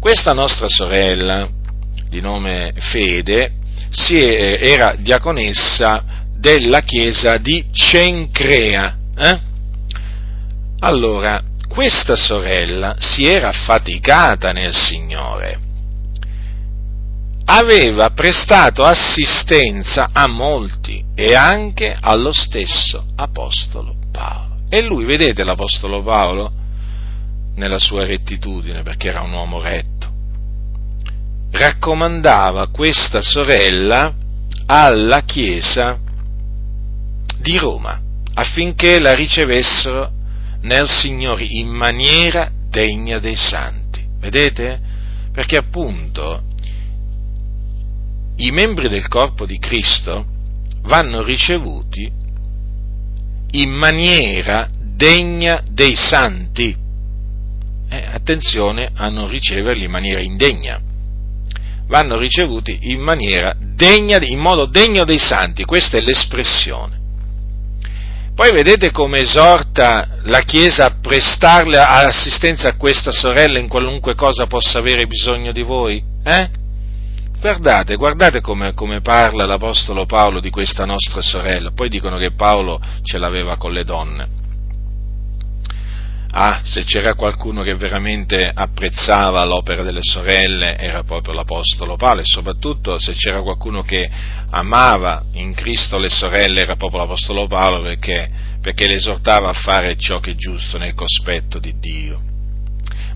questa 0.00 0.32
nostra 0.32 0.66
sorella, 0.66 1.46
di 2.08 2.22
nome 2.22 2.72
Fede, 2.78 3.52
è, 4.08 4.58
era 4.62 4.94
diaconessa 4.96 6.02
della 6.38 6.80
chiesa 6.80 7.36
di 7.36 7.66
Cencrea. 7.70 8.96
Eh? 9.14 9.40
Allora, 10.78 11.42
questa 11.68 12.16
sorella 12.16 12.96
si 12.98 13.24
era 13.24 13.48
affaticata 13.48 14.52
nel 14.52 14.74
Signore 14.74 15.70
aveva 17.54 18.10
prestato 18.10 18.82
assistenza 18.82 20.08
a 20.12 20.26
molti 20.26 21.04
e 21.14 21.34
anche 21.34 21.94
allo 21.98 22.32
stesso 22.32 23.04
Apostolo 23.16 23.94
Paolo. 24.10 24.56
E 24.70 24.80
lui, 24.80 25.04
vedete 25.04 25.44
l'Apostolo 25.44 26.00
Paolo, 26.02 26.50
nella 27.56 27.78
sua 27.78 28.06
rettitudine, 28.06 28.82
perché 28.82 29.08
era 29.08 29.20
un 29.20 29.32
uomo 29.32 29.60
retto, 29.60 30.10
raccomandava 31.50 32.68
questa 32.68 33.20
sorella 33.20 34.14
alla 34.64 35.20
Chiesa 35.20 35.98
di 37.38 37.58
Roma 37.58 38.00
affinché 38.34 38.98
la 38.98 39.12
ricevessero 39.12 40.10
nel 40.62 40.88
Signore 40.88 41.44
in 41.44 41.68
maniera 41.68 42.50
degna 42.70 43.18
dei 43.18 43.36
santi. 43.36 44.02
Vedete? 44.18 44.80
Perché 45.32 45.58
appunto 45.58 46.44
i 48.36 48.50
membri 48.50 48.88
del 48.88 49.08
corpo 49.08 49.46
di 49.46 49.58
Cristo 49.58 50.24
vanno 50.82 51.22
ricevuti 51.22 52.10
in 53.52 53.70
maniera 53.70 54.68
degna 54.72 55.62
dei 55.68 55.96
santi. 55.96 56.76
Eh, 57.88 58.04
attenzione 58.06 58.90
a 58.94 59.08
non 59.08 59.28
riceverli 59.28 59.84
in 59.84 59.90
maniera 59.90 60.20
indegna. 60.20 60.80
Vanno 61.86 62.18
ricevuti 62.18 62.78
in 62.90 63.00
maniera 63.00 63.54
degna, 63.58 64.18
in 64.22 64.38
modo 64.38 64.66
degno 64.66 65.04
dei 65.04 65.18
santi, 65.18 65.64
questa 65.64 65.98
è 65.98 66.00
l'espressione. 66.00 67.00
Poi 68.34 68.50
vedete 68.50 68.90
come 68.90 69.18
esorta 69.18 70.08
la 70.22 70.40
Chiesa 70.40 70.86
a 70.86 70.94
prestarle 71.02 71.78
assistenza 71.78 72.68
a 72.68 72.76
questa 72.76 73.10
sorella 73.10 73.58
in 73.58 73.68
qualunque 73.68 74.14
cosa 74.14 74.46
possa 74.46 74.78
avere 74.78 75.04
bisogno 75.04 75.52
di 75.52 75.62
voi? 75.62 76.02
Eh? 76.24 76.60
Guardate, 77.42 77.96
guardate 77.96 78.40
come, 78.40 78.72
come, 78.72 79.00
parla 79.00 79.44
l'Apostolo 79.44 80.06
Paolo 80.06 80.38
di 80.38 80.48
questa 80.48 80.84
nostra 80.84 81.20
sorella. 81.22 81.72
Poi 81.72 81.88
dicono 81.88 82.16
che 82.16 82.34
Paolo 82.34 82.80
ce 83.02 83.18
l'aveva 83.18 83.56
con 83.56 83.72
le 83.72 83.82
donne. 83.82 84.28
Ah, 86.30 86.60
se 86.62 86.84
c'era 86.84 87.16
qualcuno 87.16 87.64
che 87.64 87.74
veramente 87.74 88.48
apprezzava 88.48 89.42
l'opera 89.44 89.82
delle 89.82 90.04
sorelle 90.04 90.76
era 90.76 91.02
proprio 91.02 91.34
l'Apostolo 91.34 91.96
Paolo 91.96 92.20
e 92.20 92.26
soprattutto 92.26 93.00
se 93.00 93.12
c'era 93.14 93.42
qualcuno 93.42 93.82
che 93.82 94.08
amava 94.50 95.24
in 95.32 95.52
Cristo 95.52 95.98
le 95.98 96.10
sorelle 96.10 96.60
era 96.60 96.76
proprio 96.76 97.00
l'Apostolo 97.00 97.48
Paolo 97.48 97.82
perché, 97.82 98.30
perché 98.60 98.86
le 98.86 98.94
esortava 98.94 99.48
a 99.48 99.54
fare 99.54 99.96
ciò 99.96 100.20
che 100.20 100.30
è 100.30 100.34
giusto 100.36 100.78
nel 100.78 100.94
cospetto 100.94 101.58
di 101.58 101.76
Dio 101.80 102.31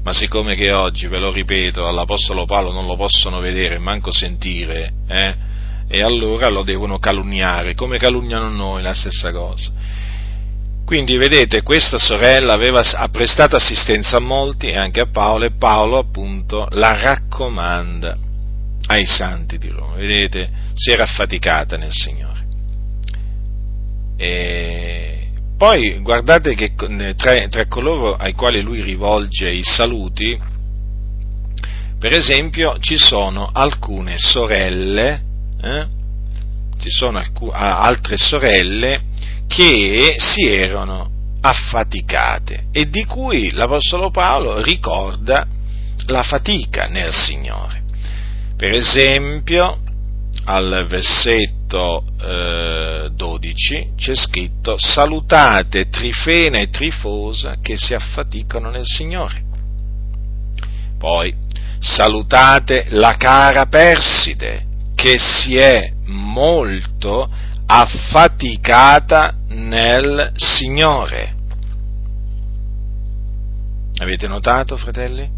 ma 0.07 0.13
siccome 0.13 0.55
che 0.55 0.71
oggi, 0.71 1.09
ve 1.09 1.19
lo 1.19 1.33
ripeto, 1.33 1.85
all'Apostolo 1.85 2.45
Paolo 2.45 2.71
non 2.71 2.87
lo 2.87 2.95
possono 2.95 3.41
vedere, 3.41 3.79
manco 3.79 4.13
sentire, 4.13 4.93
eh, 5.09 5.35
e 5.89 6.01
allora 6.01 6.49
lo 6.49 6.63
devono 6.63 7.01
calunniare, 7.01 7.75
come 7.75 7.99
calunniano 7.99 8.49
noi, 8.49 8.83
la 8.83 8.95
stessa 8.95 9.33
cosa. 9.33 9.73
Quindi 10.85 11.17
vedete, 11.17 11.63
questa 11.63 11.99
sorella 11.99 12.53
aveva, 12.53 12.83
ha 12.83 13.09
prestato 13.09 13.57
assistenza 13.57 14.19
a 14.19 14.21
molti 14.21 14.69
e 14.69 14.77
anche 14.77 15.01
a 15.01 15.11
Paolo 15.11 15.47
e 15.47 15.57
Paolo 15.59 15.99
appunto 15.99 16.69
la 16.71 16.97
raccomanda 17.01 18.17
ai 18.87 19.07
santi 19.07 19.59
di 19.59 19.71
Roma. 19.71 19.97
Vedete, 19.97 20.49
si 20.75 20.93
era 20.93 21.03
affaticata 21.03 21.77
nel 21.77 21.91
Signore. 21.91 22.47
E 24.17 25.16
poi 25.57 26.01
guardate 26.01 26.55
che 26.55 26.75
tra, 26.75 27.49
tra, 27.49 27.67
coloro 27.67 28.15
ai 28.15 28.35
quali 28.35 28.61
lui 28.61 28.83
rivolge 28.83 29.49
i 29.49 29.63
saluti, 29.63 30.39
per 31.99 32.13
esempio, 32.13 32.79
ci 32.79 32.99
sono 32.99 33.49
alcune 33.51 34.19
sorelle, 34.19 35.23
eh? 35.63 35.87
ci 36.79 36.91
sono 36.91 37.19
alc- 37.19 37.53
altre 37.53 38.19
sorelle 38.19 39.03
che 39.47 40.17
si 40.19 40.47
erano 40.47 41.11
affaticate 41.41 42.67
e 42.71 42.89
di 42.91 43.05
cui 43.05 43.51
l'Apostolo 43.53 44.11
Paolo 44.11 44.61
ricorda 44.61 45.47
la 46.07 46.23
fatica 46.23 46.87
nel 46.87 47.15
Signore. 47.15 47.83
Per 48.57 48.73
esempio, 48.73 49.81
al 50.49 50.87
versetto 50.89 52.05
eh, 52.21 53.09
12 53.13 53.93
c'è 53.97 54.15
scritto 54.15 54.77
salutate 54.79 55.89
Trifena 55.89 56.59
e 56.59 56.71
Trifosa 56.71 57.57
che 57.61 57.77
si 57.77 57.95
affaticano 57.95 58.71
nel 58.71 58.85
Signore. 58.85 59.43
Poi 60.99 61.35
salutate 61.81 62.87
la 62.91 63.17
cara 63.17 63.67
Perside 63.67 64.67
che 64.95 65.19
si 65.19 65.57
è 65.57 65.93
molto 66.05 67.29
affaticata 67.67 69.35
nel 69.49 70.33
Signore. 70.37 71.35
Avete 73.99 74.29
notato, 74.29 74.77
fratelli? 74.77 75.29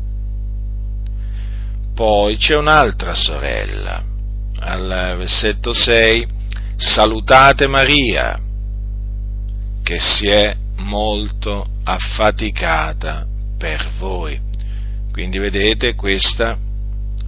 Poi 1.94 2.36
c'è 2.36 2.56
un'altra 2.56 3.14
sorella, 3.14 4.04
al 4.60 5.14
versetto 5.16 5.72
6, 5.72 6.26
salutate 6.76 7.66
Maria, 7.66 8.38
che 9.82 10.00
si 10.00 10.28
è 10.28 10.56
molto 10.76 11.66
affaticata 11.84 13.26
per 13.56 13.90
voi. 13.98 14.40
Quindi 15.10 15.38
vedete, 15.38 15.94
questa 15.94 16.56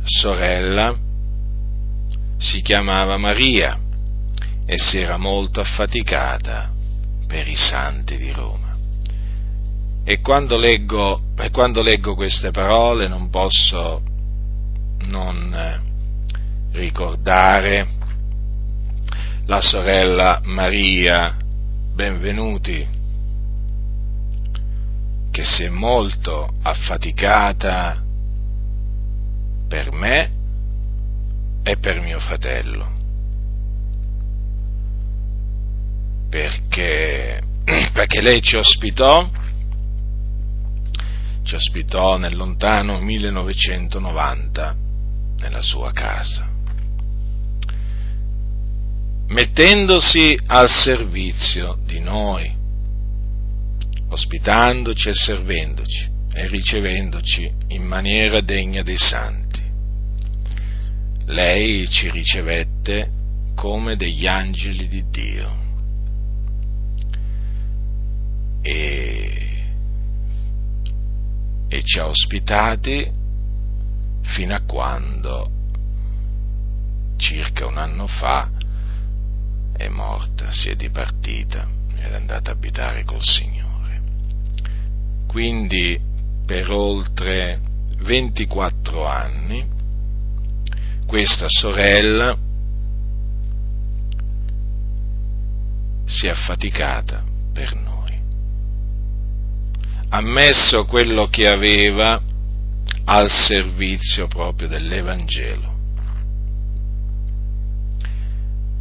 sorella 0.04 0.96
si 2.38 2.62
chiamava 2.62 3.16
Maria 3.16 3.78
e 4.66 4.78
si 4.78 4.98
era 4.98 5.16
molto 5.16 5.60
affaticata 5.60 6.70
per 7.26 7.48
i 7.48 7.56
santi 7.56 8.16
di 8.16 8.30
Roma. 8.30 8.76
E 10.04 10.20
quando 10.20 10.56
leggo, 10.56 11.22
e 11.36 11.50
quando 11.50 11.82
leggo 11.82 12.14
queste 12.14 12.50
parole 12.50 13.08
non 13.08 13.30
posso 13.30 14.02
non 15.08 15.88
ricordare 16.72 17.86
la 19.46 19.60
sorella 19.60 20.40
Maria 20.44 21.36
Benvenuti, 21.94 22.86
che 25.30 25.44
si 25.44 25.64
è 25.64 25.68
molto 25.68 26.54
affaticata 26.62 28.00
per 29.68 29.92
me 29.92 30.30
e 31.62 31.76
per 31.76 32.00
mio 32.00 32.18
fratello, 32.20 32.88
perché, 36.30 37.42
perché 37.92 38.20
lei 38.22 38.40
ci 38.40 38.56
ospitò, 38.56 39.28
ci 41.42 41.54
ospitò 41.54 42.16
nel 42.16 42.36
lontano 42.36 43.00
1990 43.00 44.76
nella 45.40 45.62
sua 45.62 45.90
casa 45.92 46.49
mettendosi 49.30 50.38
al 50.46 50.68
servizio 50.68 51.78
di 51.84 52.00
noi, 52.00 52.52
ospitandoci 54.08 55.08
e 55.08 55.14
servendoci 55.14 56.10
e 56.32 56.48
ricevendoci 56.48 57.50
in 57.68 57.82
maniera 57.82 58.40
degna 58.40 58.82
dei 58.82 58.96
santi. 58.96 59.62
Lei 61.26 61.88
ci 61.88 62.10
ricevette 62.10 63.18
come 63.54 63.94
degli 63.94 64.26
angeli 64.26 64.88
di 64.88 65.04
Dio 65.10 65.58
e, 68.62 69.62
e 71.68 71.82
ci 71.84 72.00
ha 72.00 72.08
ospitati 72.08 73.08
fino 74.22 74.54
a 74.54 74.62
quando, 74.62 75.50
circa 77.16 77.66
un 77.66 77.78
anno 77.78 78.08
fa, 78.08 78.58
è 79.80 79.88
morta, 79.88 80.50
si 80.52 80.68
è 80.68 80.74
dipartita 80.74 81.66
ed 81.96 82.12
è 82.12 82.14
andata 82.14 82.50
a 82.50 82.54
abitare 82.54 83.02
col 83.04 83.22
Signore. 83.22 84.00
Quindi 85.26 85.98
per 86.44 86.70
oltre 86.70 87.60
24 87.98 89.06
anni 89.06 89.66
questa 91.06 91.46
sorella 91.48 92.36
si 96.04 96.26
è 96.26 96.30
affaticata 96.30 97.22
per 97.52 97.74
noi. 97.76 98.18
Ha 100.10 100.20
messo 100.20 100.84
quello 100.86 101.26
che 101.26 101.48
aveva 101.48 102.20
al 103.04 103.30
servizio 103.30 104.26
proprio 104.26 104.68
dell'Evangelo. 104.68 105.69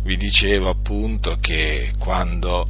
Vi 0.10 0.18
dicevo 0.18 0.70
appunto 0.70 1.38
che 1.40 1.94
quando, 2.00 2.68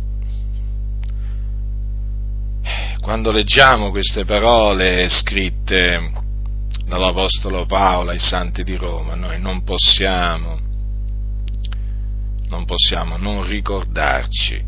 quando 3.00 3.32
leggiamo 3.32 3.92
queste 3.92 4.26
parole 4.26 5.08
scritte 5.08 6.12
dall'Apostolo 6.86 7.66
Paolo 7.66 8.10
ai 8.10 8.20
Santi 8.20 8.64
di 8.64 8.76
Roma, 8.76 9.16
noi 9.16 9.40
non 9.40 9.64
possiamo 9.64 10.60
non 12.50 12.66
possiamo 12.66 13.16
non 13.16 13.48
ricordarci 13.48 14.62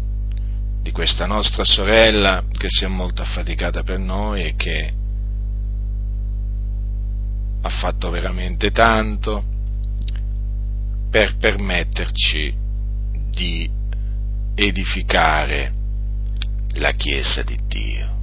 di 0.82 0.92
questa 0.92 1.26
nostra 1.26 1.66
sorella 1.66 2.46
che 2.50 2.68
si 2.70 2.86
è 2.86 2.88
molto 2.88 3.22
affaticata 3.22 3.84
per 3.84 4.00
noi 4.00 4.44
e 4.44 4.56
che 4.56 4.94
ha 7.64 7.70
fatto 7.70 8.10
veramente 8.10 8.72
tanto 8.72 9.44
per 11.10 11.36
permetterci 11.36 12.61
di 13.32 13.70
edificare 14.56 15.74
la 16.74 16.92
Chiesa 16.92 17.42
di 17.42 17.58
Dio. 17.68 18.20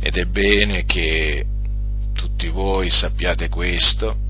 Ed 0.00 0.16
è 0.16 0.24
bene 0.24 0.84
che 0.84 1.46
tutti 2.12 2.48
voi 2.48 2.90
sappiate 2.90 3.48
questo 3.48 4.28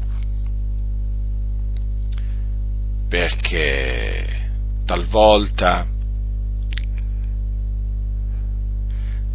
perché 3.08 4.50
talvolta, 4.84 5.86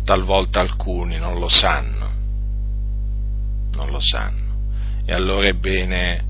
talvolta 0.04 0.60
alcuni 0.62 1.18
non 1.18 1.40
lo 1.40 1.50
sanno, 1.50 2.12
non 3.72 3.90
lo 3.90 4.00
sanno, 4.00 4.56
e 5.06 5.14
allora 5.14 5.48
è 5.48 5.54
bene, 5.54 6.24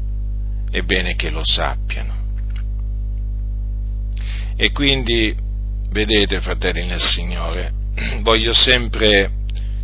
è 0.72 0.82
bene 0.82 1.16
che 1.16 1.30
lo 1.30 1.44
sappiano. 1.44 2.15
E 4.58 4.72
quindi, 4.72 5.36
vedete, 5.90 6.40
fratelli 6.40 6.86
nel 6.86 7.02
Signore, 7.02 7.74
voglio 8.22 8.54
sempre 8.54 9.32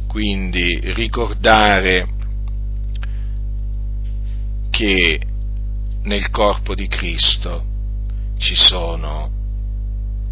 quindi 0.07 0.79
ricordare 0.93 2.07
che 4.69 5.21
nel 6.03 6.29
corpo 6.29 6.73
di 6.73 6.87
Cristo 6.87 7.65
ci 8.37 8.55
sono 8.55 9.29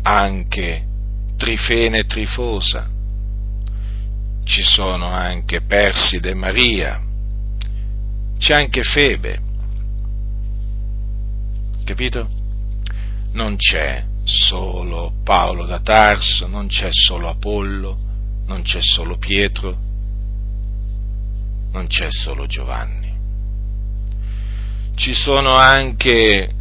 anche 0.01 0.85
Trifene 1.37 1.99
e 1.99 2.05
Trifosa, 2.05 2.89
ci 4.43 4.63
sono 4.63 5.07
anche 5.07 5.61
Perside 5.61 6.31
e 6.31 6.33
Maria, 6.33 7.01
c'è 8.37 8.53
anche 8.53 8.81
Febe, 8.83 9.39
capito? 11.83 12.27
Non 13.33 13.55
c'è 13.57 14.08
solo 14.29 15.13
Paolo 15.23 15.65
da 15.65 15.79
Tarso, 15.79 16.47
non 16.47 16.67
c'è 16.67 16.89
solo 16.91 17.27
Apollo, 17.29 17.97
non 18.45 18.61
c'è 18.61 18.79
solo 18.81 19.17
Pietro, 19.17 19.77
non 21.71 21.87
c'è 21.87 22.07
solo 22.09 22.45
Giovanni. 22.45 23.11
Ci 24.95 25.13
sono 25.13 25.55
anche 25.55 26.53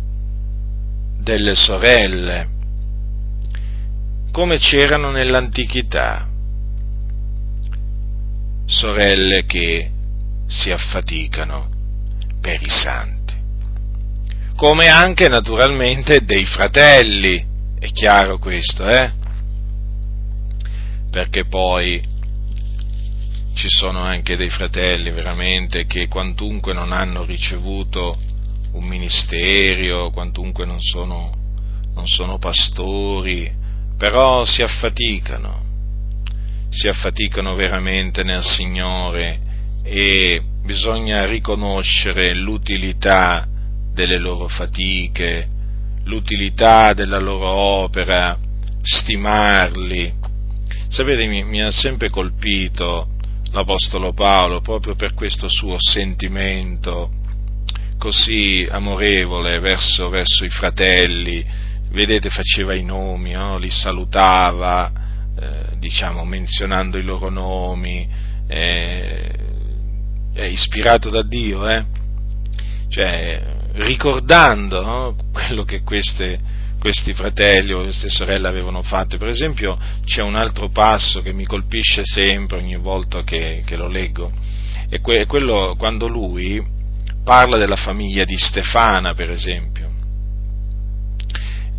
delle 1.21 1.55
sorelle, 1.55 2.49
come 4.33 4.59
c'erano 4.59 5.11
nell'antichità, 5.11 6.27
sorelle 8.65 9.45
che 9.45 9.91
si 10.47 10.71
affaticano 10.71 11.69
per 12.41 12.63
i 12.63 12.71
santi, 12.71 13.35
come 14.57 14.89
anche 14.89 15.29
naturalmente 15.29 16.25
dei 16.25 16.47
fratelli, 16.47 17.48
è 17.79 17.91
chiaro 17.93 18.39
questo, 18.39 18.89
eh? 18.89 19.13
Perché 21.11 21.47
poi 21.47 22.03
ci 23.55 23.69
sono 23.69 24.03
anche 24.03 24.37
dei 24.37 24.51
fratelli 24.51 25.11
veramente 25.11 25.87
che 25.87 26.07
quantunque 26.07 26.73
non 26.75 26.93
hanno 26.93 27.25
ricevuto 27.25 28.17
un 28.73 28.85
ministero, 28.85 30.11
quantunque 30.11 30.65
non 30.65 30.81
sono, 30.81 31.33
non 31.95 32.07
sono 32.07 32.39
pastori, 32.39 33.51
però 33.97 34.45
si 34.45 34.63
affaticano, 34.63 35.65
si 36.69 36.89
affaticano 36.89 37.55
veramente 37.55 38.23
nel 38.23 38.45
Signore 38.45 39.41
e 39.83 40.41
bisogna 40.63 41.27
riconoscere 41.27 42.35
l'utilità 42.35 43.47
delle 43.93 44.19
loro 44.19 44.47
fatiche, 44.47 45.49
l'utilità 46.09 46.95
della 46.95 47.21
loro 47.21 47.47
opera, 47.47 48.37
stimarli. 48.83 50.13
Sapete, 50.89 51.27
mi, 51.27 51.45
mi 51.45 51.63
ha 51.63 51.71
sempre 51.71 52.09
colpito 52.09 53.11
l'Apostolo 53.53 54.13
Paolo 54.13 54.61
proprio 54.61 54.95
per 54.95 55.15
questo 55.15 55.49
suo 55.49 55.77
sentimento 55.79 57.13
così 57.99 58.67
amorevole 58.71 59.59
verso, 59.59 60.09
verso 60.09 60.45
i 60.45 60.49
fratelli, 60.49 61.45
vedete 61.91 62.31
faceva 62.31 62.75
i 62.75 62.85
nomi, 62.85 63.33
no? 63.33 63.59
li 63.59 63.71
salutava, 63.71 64.93
eh, 65.39 65.77
diciamo 65.79 66.25
menzionando 66.25 66.97
i 66.97 67.03
loro 67.03 67.29
nomi, 67.29 68.09
eh, 68.47 69.35
è 70.33 70.45
ispirato 70.45 71.11
da 71.11 71.23
Dio, 71.23 71.69
eh? 71.69 71.85
cioè 72.89 73.58
ricordando 73.75 74.83
no? 74.83 75.17
quello 75.33 75.65
che 75.65 75.83
queste, 75.83 76.39
questi 76.79 77.13
fratelli 77.13 77.73
o 77.73 77.83
queste 77.83 78.09
sorelle 78.09 78.49
avevano 78.49 78.83
fatto. 78.83 79.19
Per 79.19 79.29
esempio 79.29 79.79
c'è 80.05 80.23
un 80.23 80.37
altro 80.37 80.69
passo 80.71 81.23
che 81.23 81.33
mi 81.33 81.45
colpisce 81.45 82.03
sempre 82.05 82.59
ogni 82.59 82.77
volta 82.77 83.23
che, 83.23 83.63
che 83.65 83.77
lo 83.77 83.89
leggo, 83.89 84.31
è 84.89 85.01
quello 85.01 85.75
quando 85.79 86.09
lui 86.09 86.77
parla 87.23 87.59
della 87.59 87.77
famiglia 87.77 88.25
di 88.25 88.39
Stefana, 88.39 89.15
per 89.15 89.31
esempio. 89.31 89.78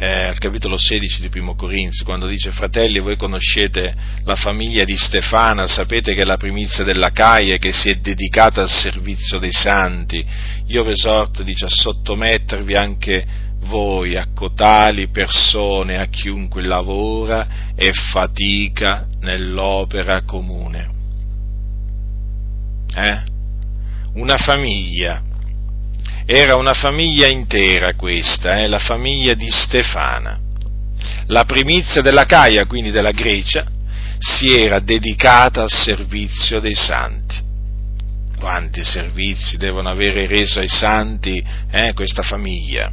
Eh, 0.02 0.28
al 0.28 0.38
capitolo 0.38 0.78
16 0.78 1.20
di 1.20 1.28
Primo 1.28 1.56
Corinzi, 1.56 2.06
quando 2.06 2.26
dice 2.26 2.52
fratelli, 2.52 3.00
voi 3.00 3.18
conoscete 3.18 3.94
la 4.24 4.36
famiglia 4.36 4.86
di 4.86 4.96
Stefana, 4.96 5.68
sapete 5.68 6.14
che 6.14 6.22
è 6.22 6.24
la 6.24 6.38
primizia 6.38 6.86
della 6.86 7.12
Caia 7.12 7.58
che 7.58 7.74
si 7.74 7.90
è 7.90 7.96
dedicata 7.96 8.62
al 8.62 8.70
servizio 8.70 9.40
dei 9.40 9.52
santi. 9.52 10.26
Io 10.68 10.84
vi 10.86 10.92
esorto, 10.92 11.44
dice, 11.44 11.66
a 11.66 11.70
sottomettervi 11.70 12.76
anche 12.76 13.26
voi 13.64 14.16
a 14.16 14.28
cotali 14.34 15.10
persone, 15.10 16.00
a 16.00 16.06
chiunque 16.06 16.64
lavora 16.64 17.74
e 17.76 17.92
fatica 17.92 19.06
nell'opera 19.20 20.22
comune. 20.22 20.90
Eh? 22.96 23.22
Una 24.14 24.38
famiglia 24.38 25.24
era 26.32 26.56
una 26.58 26.74
famiglia 26.74 27.26
intera 27.26 27.96
questa, 27.96 28.58
eh, 28.58 28.68
la 28.68 28.78
famiglia 28.78 29.34
di 29.34 29.50
Stefana. 29.50 30.40
La 31.26 31.44
primizia 31.44 32.04
della 32.04 32.28
Caia, 32.28 32.68
quindi 32.68 32.92
della 32.92 33.10
Grecia, 33.10 33.66
si 34.20 34.54
era 34.54 34.80
dedicata 34.80 35.64
al 35.64 35.72
servizio 35.72 36.60
dei 36.60 36.76
santi. 36.76 37.36
Quanti 38.38 38.84
servizi 38.84 39.58
devono 39.58 39.90
avere 39.90 40.28
reso 40.28 40.60
ai 40.60 40.68
santi 40.68 41.44
eh, 41.72 41.94
questa 41.94 42.22
famiglia? 42.22 42.92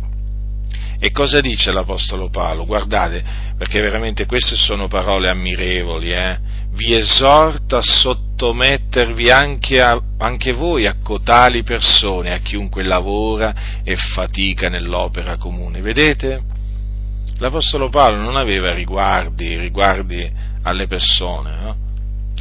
E 0.99 1.11
cosa 1.11 1.41
dice 1.41 1.73
l'Apostolo 1.73 2.31
Paolo? 2.31 2.65
Guardate, 2.65 3.23
perché 3.57 3.81
veramente 3.81 4.27
queste 4.27 4.57
sono 4.57 4.89
parole 4.89 5.29
ammirevoli, 5.29 6.13
eh? 6.13 6.39
vi 6.73 6.95
esorta 6.95 7.79
a 7.79 7.83
sottomettervi 7.83 9.31
anche, 9.31 9.81
a, 9.81 10.01
anche 10.19 10.53
voi 10.53 10.87
a 10.87 10.97
cotali 11.03 11.63
persone, 11.63 12.33
a 12.33 12.39
chiunque 12.39 12.83
lavora 12.83 13.83
e 13.83 13.97
fatica 13.97 14.69
nell'opera 14.69 15.37
comune. 15.37 15.81
Vedete? 15.81 16.43
L'Apostolo 17.39 17.91
Paolo 17.91 18.17
non 18.23 18.37
aveva 18.37 18.73
riguardi, 18.73 19.57
riguardi 19.59 20.31
alle 20.63 20.87
persone, 20.87 21.57
no? 21.61 21.77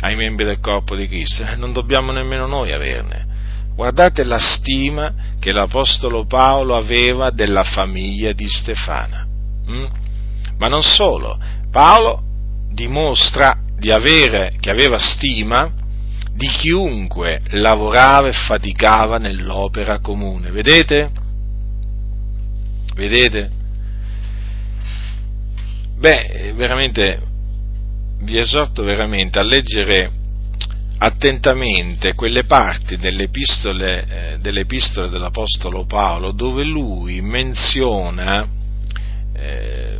ai 0.01 0.15
membri 0.15 0.45
del 0.45 0.59
corpo 0.59 0.95
di 0.95 1.07
Cristo, 1.07 1.43
non 1.55 1.73
dobbiamo 1.73 2.11
nemmeno 2.11 2.45
noi 2.47 2.71
averne. 2.71 3.33
Guardate 3.75 4.23
la 4.23 4.39
stima 4.39 5.13
che 5.39 5.51
l'Apostolo 5.51 6.25
Paolo 6.25 6.75
aveva 6.75 7.29
della 7.29 7.63
famiglia 7.63 8.31
di 8.31 8.47
Stefana. 8.47 9.27
Mm? 9.69 9.85
Ma 10.57 10.67
non 10.67 10.81
solo, 10.81 11.37
Paolo 11.69 12.23
dimostra 12.71 13.59
di 13.77 13.91
avere, 13.91 14.53
che 14.59 14.69
aveva 14.69 14.97
stima 14.97 15.71
di 16.33 16.47
chiunque 16.47 17.41
lavorava 17.51 18.27
e 18.27 18.33
faticava 18.33 19.17
nell'opera 19.17 19.99
comune. 19.99 20.51
Vedete? 20.51 21.11
Vedete? 22.93 23.51
Beh, 25.97 26.53
veramente 26.55 27.21
vi 28.19 28.37
esorto 28.37 28.83
veramente 28.83 29.39
a 29.39 29.43
leggere 29.43 30.11
attentamente 30.97 32.13
quelle 32.13 32.45
parti 32.45 32.97
delle 32.97 33.23
epistole, 33.23 34.05
eh, 34.07 34.37
delle 34.39 34.61
dell'Apostolo 34.61 35.85
Paolo 35.85 36.31
dove 36.31 36.63
lui 36.63 37.21
menziona, 37.21 38.47
eh, 39.33 39.99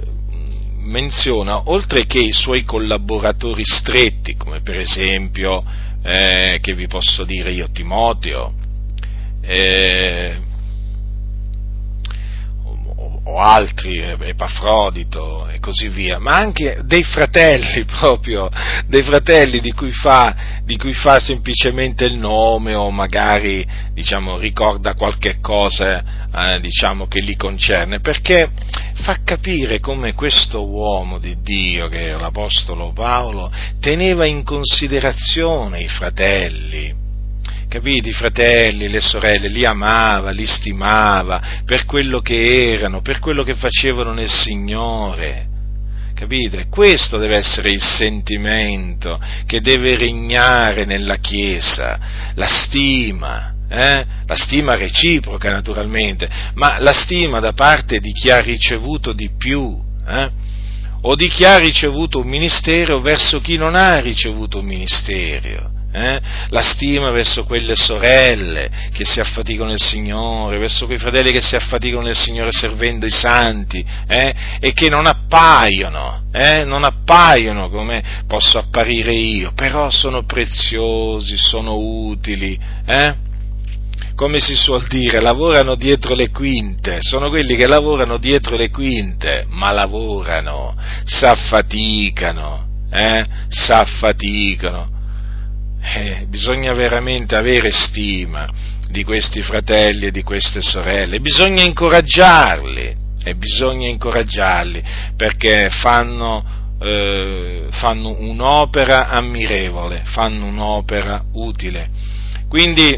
menziona, 0.79 1.69
oltre 1.69 2.05
che 2.05 2.19
i 2.19 2.31
suoi 2.31 2.63
collaboratori 2.63 3.63
stretti, 3.65 4.35
come 4.35 4.61
per 4.61 4.77
esempio, 4.77 5.63
eh, 6.03 6.59
che 6.61 6.73
vi 6.73 6.87
posso 6.87 7.23
dire 7.23 7.51
io, 7.51 7.69
Timoteo, 7.71 8.53
eh, 9.41 10.37
o 13.25 13.39
altri, 13.39 13.99
Epafrodito 13.99 15.47
e 15.47 15.59
così 15.59 15.87
via, 15.89 16.19
ma 16.19 16.35
anche 16.35 16.81
dei 16.83 17.03
fratelli 17.03 17.85
proprio, 17.99 18.49
dei 18.87 19.03
fratelli 19.03 19.59
di 19.59 19.71
cui 19.71 19.91
fa, 19.91 20.61
di 20.63 20.77
cui 20.77 20.93
fa 20.93 21.19
semplicemente 21.19 22.05
il 22.05 22.17
nome 22.17 22.75
o 22.75 22.91
magari 22.91 23.65
diciamo, 23.93 24.37
ricorda 24.37 24.93
qualche 24.93 25.39
cosa 25.39 26.27
eh, 26.31 26.59
diciamo, 26.59 27.07
che 27.07 27.21
li 27.21 27.35
concerne, 27.35 27.99
perché 27.99 28.49
fa 29.01 29.19
capire 29.23 29.79
come 29.79 30.13
questo 30.13 30.67
uomo 30.67 31.17
di 31.17 31.37
Dio, 31.41 31.87
che 31.87 32.09
è 32.09 32.17
l'Apostolo 32.17 32.91
Paolo, 32.93 33.51
teneva 33.79 34.25
in 34.25 34.43
considerazione 34.43 35.81
i 35.81 35.87
fratelli 35.87 37.04
capite? 37.75 38.07
I 38.07 38.13
fratelli, 38.13 38.87
le 38.87 39.01
sorelle, 39.01 39.49
li 39.49 39.65
amava, 39.65 40.29
li 40.29 40.45
stimava 40.45 41.59
per 41.65 41.83
quello 41.83 42.21
che 42.21 42.71
erano, 42.71 43.01
per 43.01 43.19
quello 43.19 43.43
che 43.43 43.55
facevano 43.55 44.13
nel 44.13 44.29
Signore. 44.29 45.47
Capite? 46.13 46.67
Questo 46.69 47.17
deve 47.17 47.35
essere 47.35 47.71
il 47.71 47.83
sentimento 47.83 49.19
che 49.45 49.59
deve 49.59 49.97
regnare 49.97 50.85
nella 50.85 51.17
Chiesa, 51.17 51.99
la 52.35 52.47
stima, 52.47 53.53
eh? 53.67 54.05
la 54.25 54.35
stima 54.35 54.77
reciproca 54.77 55.51
naturalmente, 55.51 56.29
ma 56.53 56.79
la 56.79 56.93
stima 56.93 57.41
da 57.41 57.51
parte 57.51 57.99
di 57.99 58.13
chi 58.13 58.29
ha 58.29 58.39
ricevuto 58.39 59.11
di 59.11 59.31
più, 59.37 59.77
eh? 60.07 60.29
o 61.01 61.15
di 61.15 61.27
chi 61.27 61.43
ha 61.43 61.57
ricevuto 61.57 62.19
un 62.19 62.27
ministero 62.27 63.01
verso 63.01 63.41
chi 63.41 63.57
non 63.57 63.75
ha 63.75 63.99
ricevuto 63.99 64.59
un 64.59 64.65
ministero 64.65 65.75
eh? 65.95 66.21
la 66.49 66.61
stima 66.61 67.09
verso 67.11 67.45
quelle 67.45 67.75
sorelle 67.75 68.69
che 68.91 69.05
si 69.05 69.21
affaticano 69.21 69.69
nel 69.69 69.81
Signore, 69.81 70.57
verso 70.57 70.85
quei 70.85 70.97
fratelli 70.97 71.31
che 71.31 71.41
si 71.41 71.55
affaticano 71.55 72.01
nel 72.01 72.17
Signore 72.17 72.51
servendo 72.51 73.05
i 73.05 73.11
santi 73.11 73.83
eh? 74.07 74.35
e 74.59 74.73
che 74.73 74.89
non 74.89 75.07
appaiono, 75.07 76.23
eh? 76.33 76.65
non 76.65 76.83
appaiono 76.83 77.69
come 77.69 78.03
posso 78.27 78.57
apparire 78.57 79.13
io, 79.13 79.53
però 79.55 79.89
sono 79.89 80.25
preziosi, 80.25 81.37
sono 81.37 81.77
utili. 81.77 82.59
Eh? 82.85 83.23
come 84.15 84.39
si 84.39 84.55
suol 84.55 84.87
dire, 84.87 85.19
lavorano 85.19 85.75
dietro 85.75 86.15
le 86.15 86.29
quinte, 86.29 86.99
sono 87.01 87.27
quelli 87.27 87.57
che 87.57 87.67
lavorano 87.67 88.15
dietro 88.15 88.55
le 88.55 88.69
quinte, 88.69 89.45
ma 89.49 89.71
lavorano, 89.73 90.73
s'affaticano, 91.03 92.65
eh? 92.89 93.25
s'affaticano, 93.49 94.94
eh, 95.93 96.25
bisogna 96.27 96.73
veramente 96.73 97.35
avere 97.35 97.71
stima 97.71 98.47
di 98.89 99.03
questi 99.03 99.41
fratelli 99.41 100.07
e 100.07 100.11
di 100.11 100.23
queste 100.23 100.61
sorelle, 100.61 101.19
bisogna 101.19 101.63
incoraggiarli, 101.63 103.03
e 103.25 103.35
bisogna 103.35 103.87
incoraggiarli 103.87 104.83
perché 105.17 105.69
fanno, 105.71 106.45
eh, 106.79 107.67
fanno 107.71 108.15
un'opera 108.19 109.09
ammirevole, 109.09 110.03
fanno 110.05 110.45
un'opera 110.45 111.23
utile. 111.33 111.89
Quindi, 112.47 112.97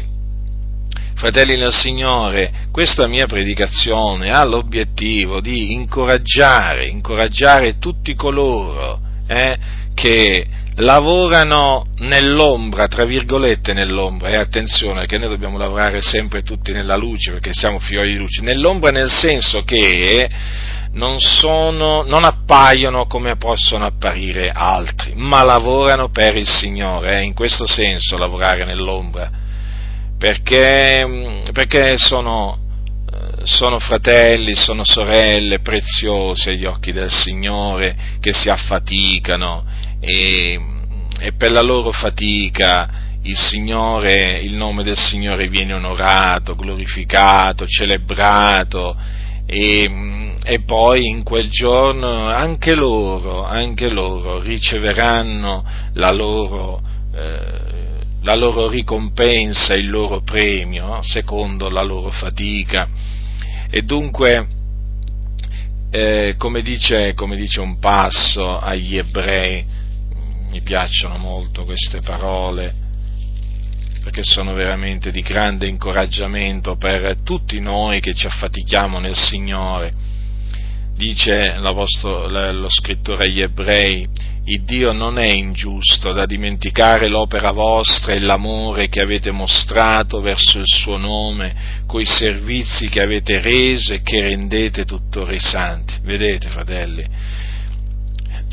fratelli 1.14 1.56
nel 1.56 1.72
Signore, 1.72 2.66
questa 2.70 3.06
mia 3.06 3.26
predicazione 3.26 4.30
ha 4.30 4.44
l'obiettivo 4.44 5.40
di 5.40 5.72
incoraggiare, 5.72 6.88
incoraggiare 6.88 7.78
tutti 7.78 8.14
coloro 8.14 9.00
eh, 9.26 9.56
che 9.94 10.46
lavorano 10.78 11.86
nell'ombra, 11.98 12.86
tra 12.86 13.04
virgolette 13.04 13.72
nell'ombra, 13.72 14.30
e 14.30 14.38
attenzione 14.38 15.06
che 15.06 15.18
noi 15.18 15.28
dobbiamo 15.28 15.58
lavorare 15.58 16.02
sempre 16.02 16.42
tutti 16.42 16.72
nella 16.72 16.96
luce 16.96 17.32
perché 17.32 17.52
siamo 17.52 17.78
figlioli 17.78 18.12
di 18.12 18.18
luce, 18.18 18.42
nell'ombra 18.42 18.90
nel 18.90 19.10
senso 19.10 19.62
che 19.62 20.28
non, 20.92 21.18
sono, 21.20 22.02
non 22.02 22.24
appaiono 22.24 23.06
come 23.06 23.36
possono 23.36 23.86
apparire 23.86 24.50
altri, 24.50 25.12
ma 25.14 25.42
lavorano 25.42 26.10
per 26.10 26.36
il 26.36 26.48
Signore, 26.48 27.12
è 27.12 27.16
eh? 27.18 27.22
in 27.22 27.34
questo 27.34 27.66
senso 27.66 28.16
lavorare 28.16 28.64
nell'ombra, 28.64 29.30
perché, 30.16 31.42
perché 31.52 31.98
sono, 31.98 32.56
sono 33.42 33.78
fratelli, 33.80 34.54
sono 34.54 34.84
sorelle 34.84 35.58
preziosi 35.58 36.50
agli 36.50 36.64
occhi 36.64 36.92
del 36.92 37.10
Signore 37.10 37.96
che 38.20 38.32
si 38.32 38.48
affaticano 38.48 39.86
e, 40.00 40.60
e 41.20 41.32
per 41.32 41.50
la 41.50 41.62
loro 41.62 41.90
fatica 41.90 43.06
il 43.22 43.36
Signore, 43.36 44.38
il 44.38 44.54
nome 44.54 44.82
del 44.82 44.96
Signore 44.96 45.48
viene 45.48 45.74
onorato, 45.74 46.54
glorificato, 46.54 47.66
celebrato 47.66 48.96
e, 49.44 50.34
e, 50.44 50.60
poi 50.60 51.06
in 51.06 51.22
quel 51.22 51.48
giorno 51.48 52.28
anche 52.28 52.74
loro, 52.74 53.44
anche 53.44 53.88
loro 53.88 54.40
riceveranno 54.40 55.64
la 55.94 56.10
loro, 56.12 56.80
eh, 57.14 58.04
la 58.22 58.34
loro 58.34 58.68
ricompensa, 58.68 59.74
il 59.74 59.88
loro 59.88 60.20
premio, 60.20 61.02
secondo 61.02 61.68
la 61.68 61.82
loro 61.82 62.10
fatica. 62.10 62.88
E 63.70 63.82
dunque, 63.82 64.46
eh, 65.90 66.34
come, 66.36 66.62
dice, 66.62 67.14
come 67.14 67.36
dice 67.36 67.60
un 67.60 67.78
passo 67.78 68.58
agli 68.58 68.96
ebrei, 68.96 69.64
mi 70.50 70.60
piacciono 70.62 71.16
molto 71.18 71.64
queste 71.64 72.00
parole 72.00 72.86
perché 74.02 74.22
sono 74.24 74.54
veramente 74.54 75.10
di 75.10 75.20
grande 75.20 75.66
incoraggiamento 75.66 76.76
per 76.76 77.18
tutti 77.22 77.60
noi 77.60 78.00
che 78.00 78.14
ci 78.14 78.26
affatichiamo 78.26 78.98
nel 78.98 79.16
Signore. 79.16 79.92
Dice 80.94 81.54
lo 81.58 82.68
scrittore 82.68 83.24
agli 83.24 83.40
ebrei, 83.40 84.08
il 84.44 84.62
Dio 84.62 84.92
non 84.92 85.18
è 85.18 85.30
ingiusto 85.30 86.12
da 86.12 86.24
dimenticare 86.24 87.08
l'opera 87.08 87.52
vostra 87.52 88.14
e 88.14 88.18
l'amore 88.18 88.88
che 88.88 89.02
avete 89.02 89.30
mostrato 89.30 90.20
verso 90.22 90.58
il 90.58 90.64
suo 90.66 90.96
nome, 90.96 91.82
coi 91.86 92.06
servizi 92.06 92.88
che 92.88 93.02
avete 93.02 93.42
reso 93.42 93.92
e 93.92 94.02
che 94.02 94.22
rendete 94.22 94.86
tuttora 94.86 95.34
i 95.34 95.38
santi. 95.38 95.98
Vedete, 96.02 96.48
fratelli? 96.48 97.06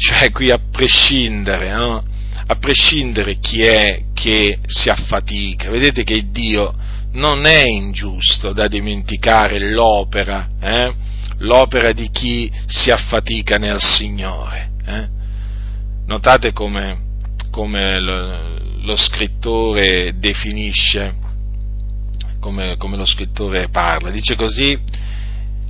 Cioè 0.05 0.29
qui 0.31 0.51
a 0.51 0.59
prescindere, 0.71 1.71
no? 1.71 2.03
a 2.47 2.57
prescindere 2.57 3.39
chi 3.39 3.61
è 3.61 4.03
che 4.13 4.59
si 4.67 4.89
affatica, 4.89 5.71
vedete 5.71 6.03
che 6.03 6.29
Dio 6.29 6.75
non 7.13 7.45
è 7.45 7.63
ingiusto 7.63 8.53
da 8.53 8.67
dimenticare 8.67 9.71
l'opera, 9.71 10.49
eh? 10.59 10.93
l'opera 11.39 11.91
di 11.91 12.09
chi 12.11 12.51
si 12.67 12.91
affatica 12.91 13.57
nel 13.57 13.81
Signore. 13.81 14.71
Eh? 14.85 15.07
Notate 16.05 16.51
come, 16.53 17.01
come 17.49 17.99
lo, 17.99 18.59
lo, 18.81 18.95
scrittore 18.95 20.13
definisce, 20.19 21.15
come, 22.39 22.75
come 22.77 22.95
lo 22.95 23.05
scrittore 23.05 23.69
parla, 23.69 24.11
dice 24.11 24.35
così, 24.35 24.79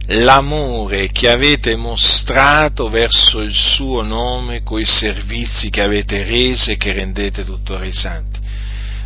l'amore 0.08 1.10
che 1.12 1.30
avete 1.30 1.76
mostrato 1.76 2.90
verso 2.90 3.42
il 3.42 3.54
suo 3.54 4.04
nome 4.04 4.62
coi 4.62 4.86
servizi 4.86 5.70
che 5.70 5.82
avete 5.82 6.24
reso 6.24 6.72
e 6.72 6.78
che 6.78 6.94
rendete 6.94 7.44
tuttora 7.44 7.84
ai 7.84 7.92
santi. 7.92 8.40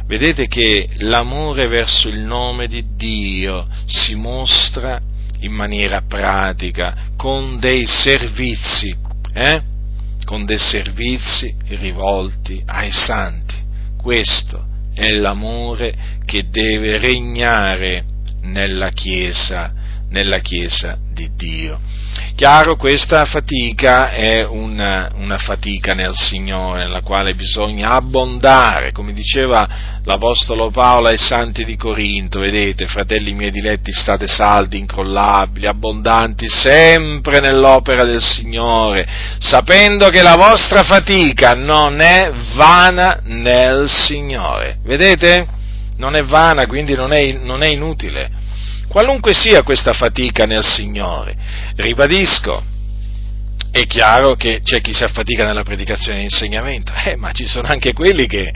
Vedete 0.05 0.47
che 0.47 0.89
l'amore 0.97 1.67
verso 1.67 2.09
il 2.09 2.19
nome 2.19 2.67
di 2.67 2.83
Dio 2.95 3.67
si 3.85 4.15
mostra 4.15 4.99
in 5.41 5.51
maniera 5.51 6.01
pratica 6.01 7.11
con 7.15 7.59
dei 7.59 7.85
servizi, 7.85 8.93
eh? 9.33 9.61
con 10.25 10.45
dei 10.45 10.57
servizi 10.57 11.55
rivolti 11.67 12.61
ai 12.65 12.91
santi. 12.91 13.55
Questo 13.97 14.65
è 14.93 15.11
l'amore 15.11 16.17
che 16.25 16.49
deve 16.49 16.97
regnare 16.97 18.03
nella 18.41 18.89
Chiesa 18.89 19.73
nella 20.09 20.39
Chiesa 20.39 20.97
di 21.11 21.29
Dio. 21.35 21.79
Chiaro, 22.35 22.77
questa 22.77 23.25
fatica 23.25 24.11
è 24.11 24.45
una, 24.45 25.11
una, 25.15 25.37
fatica 25.37 25.93
nel 25.93 26.15
Signore, 26.15 26.83
nella 26.83 27.01
quale 27.01 27.35
bisogna 27.35 27.91
abbondare, 27.91 28.93
come 28.93 29.11
diceva 29.11 29.67
l'Apostolo 30.05 30.69
Paolo 30.69 31.09
ai 31.09 31.17
santi 31.17 31.65
di 31.65 31.75
Corinto, 31.75 32.39
vedete, 32.39 32.87
fratelli 32.87 33.33
miei 33.33 33.51
diletti, 33.51 33.91
state 33.91 34.27
saldi, 34.27 34.79
incrollabili, 34.79 35.67
abbondanti 35.67 36.47
sempre 36.47 37.41
nell'opera 37.41 38.05
del 38.05 38.23
Signore, 38.23 39.05
sapendo 39.39 40.09
che 40.09 40.21
la 40.21 40.35
vostra 40.35 40.83
fatica 40.83 41.55
non 41.55 41.99
è 41.99 42.31
vana 42.55 43.19
nel 43.25 43.89
Signore. 43.89 44.77
Vedete? 44.83 45.45
Non 45.97 46.15
è 46.15 46.21
vana, 46.21 46.67
quindi 46.67 46.95
non 46.95 47.11
è, 47.11 47.33
non 47.33 47.63
è 47.63 47.67
inutile 47.67 48.38
qualunque 48.89 49.33
sia 49.33 49.63
questa 49.63 49.93
fatica 49.93 50.45
nel 50.45 50.65
Signore. 50.65 51.35
Ribadisco, 51.75 52.61
è 53.71 53.85
chiaro 53.85 54.35
che 54.35 54.61
c'è 54.63 54.81
chi 54.81 54.93
si 54.93 55.03
affatica 55.03 55.45
nella 55.45 55.63
predicazione 55.63 56.15
e 56.15 56.21
nell'insegnamento, 56.23 56.91
eh, 57.05 57.15
ma 57.15 57.31
ci 57.31 57.45
sono 57.45 57.67
anche 57.67 57.93
quelli 57.93 58.25
che 58.27 58.51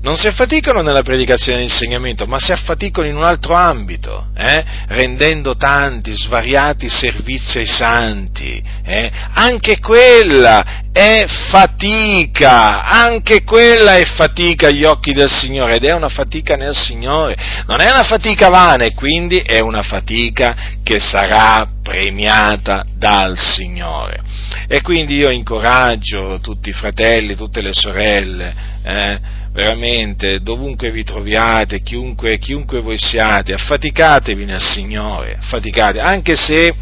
non 0.00 0.16
si 0.16 0.26
affaticano 0.26 0.82
nella 0.82 1.02
predicazione 1.02 1.58
e 1.58 1.60
nell'insegnamento, 1.62 2.26
ma 2.26 2.38
si 2.38 2.52
affaticano 2.52 3.06
in 3.06 3.16
un 3.16 3.24
altro 3.24 3.54
ambito, 3.54 4.28
eh? 4.36 4.64
rendendo 4.88 5.56
tanti 5.56 6.14
svariati 6.14 6.88
servizi 6.88 7.58
ai 7.58 7.66
santi. 7.66 8.62
Eh? 8.84 9.10
Anche 9.34 9.80
quella 9.80 10.84
è 10.92 11.26
fatica, 11.26 12.82
anche 12.84 13.44
quella 13.44 13.96
è 13.96 14.04
fatica 14.04 14.68
agli 14.68 14.84
occhi 14.84 15.12
del 15.12 15.30
Signore 15.30 15.74
ed 15.76 15.84
è 15.84 15.92
una 15.92 16.08
fatica 16.08 16.56
nel 16.56 16.74
Signore. 16.74 17.34
Non 17.66 17.80
è 17.80 17.90
una 17.90 18.02
fatica 18.04 18.48
vana 18.48 18.84
e 18.84 18.94
quindi 18.94 19.38
è 19.40 19.60
una 19.60 19.82
fatica 19.82 20.54
che 20.82 20.98
sarà 20.98 21.68
premiata 21.82 22.84
dal 22.96 23.38
Signore. 23.38 24.20
E 24.68 24.80
quindi 24.80 25.16
io 25.16 25.30
incoraggio 25.30 26.40
tutti 26.40 26.70
i 26.70 26.72
fratelli, 26.72 27.36
tutte 27.36 27.60
le 27.60 27.72
sorelle, 27.72 28.54
eh, 28.82 29.20
veramente, 29.56 30.40
dovunque 30.40 30.90
vi 30.90 31.02
troviate, 31.02 31.80
chiunque, 31.80 32.38
chiunque 32.38 32.82
voi 32.82 32.98
siate, 32.98 33.54
affaticatevi 33.54 34.44
nel 34.44 34.60
Signore, 34.60 35.38
affaticate, 35.40 35.98
anche 35.98 36.36
se, 36.36 36.74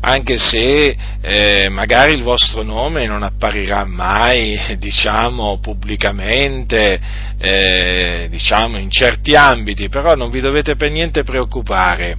anche 0.00 0.36
se 0.36 0.96
eh, 1.20 1.68
magari 1.68 2.14
il 2.14 2.22
vostro 2.22 2.62
nome 2.62 3.06
non 3.06 3.22
apparirà 3.22 3.84
mai, 3.84 4.58
diciamo, 4.78 5.60
pubblicamente, 5.60 7.00
eh, 7.38 8.26
diciamo, 8.28 8.78
in 8.78 8.90
certi 8.90 9.36
ambiti, 9.36 9.88
però 9.88 10.16
non 10.16 10.30
vi 10.30 10.40
dovete 10.40 10.74
per 10.74 10.90
niente 10.90 11.22
preoccupare 11.22 12.16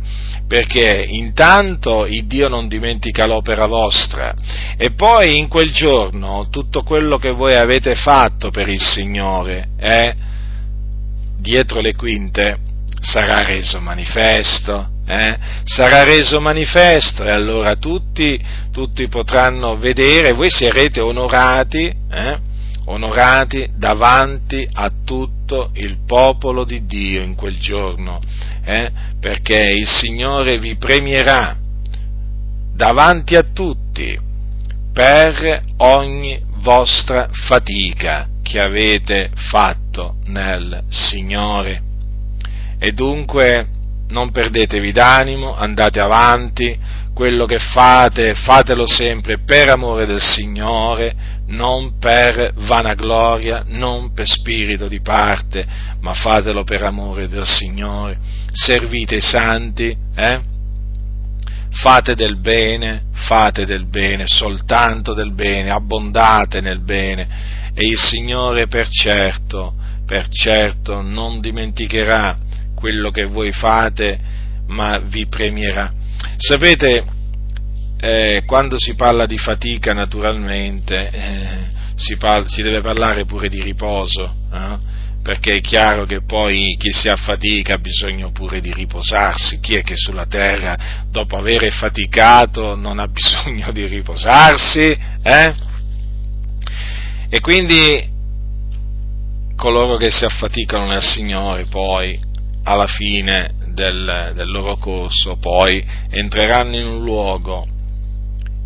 perché 0.49 1.05
intanto 1.07 2.07
il 2.07 2.25
Dio 2.25 2.47
non 2.47 2.67
dimentica 2.67 3.27
l'opera 3.27 3.67
vostra 3.67 4.33
e 4.75 4.93
poi 4.93 5.37
in 5.37 5.47
quel 5.47 5.71
giorno 5.71 6.47
tutto 6.49 6.81
quello 6.81 7.19
che 7.19 7.31
voi 7.31 7.53
avete 7.53 7.93
fatto 7.93 8.49
per 8.49 8.67
il 8.67 8.81
Signore 8.81 9.69
eh, 9.77 10.15
dietro 11.37 11.81
le 11.81 11.93
quinte 11.93 12.57
sarà 12.99 13.45
reso 13.45 13.79
manifesto. 13.79 14.97
Eh, 15.05 15.37
sarà 15.63 16.03
reso 16.03 16.39
manifesto 16.39 17.23
e 17.23 17.31
allora 17.31 17.75
tutti, 17.75 18.39
tutti 18.71 19.07
potranno 19.07 19.75
vedere, 19.75 20.33
voi 20.33 20.51
sarete 20.51 20.99
onorati, 20.99 21.85
eh, 21.85 22.39
onorati 22.89 23.69
davanti 23.75 24.67
a 24.71 24.91
tutto 25.05 25.71
il 25.73 25.99
popolo 26.05 26.63
di 26.63 26.85
Dio 26.85 27.21
in 27.21 27.35
quel 27.35 27.57
giorno 27.57 28.19
eh, 28.63 28.91
perché 29.19 29.73
il 29.75 29.87
Signore 29.87 30.57
vi 30.57 30.75
premierà 30.75 31.55
davanti 32.73 33.35
a 33.35 33.43
tutti 33.43 34.17
per 34.93 35.61
ogni 35.77 36.41
vostra 36.61 37.29
fatica 37.31 38.27
che 38.41 38.59
avete 38.59 39.31
fatto 39.35 40.15
nel 40.25 40.83
Signore. 40.89 41.81
E 42.79 42.91
dunque 42.93 43.67
non 44.09 44.31
perdetevi 44.31 44.91
d'animo, 44.91 45.55
andate 45.55 45.99
avanti, 45.99 46.77
quello 47.19 47.45
che 47.45 47.59
fate, 47.59 48.33
fatelo 48.33 48.87
sempre 48.87 49.39
per 49.43 49.67
amore 49.67 50.05
del 50.05 50.21
Signore, 50.21 51.13
non 51.47 51.97
per 51.99 52.53
vanagloria, 52.55 53.65
non 53.67 54.13
per 54.13 54.25
spirito 54.25 54.87
di 54.87 55.01
parte, 55.01 55.67
ma 55.99 56.13
fatelo 56.13 56.63
per 56.63 56.81
amore 56.81 57.27
del 57.27 57.45
Signore. 57.45 58.17
Servite 58.53 59.17
i 59.17 59.21
santi, 59.21 59.93
eh? 60.15 60.39
fate 61.71 62.15
del 62.15 62.37
bene, 62.37 63.07
fate 63.11 63.65
del 63.65 63.87
bene, 63.87 64.23
soltanto 64.25 65.13
del 65.13 65.33
bene, 65.33 65.71
abbondate 65.71 66.61
nel 66.61 66.79
bene 66.79 67.71
e 67.73 67.85
il 67.85 67.99
Signore 67.99 68.67
per 68.67 68.87
certo, 68.87 69.73
per 70.05 70.29
certo 70.29 71.01
non 71.01 71.41
dimenticherà 71.41 72.37
quello 72.75 73.11
che 73.11 73.25
voi 73.25 73.51
fate, 73.51 74.17
ma 74.67 74.99
vi 74.99 75.27
premierà. 75.27 75.98
Sapete, 76.37 77.03
eh, 77.99 78.43
quando 78.45 78.77
si 78.79 78.95
parla 78.95 79.25
di 79.25 79.37
fatica 79.37 79.93
naturalmente 79.93 81.09
eh, 81.09 81.57
si, 81.95 82.15
parla, 82.15 82.47
si, 82.47 82.61
deve 82.61 82.81
parlare 82.81 83.25
pure 83.25 83.49
di 83.49 83.61
riposo, 83.61 84.33
eh? 84.53 84.77
perché 85.21 85.57
è 85.57 85.61
chiaro 85.61 86.05
che 86.05 86.23
poi 86.23 86.77
chi 86.79 86.91
si 86.93 87.09
affatica 87.09 87.75
ha 87.75 87.79
bisogno 87.79 88.31
pure 88.31 88.61
di 88.61 88.73
riposarsi, 88.73 89.59
chi 89.59 89.75
è 89.75 89.83
che 89.83 89.95
sulla 89.95 90.25
terra 90.25 91.03
dopo 91.11 91.35
aver 91.35 91.71
faticato 91.73 92.75
non 92.75 92.99
ha 92.99 93.07
bisogno 93.11 93.71
di 93.71 93.85
riposarsi? 93.85 94.97
Eh? 95.21 95.53
E 97.29 97.39
quindi 97.41 98.09
coloro 99.55 99.97
che 99.97 100.09
si 100.09 100.23
affaticano 100.23 100.87
nel 100.87 101.03
Signore 101.03 101.65
poi 101.65 102.17
alla 102.63 102.87
fine 102.87 103.53
del, 103.73 104.33
del 104.35 104.49
loro 104.49 104.77
corso 104.77 105.37
poi 105.37 105.83
entreranno 106.09 106.77
in 106.77 106.87
un 106.87 107.03
luogo 107.03 107.65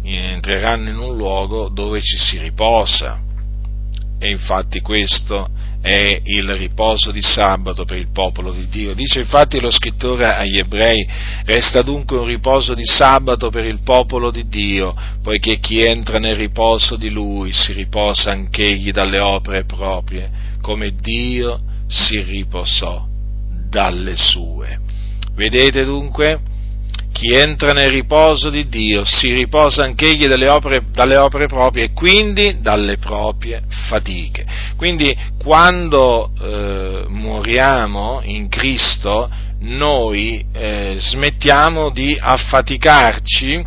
entreranno 0.03 0.89
in 0.89 0.97
un 0.97 1.15
luogo 1.15 1.69
dove 1.69 2.01
ci 2.01 2.17
si 2.17 2.37
riposa. 2.37 3.21
E 4.19 4.29
infatti 4.29 4.81
questo 4.81 5.49
è 5.81 6.21
il 6.23 6.55
riposo 6.55 7.11
di 7.11 7.21
sabato 7.21 7.83
per 7.83 7.97
il 7.97 8.09
popolo 8.11 8.51
di 8.51 8.67
Dio. 8.69 8.93
Dice 8.93 9.19
infatti 9.19 9.59
lo 9.59 9.69
scrittore 9.69 10.33
agli 10.33 10.57
ebrei, 10.57 11.05
resta 11.43 11.81
dunque 11.81 12.17
un 12.17 12.25
riposo 12.25 12.73
di 12.73 12.85
sabato 12.85 13.49
per 13.49 13.65
il 13.65 13.81
popolo 13.83 14.31
di 14.31 14.47
Dio, 14.47 14.95
poiché 15.21 15.59
chi 15.59 15.79
entra 15.79 16.19
nel 16.19 16.35
riposo 16.35 16.95
di 16.95 17.09
lui 17.09 17.51
si 17.51 17.73
riposa 17.73 18.31
anch'egli 18.31 18.91
dalle 18.91 19.19
opere 19.19 19.65
proprie, 19.65 20.31
come 20.61 20.93
Dio 20.95 21.61
si 21.87 22.21
riposò 22.21 23.05
dalle 23.69 24.15
sue. 24.15 24.82
Vedete 25.35 25.83
dunque? 25.83 26.39
chi 27.13 27.31
entra 27.31 27.73
nel 27.73 27.91
riposo 27.91 28.49
di 28.49 28.67
Dio 28.67 29.03
si 29.05 29.31
riposa 29.31 29.83
anch'egli 29.83 30.25
dalle 30.25 30.49
opere, 30.49 30.85
dalle 30.91 31.15
opere 31.15 31.45
proprie 31.45 31.85
e 31.85 31.93
quindi 31.93 32.57
dalle 32.59 32.97
proprie 32.97 33.61
fatiche. 33.87 34.45
Quindi 34.75 35.15
quando 35.37 36.31
eh, 36.41 37.05
moriamo 37.07 38.21
in 38.23 38.49
Cristo 38.49 39.29
noi 39.59 40.43
eh, 40.51 40.95
smettiamo 40.97 41.91
di 41.91 42.17
affaticarci 42.19 43.63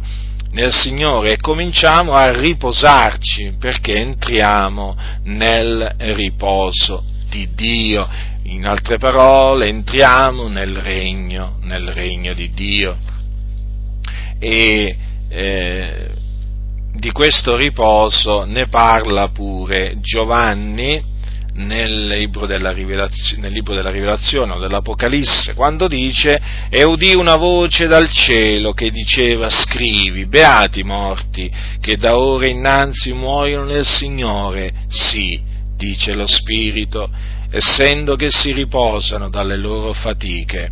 nel 0.50 0.72
Signore 0.72 1.32
e 1.32 1.36
cominciamo 1.38 2.12
a 2.12 2.32
riposarci 2.32 3.54
perché 3.60 3.94
entriamo 3.94 4.96
nel 5.24 5.94
riposo 5.98 7.02
di 7.30 7.48
Dio. 7.54 8.34
In 8.48 8.64
altre 8.64 8.96
parole, 8.96 9.66
entriamo 9.66 10.48
nel 10.48 10.76
regno, 10.76 11.58
nel 11.62 11.88
regno 11.92 12.32
di 12.32 12.50
Dio. 12.50 12.96
E 14.38 14.96
eh, 15.28 16.10
di 16.92 17.10
questo 17.10 17.56
riposo 17.56 18.44
ne 18.44 18.68
parla 18.68 19.28
pure 19.28 19.96
Giovanni 20.00 21.14
nel 21.54 22.06
libro, 22.06 22.46
della 22.46 22.72
nel 22.72 23.52
libro 23.52 23.74
della 23.74 23.90
Rivelazione 23.90 24.52
o 24.52 24.58
dell'Apocalisse, 24.58 25.54
quando 25.54 25.88
dice 25.88 26.40
e 26.68 26.84
udì 26.84 27.14
una 27.14 27.36
voce 27.36 27.86
dal 27.86 28.10
cielo 28.10 28.72
che 28.72 28.90
diceva 28.90 29.48
scrivi, 29.48 30.26
beati 30.26 30.82
morti 30.82 31.50
che 31.80 31.96
da 31.96 32.16
ora 32.16 32.46
innanzi 32.46 33.12
muoiono 33.12 33.64
nel 33.64 33.86
Signore, 33.86 34.72
sì, 34.88 35.40
dice 35.76 36.14
lo 36.14 36.26
Spirito, 36.26 37.10
essendo 37.50 38.16
che 38.16 38.28
si 38.30 38.52
riposano 38.52 39.28
dalle 39.28 39.56
loro 39.56 39.92
fatiche, 39.92 40.70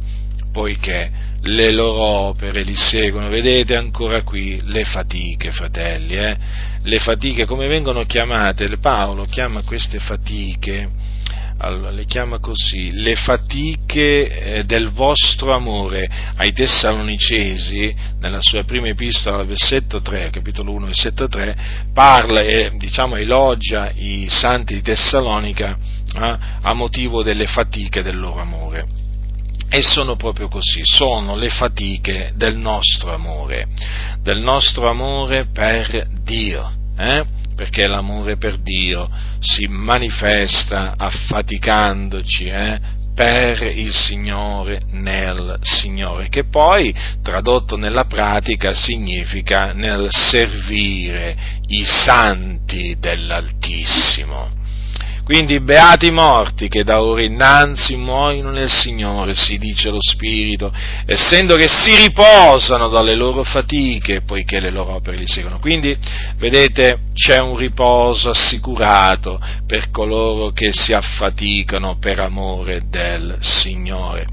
poiché 0.52 1.10
le 1.42 1.72
loro 1.72 2.02
opere 2.02 2.62
li 2.62 2.76
seguono. 2.76 3.28
Vedete 3.28 3.76
ancora 3.76 4.22
qui 4.22 4.60
le 4.64 4.84
fatiche, 4.84 5.50
fratelli, 5.50 6.16
eh? 6.16 6.36
le 6.82 6.98
fatiche 6.98 7.44
come 7.44 7.66
vengono 7.66 8.04
chiamate, 8.04 8.68
Paolo 8.78 9.24
chiama 9.24 9.62
queste 9.62 9.98
fatiche 9.98 11.12
allora, 11.58 11.90
le 11.90 12.04
chiama 12.04 12.40
così, 12.40 12.90
le 12.92 13.14
fatiche 13.14 14.56
eh, 14.56 14.64
del 14.64 14.90
vostro 14.90 15.54
amore 15.54 16.08
ai 16.36 16.52
Tessalonicesi, 16.52 17.94
nella 18.20 18.40
sua 18.40 18.64
prima 18.64 18.88
epistola, 18.88 19.44
versetto 19.44 20.02
3, 20.02 20.30
capitolo 20.30 20.72
1, 20.72 20.86
versetto 20.86 21.28
3, 21.28 21.56
parla 21.92 22.40
e 22.40 22.72
diciamo, 22.76 23.14
elogia 23.16 23.90
i 23.94 24.26
santi 24.28 24.74
di 24.74 24.82
Tessalonica 24.82 25.78
eh, 26.14 26.38
a 26.62 26.72
motivo 26.74 27.22
delle 27.22 27.46
fatiche 27.46 28.02
del 28.02 28.18
loro 28.18 28.40
amore. 28.40 28.86
E 29.68 29.82
sono 29.82 30.14
proprio 30.16 30.48
così, 30.48 30.80
sono 30.84 31.36
le 31.36 31.48
fatiche 31.48 32.32
del 32.36 32.56
nostro 32.56 33.12
amore, 33.12 33.66
del 34.20 34.40
nostro 34.40 34.88
amore 34.88 35.46
per 35.52 36.06
Dio. 36.22 36.72
Eh? 36.96 37.42
perché 37.54 37.86
l'amore 37.86 38.36
per 38.36 38.58
Dio 38.58 39.08
si 39.38 39.66
manifesta 39.66 40.94
affaticandoci 40.96 42.46
eh, 42.46 42.80
per 43.14 43.62
il 43.62 43.92
Signore 43.92 44.80
nel 44.90 45.58
Signore, 45.62 46.28
che 46.28 46.48
poi 46.48 46.92
tradotto 47.22 47.76
nella 47.76 48.04
pratica 48.04 48.74
significa 48.74 49.72
nel 49.72 50.08
servire 50.10 51.36
i 51.68 51.84
santi 51.84 52.96
dell'Altissimo. 52.98 54.62
Quindi 55.24 55.58
beati 55.60 56.08
i 56.08 56.10
morti 56.10 56.68
che 56.68 56.84
da 56.84 57.02
ora 57.02 57.24
innanzi 57.24 57.96
muoiono 57.96 58.50
nel 58.50 58.70
Signore, 58.70 59.34
si 59.34 59.56
dice 59.56 59.88
lo 59.88 59.98
Spirito, 59.98 60.70
essendo 61.06 61.56
che 61.56 61.66
si 61.66 61.96
riposano 61.96 62.88
dalle 62.88 63.14
loro 63.14 63.42
fatiche, 63.42 64.20
poiché 64.20 64.60
le 64.60 64.70
loro 64.70 64.96
opere 64.96 65.16
li 65.16 65.26
seguono. 65.26 65.58
Quindi, 65.60 65.96
vedete, 66.36 67.04
c'è 67.14 67.40
un 67.40 67.56
riposo 67.56 68.28
assicurato 68.28 69.40
per 69.66 69.90
coloro 69.90 70.50
che 70.50 70.72
si 70.72 70.92
affaticano 70.92 71.96
per 71.98 72.18
amore 72.18 72.82
del 72.90 73.38
Signore. 73.40 74.26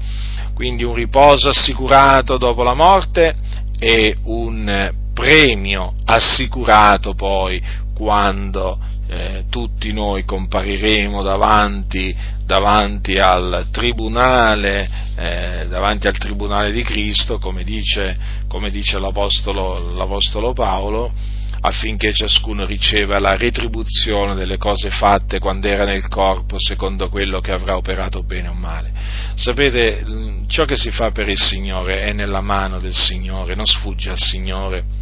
Quindi 0.52 0.84
un 0.84 0.94
riposo 0.94 1.48
assicurato 1.48 2.36
dopo 2.36 2.62
la 2.62 2.74
morte 2.74 3.34
e 3.78 4.14
un 4.24 4.92
premio 5.14 5.94
assicurato 6.04 7.14
poi 7.14 7.60
quando 7.94 8.78
eh, 9.12 9.44
tutti 9.50 9.92
noi 9.92 10.24
compariremo 10.24 11.22
davanti, 11.22 12.16
davanti, 12.46 13.18
al 13.18 13.66
tribunale, 13.70 14.88
eh, 15.16 15.66
davanti, 15.68 16.06
al 16.06 16.16
tribunale, 16.16 16.72
di 16.72 16.82
Cristo, 16.82 17.38
come 17.38 17.62
dice, 17.62 18.16
come 18.48 18.70
dice 18.70 18.98
l'Apostolo, 18.98 19.94
l'Apostolo 19.94 20.54
Paolo, 20.54 21.12
affinché 21.60 22.12
ciascuno 22.14 22.64
riceva 22.64 23.20
la 23.20 23.36
retribuzione 23.36 24.34
delle 24.34 24.56
cose 24.56 24.90
fatte 24.90 25.38
quando 25.38 25.68
era 25.68 25.84
nel 25.84 26.08
corpo, 26.08 26.56
secondo 26.58 27.10
quello 27.10 27.40
che 27.40 27.52
avrà 27.52 27.76
operato 27.76 28.22
bene 28.22 28.48
o 28.48 28.54
male. 28.54 28.90
Sapete, 29.34 30.04
ciò 30.46 30.64
che 30.64 30.76
si 30.76 30.90
fa 30.90 31.10
per 31.10 31.28
il 31.28 31.38
Signore 31.38 32.02
è 32.02 32.12
nella 32.12 32.40
mano 32.40 32.80
del 32.80 32.94
Signore, 32.94 33.54
non 33.54 33.66
sfugge 33.66 34.10
al 34.10 34.18
Signore 34.18 35.01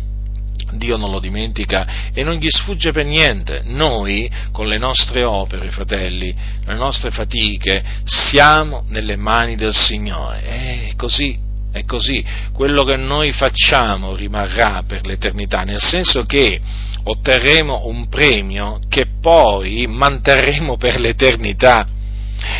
Dio 0.72 0.96
non 0.96 1.10
lo 1.10 1.20
dimentica 1.20 2.10
e 2.12 2.22
non 2.22 2.36
gli 2.36 2.48
sfugge 2.48 2.90
per 2.92 3.04
niente. 3.04 3.62
Noi, 3.64 4.30
con 4.52 4.68
le 4.68 4.78
nostre 4.78 5.24
opere, 5.24 5.70
fratelli, 5.70 6.34
le 6.64 6.74
nostre 6.74 7.10
fatiche, 7.10 7.82
siamo 8.04 8.84
nelle 8.88 9.16
mani 9.16 9.56
del 9.56 9.74
Signore. 9.74 10.42
È 10.42 10.94
così, 10.96 11.38
è 11.72 11.84
così. 11.84 12.24
Quello 12.52 12.84
che 12.84 12.96
noi 12.96 13.32
facciamo 13.32 14.14
rimarrà 14.14 14.82
per 14.86 15.06
l'eternità, 15.06 15.62
nel 15.62 15.80
senso 15.80 16.24
che 16.24 16.60
otterremo 17.02 17.86
un 17.86 18.08
premio 18.08 18.80
che 18.88 19.06
poi 19.20 19.86
manterremo 19.86 20.76
per 20.76 21.00
l'eternità. 21.00 21.86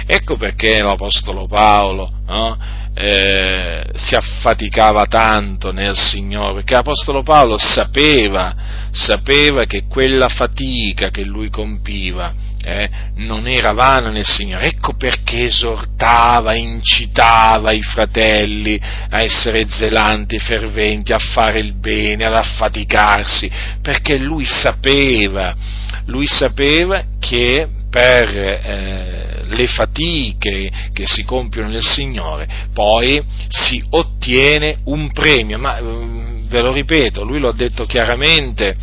Ecco 0.06 0.36
perché 0.36 0.82
l'Apostolo 0.82 1.46
Paolo 1.46 2.12
no, 2.26 2.58
eh, 2.94 3.84
si 3.94 4.14
affaticava 4.14 5.06
tanto 5.06 5.72
nel 5.72 5.96
Signore, 5.96 6.54
perché 6.54 6.74
l'Apostolo 6.74 7.22
Paolo 7.22 7.56
sapeva, 7.58 8.54
sapeva 8.90 9.64
che 9.64 9.84
quella 9.88 10.28
fatica 10.28 11.10
che 11.10 11.24
lui 11.24 11.50
compiva 11.50 12.34
eh, 12.62 12.90
non 13.16 13.46
era 13.46 13.72
vana 13.72 14.10
nel 14.10 14.26
Signore, 14.26 14.66
ecco 14.66 14.94
perché 14.94 15.44
esortava, 15.44 16.54
incitava 16.54 17.72
i 17.72 17.82
fratelli 17.82 18.78
a 19.10 19.20
essere 19.22 19.66
zelanti, 19.68 20.38
ferventi, 20.38 21.12
a 21.12 21.18
fare 21.18 21.60
il 21.60 21.74
bene, 21.74 22.26
ad 22.26 22.34
affaticarsi, 22.34 23.50
perché 23.80 24.18
lui 24.18 24.44
sapeva, 24.44 25.54
lui 26.06 26.26
sapeva 26.26 27.02
che 27.18 27.68
per 27.88 28.28
eh, 28.28 29.29
le 29.50 29.66
fatiche 29.66 30.70
che 30.92 31.06
si 31.06 31.24
compiono 31.24 31.68
nel 31.68 31.82
Signore, 31.82 32.48
poi 32.72 33.22
si 33.48 33.82
ottiene 33.90 34.78
un 34.84 35.10
premio, 35.12 35.58
ma 35.58 35.78
eh, 35.78 35.82
ve 36.48 36.60
lo 36.60 36.72
ripeto, 36.72 37.24
lui 37.24 37.38
lo 37.38 37.48
ha 37.48 37.54
detto 37.54 37.84
chiaramente 37.86 38.76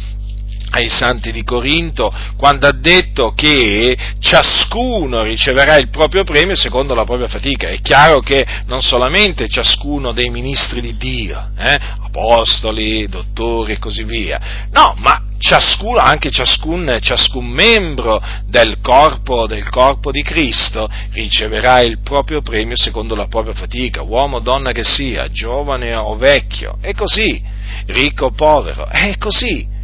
ai 0.78 0.90
santi 0.90 1.32
di 1.32 1.44
Corinto 1.44 2.14
quando 2.38 2.68
ha 2.68 2.72
detto 2.72 3.34
che 3.34 3.98
ciascuno 4.20 5.24
riceverà 5.24 5.78
il 5.78 5.90
proprio 5.90 6.24
premio 6.24 6.56
secondo 6.56 6.94
la 6.94 7.04
propria 7.04 7.28
fatica. 7.28 7.68
È 7.68 7.82
chiaro 7.82 8.20
che 8.20 8.46
non 8.66 8.82
solamente 8.82 9.48
ciascuno 9.48 10.12
dei 10.12 10.30
ministri 10.30 10.82
di 10.82 10.96
Dio, 10.98 11.50
eh, 11.58 11.80
apostoli, 12.04 13.08
dottori 13.08 13.74
e 13.74 13.80
così 13.80 14.04
via, 14.04 14.40
no, 14.72 14.94
ma 14.98 15.22
ciascuno, 15.40 16.00
anche 16.00 16.30
ciascun, 16.30 16.98
ciascun 17.00 17.46
membro 17.46 18.22
del 18.46 18.80
corpo, 18.82 19.48
del 19.48 19.68
corpo 19.70 20.12
di 20.12 20.22
Cristo 20.22 20.90
riceverà 21.12 21.80
il 21.82 22.00
proprio 22.02 22.42
premio 22.42 22.76
secondo 22.76 23.16
la 23.16 23.28
propria 23.28 23.54
fatica, 23.54 24.04
uomo 24.04 24.38
o 24.38 24.42
donna 24.42 24.72
che 24.72 24.84
sia, 24.84 25.28
giovane 25.30 25.96
o 25.96 26.16
vecchio, 26.16 26.78
è 26.82 26.94
così, 26.94 27.42
ricco 27.88 28.26
o 28.26 28.32
povero, 28.32 28.88
è 28.88 29.16
così 29.18 29.76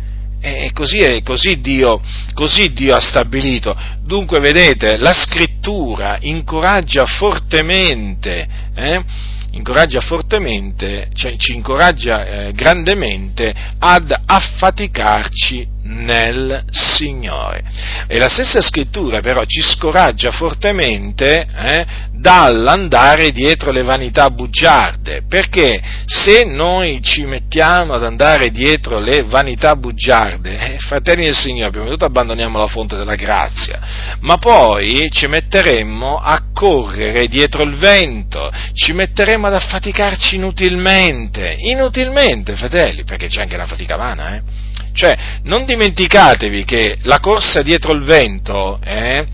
e 0.45 0.71
così, 0.73 0.99
è, 0.99 1.23
così, 1.23 1.61
Dio, 1.61 2.01
così 2.33 2.73
Dio 2.73 2.95
ha 2.95 2.99
stabilito. 2.99 3.73
Dunque, 4.03 4.41
vedete, 4.41 4.97
la 4.97 5.13
scrittura 5.13 6.17
incoraggia 6.19 7.05
fortemente 7.05 8.47
eh, 8.75 9.03
incoraggia 9.51 9.99
fortemente, 10.01 11.09
cioè 11.13 11.37
ci 11.37 11.53
incoraggia 11.53 12.25
eh, 12.25 12.51
grandemente 12.53 13.53
ad 13.79 14.13
affaticarci 14.25 15.72
nel 15.83 16.63
Signore. 16.69 17.63
E 18.07 18.17
la 18.17 18.27
stessa 18.27 18.61
scrittura 18.61 19.21
però 19.21 19.43
ci 19.45 19.61
scoraggia 19.61 20.31
fortemente 20.31 21.45
eh, 21.55 21.85
dall'andare 22.11 23.31
dietro 23.31 23.71
le 23.71 23.83
vanità 23.83 24.29
bugiarde, 24.29 25.23
perché 25.27 25.81
se 26.05 26.45
noi 26.45 27.01
ci 27.01 27.25
mettiamo 27.25 27.93
ad 27.93 28.03
andare 28.03 28.49
dietro 28.49 28.99
le 28.99 29.23
vanità 29.23 29.75
bugiarde, 29.75 30.57
eh, 30.57 30.77
fratelli 30.79 31.25
del 31.25 31.35
Signore, 31.35 31.71
prima 31.71 31.85
di 31.85 31.91
tutto 31.91 32.05
abbandoniamo 32.05 32.57
la 32.57 32.67
fonte 32.67 32.95
della 32.95 33.15
grazia, 33.15 34.17
ma 34.21 34.37
poi 34.37 35.09
ci 35.11 35.27
metteremmo 35.27 36.15
a 36.15 36.43
correre 36.53 37.27
dietro 37.27 37.63
il 37.63 37.75
vento, 37.75 38.49
ci 38.73 38.93
metteremmo 38.93 39.47
ad 39.47 39.55
affaticarci 39.55 40.35
inutilmente, 40.35 41.55
inutilmente, 41.59 42.55
fratelli, 42.55 43.03
perché 43.03 43.27
c'è 43.27 43.41
anche 43.41 43.57
la 43.57 43.65
fatica 43.65 43.97
vana, 43.97 44.35
eh? 44.35 44.62
Cioè, 44.93 45.17
non 45.43 45.65
dimenticatevi 45.65 46.63
che 46.65 46.97
la 47.03 47.19
corsa 47.19 47.61
dietro 47.61 47.93
il 47.93 48.03
vento 48.03 48.79
eh, 48.83 49.25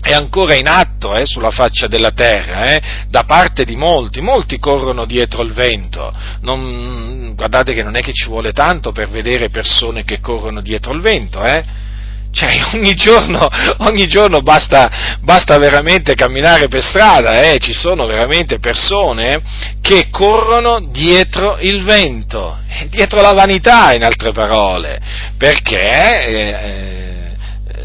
è 0.00 0.12
ancora 0.12 0.54
in 0.54 0.66
atto 0.66 1.14
eh, 1.14 1.26
sulla 1.26 1.50
faccia 1.50 1.86
della 1.86 2.12
terra, 2.12 2.74
eh, 2.74 2.80
da 3.08 3.24
parte 3.24 3.64
di 3.64 3.76
molti, 3.76 4.20
molti 4.20 4.58
corrono 4.58 5.04
dietro 5.04 5.42
il 5.42 5.52
vento. 5.52 6.12
Non, 6.40 7.34
guardate 7.34 7.74
che 7.74 7.82
non 7.82 7.96
è 7.96 8.00
che 8.00 8.12
ci 8.12 8.28
vuole 8.28 8.52
tanto 8.52 8.92
per 8.92 9.08
vedere 9.08 9.50
persone 9.50 10.04
che 10.04 10.20
corrono 10.20 10.62
dietro 10.62 10.94
il 10.94 11.00
vento, 11.00 11.42
eh 11.42 11.86
cioè, 12.30 12.50
ogni 12.74 12.94
giorno, 12.94 13.46
ogni 13.78 14.06
giorno 14.06 14.40
basta, 14.40 15.18
basta, 15.20 15.58
veramente 15.58 16.14
camminare 16.14 16.68
per 16.68 16.82
strada, 16.82 17.42
eh? 17.42 17.58
ci 17.58 17.72
sono 17.72 18.06
veramente 18.06 18.58
persone 18.58 19.40
che 19.80 20.08
corrono 20.10 20.80
dietro 20.90 21.58
il 21.60 21.82
vento, 21.84 22.58
dietro 22.90 23.20
la 23.20 23.32
vanità 23.32 23.94
in 23.94 24.04
altre 24.04 24.32
parole, 24.32 25.00
perché 25.36 26.26
eh, 26.26 26.48
eh 26.48 27.18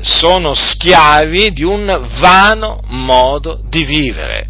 sono 0.04 0.54
schiavi 0.54 1.54
di 1.54 1.64
un 1.64 1.86
vano 2.20 2.82
modo 2.88 3.62
di 3.70 3.86
vivere, 3.86 4.48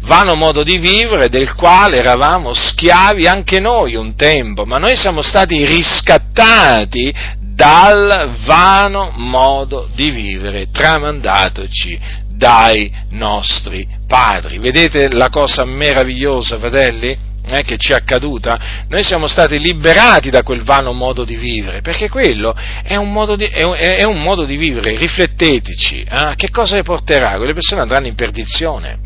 vano 0.00 0.34
modo 0.34 0.62
di 0.62 0.78
vivere 0.78 1.28
del 1.28 1.54
quale 1.54 1.98
eravamo 1.98 2.54
schiavi 2.54 3.26
anche 3.26 3.60
noi 3.60 3.96
un 3.96 4.16
tempo, 4.16 4.64
ma 4.64 4.78
noi 4.78 4.96
siamo 4.96 5.20
stati 5.20 5.64
riscattati 5.66 7.12
dal 7.54 8.36
vano 8.44 9.12
modo 9.16 9.88
di 9.94 10.10
vivere 10.10 10.70
tramandatoci 10.70 11.98
dai 12.28 12.92
nostri 13.10 13.86
padri. 14.06 14.58
Vedete 14.58 15.12
la 15.12 15.28
cosa 15.28 15.64
meravigliosa, 15.64 16.58
fratelli? 16.58 17.32
eh, 17.46 17.62
che 17.62 17.76
ci 17.76 17.92
è 17.92 17.94
accaduta, 17.94 18.84
noi 18.88 19.02
siamo 19.02 19.26
stati 19.26 19.58
liberati 19.58 20.30
da 20.30 20.42
quel 20.42 20.62
vano 20.62 20.92
modo 20.92 21.24
di 21.24 21.36
vivere, 21.36 21.82
perché 21.82 22.08
quello 22.08 22.56
è 22.82 22.96
un 22.96 23.12
modo 23.12 23.36
di, 23.36 23.44
è 23.44 23.62
un, 23.62 23.74
è 23.76 24.04
un 24.04 24.22
modo 24.22 24.44
di 24.44 24.56
vivere, 24.56 24.96
rifletteteci, 24.96 26.02
eh? 26.02 26.32
che 26.36 26.50
cosa 26.50 26.80
porterà? 26.82 27.36
Quelle 27.36 27.52
persone 27.52 27.82
andranno 27.82 28.06
in 28.06 28.14
perdizione. 28.14 28.98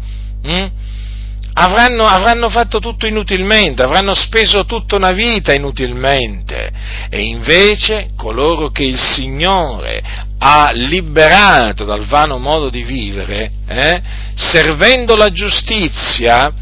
Mm? 0.46 0.66
Avranno, 1.60 2.06
avranno, 2.06 2.48
fatto 2.48 2.78
tutto 2.78 3.08
inutilmente, 3.08 3.82
avranno 3.82 4.14
speso 4.14 4.64
tutta 4.64 4.94
una 4.94 5.10
vita 5.10 5.52
inutilmente. 5.52 6.70
E 7.10 7.22
invece 7.22 8.10
coloro 8.16 8.68
che 8.68 8.84
il 8.84 9.00
Signore 9.00 10.00
ha 10.38 10.70
liberato 10.72 11.84
dal 11.84 12.06
vano 12.06 12.38
modo 12.38 12.70
di 12.70 12.82
vivere, 12.82 13.50
eh, 13.66 14.00
servendo 14.34 15.16
la 15.16 15.30
giustizia, 15.30 16.52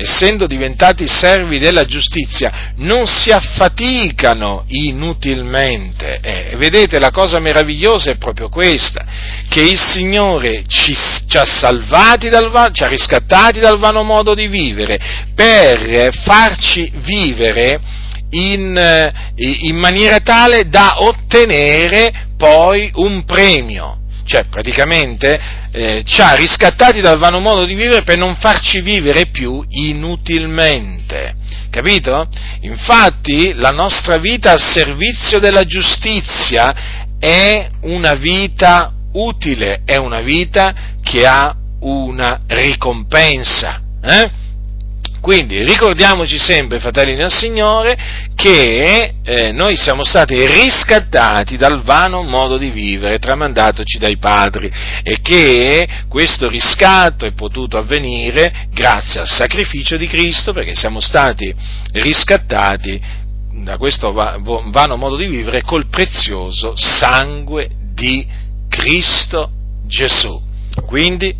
essendo 0.00 0.46
diventati 0.46 1.06
servi 1.06 1.58
della 1.58 1.84
giustizia, 1.84 2.72
non 2.76 3.06
si 3.06 3.30
affaticano 3.30 4.64
inutilmente. 4.68 6.20
Eh, 6.22 6.56
vedete, 6.56 6.98
la 6.98 7.10
cosa 7.10 7.38
meravigliosa 7.38 8.10
è 8.10 8.16
proprio 8.16 8.48
questa, 8.48 9.04
che 9.48 9.60
il 9.60 9.78
Signore 9.78 10.64
ci, 10.66 10.94
ci, 10.94 11.36
ha 11.36 11.44
salvati 11.44 12.28
dal, 12.28 12.50
ci 12.72 12.82
ha 12.82 12.88
riscattati 12.88 13.60
dal 13.60 13.78
vano 13.78 14.02
modo 14.02 14.34
di 14.34 14.46
vivere 14.46 14.98
per 15.34 16.12
farci 16.24 16.90
vivere 16.96 17.80
in, 18.30 18.76
eh, 18.76 19.12
in 19.36 19.76
maniera 19.76 20.20
tale 20.20 20.68
da 20.68 21.02
ottenere 21.02 22.28
poi 22.36 22.90
un 22.94 23.24
premio. 23.24 23.99
Cioè, 24.30 24.44
praticamente 24.44 25.40
eh, 25.72 26.04
ci 26.04 26.20
ha 26.20 26.34
riscattati 26.34 27.00
dal 27.00 27.18
vano 27.18 27.40
modo 27.40 27.64
di 27.64 27.74
vivere 27.74 28.04
per 28.04 28.16
non 28.16 28.36
farci 28.36 28.80
vivere 28.80 29.26
più 29.26 29.60
inutilmente. 29.68 31.34
Capito? 31.68 32.28
Infatti 32.60 33.54
la 33.54 33.72
nostra 33.72 34.18
vita 34.18 34.52
al 34.52 34.60
servizio 34.60 35.40
della 35.40 35.64
giustizia 35.64 37.08
è 37.18 37.70
una 37.80 38.12
vita 38.12 38.92
utile, 39.14 39.82
è 39.84 39.96
una 39.96 40.20
vita 40.20 40.74
che 41.02 41.26
ha 41.26 41.52
una 41.80 42.38
ricompensa. 42.46 43.82
Eh? 44.00 44.30
Quindi 45.20 45.62
ricordiamoci 45.64 46.38
sempre, 46.38 46.80
fratelli 46.80 47.14
nel 47.14 47.30
Signore, 47.30 47.96
che 48.34 49.14
eh, 49.22 49.52
noi 49.52 49.76
siamo 49.76 50.02
stati 50.02 50.34
riscattati 50.46 51.58
dal 51.58 51.82
vano 51.82 52.22
modo 52.22 52.56
di 52.56 52.70
vivere 52.70 53.18
tramandatoci 53.18 53.98
dai 53.98 54.16
padri 54.16 54.70
e 55.02 55.20
che 55.20 55.86
questo 56.08 56.48
riscatto 56.48 57.26
è 57.26 57.32
potuto 57.32 57.76
avvenire 57.76 58.68
grazie 58.72 59.20
al 59.20 59.28
sacrificio 59.28 59.98
di 59.98 60.06
Cristo 60.06 60.54
perché 60.54 60.74
siamo 60.74 61.00
stati 61.00 61.54
riscattati 61.92 63.00
da 63.62 63.76
questo 63.76 64.12
vano 64.12 64.96
modo 64.96 65.16
di 65.16 65.26
vivere 65.26 65.60
col 65.62 65.88
prezioso 65.88 66.72
sangue 66.76 67.68
di 67.92 68.26
Cristo 68.70 69.50
Gesù. 69.86 70.40
Quindi 70.86 71.36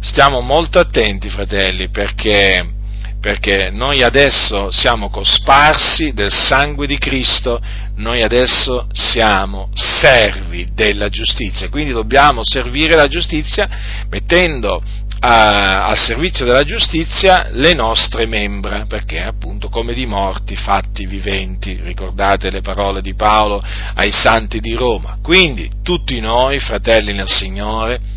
stiamo 0.00 0.40
molto 0.40 0.78
attenti, 0.78 1.28
fratelli, 1.28 1.90
perché 1.90 2.76
perché 3.20 3.70
noi 3.70 4.02
adesso 4.02 4.70
siamo 4.70 5.10
cosparsi 5.10 6.12
del 6.12 6.32
sangue 6.32 6.86
di 6.86 6.98
Cristo, 6.98 7.60
noi 7.96 8.22
adesso 8.22 8.86
siamo 8.92 9.70
servi 9.72 10.68
della 10.72 11.08
giustizia, 11.08 11.68
quindi 11.68 11.92
dobbiamo 11.92 12.42
servire 12.44 12.94
la 12.94 13.08
giustizia 13.08 13.68
mettendo 14.08 14.82
a, 15.20 15.86
al 15.86 15.98
servizio 15.98 16.44
della 16.44 16.62
giustizia 16.62 17.48
le 17.50 17.74
nostre 17.74 18.26
membra, 18.26 18.84
perché 18.86 19.20
appunto 19.20 19.68
come 19.68 19.94
di 19.94 20.06
morti 20.06 20.54
fatti 20.54 21.06
viventi, 21.06 21.80
ricordate 21.82 22.50
le 22.50 22.60
parole 22.60 23.00
di 23.00 23.14
Paolo 23.14 23.62
ai 23.94 24.12
santi 24.12 24.60
di 24.60 24.74
Roma. 24.74 25.18
Quindi 25.20 25.70
tutti 25.82 26.20
noi, 26.20 26.60
fratelli 26.60 27.12
nel 27.12 27.28
Signore, 27.28 28.16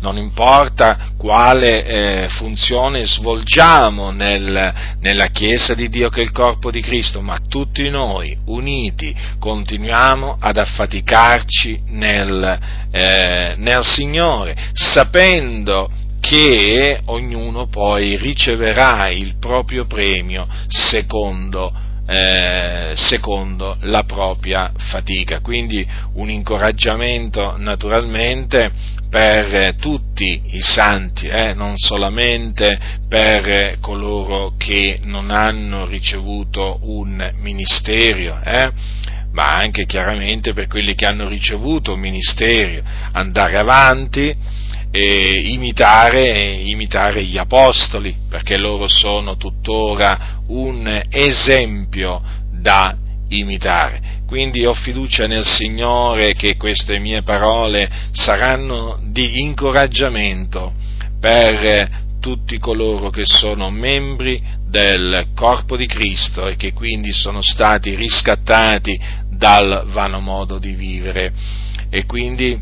non 0.00 0.16
importa 0.16 1.12
quale 1.16 1.84
eh, 1.84 2.28
funzione 2.30 3.04
svolgiamo 3.04 4.10
nel, 4.10 4.96
nella 5.00 5.26
Chiesa 5.26 5.74
di 5.74 5.88
Dio 5.88 6.08
che 6.08 6.20
è 6.20 6.24
il 6.24 6.32
corpo 6.32 6.70
di 6.70 6.80
Cristo, 6.80 7.20
ma 7.20 7.38
tutti 7.48 7.88
noi 7.88 8.36
uniti 8.46 9.14
continuiamo 9.38 10.36
ad 10.40 10.56
affaticarci 10.56 11.82
nel, 11.88 12.58
eh, 12.90 13.54
nel 13.56 13.84
Signore, 13.84 14.56
sapendo 14.72 15.90
che 16.20 17.00
ognuno 17.06 17.66
poi 17.68 18.16
riceverà 18.16 19.08
il 19.08 19.36
proprio 19.38 19.86
premio 19.86 20.46
secondo, 20.66 21.72
eh, 22.06 22.92
secondo 22.94 23.76
la 23.82 24.02
propria 24.04 24.72
fatica. 24.76 25.40
Quindi 25.40 25.86
un 26.14 26.30
incoraggiamento 26.30 27.56
naturalmente 27.56 28.96
per 29.08 29.74
tutti 29.76 30.42
i 30.52 30.60
santi, 30.60 31.26
eh, 31.26 31.54
non 31.54 31.76
solamente 31.76 32.78
per 33.08 33.78
coloro 33.80 34.52
che 34.56 35.00
non 35.04 35.30
hanno 35.30 35.86
ricevuto 35.86 36.78
un 36.82 37.32
ministero, 37.40 38.40
eh, 38.42 38.70
ma 39.32 39.54
anche 39.54 39.86
chiaramente 39.86 40.52
per 40.52 40.66
quelli 40.66 40.94
che 40.94 41.06
hanno 41.06 41.28
ricevuto 41.28 41.94
un 41.94 42.00
ministero, 42.00 42.82
andare 43.12 43.56
avanti 43.56 44.36
e 44.90 45.32
imitare, 45.52 46.52
imitare 46.62 47.24
gli 47.24 47.38
apostoli, 47.38 48.14
perché 48.28 48.58
loro 48.58 48.88
sono 48.88 49.36
tuttora 49.36 50.40
un 50.48 51.02
esempio 51.10 52.22
da 52.50 52.96
imitare. 53.28 54.17
Quindi 54.28 54.66
ho 54.66 54.74
fiducia 54.74 55.26
nel 55.26 55.46
Signore 55.46 56.34
che 56.34 56.58
queste 56.58 56.98
mie 56.98 57.22
parole 57.22 57.88
saranno 58.10 59.00
di 59.02 59.40
incoraggiamento 59.40 60.74
per 61.18 61.88
tutti 62.20 62.58
coloro 62.58 63.08
che 63.08 63.24
sono 63.24 63.70
membri 63.70 64.42
del 64.68 65.28
corpo 65.34 65.78
di 65.78 65.86
Cristo 65.86 66.46
e 66.46 66.56
che 66.56 66.74
quindi 66.74 67.10
sono 67.14 67.40
stati 67.40 67.94
riscattati 67.94 69.00
dal 69.30 69.84
vano 69.86 70.20
modo 70.20 70.58
di 70.58 70.74
vivere. 70.74 71.32
E 71.88 72.04
quindi 72.04 72.60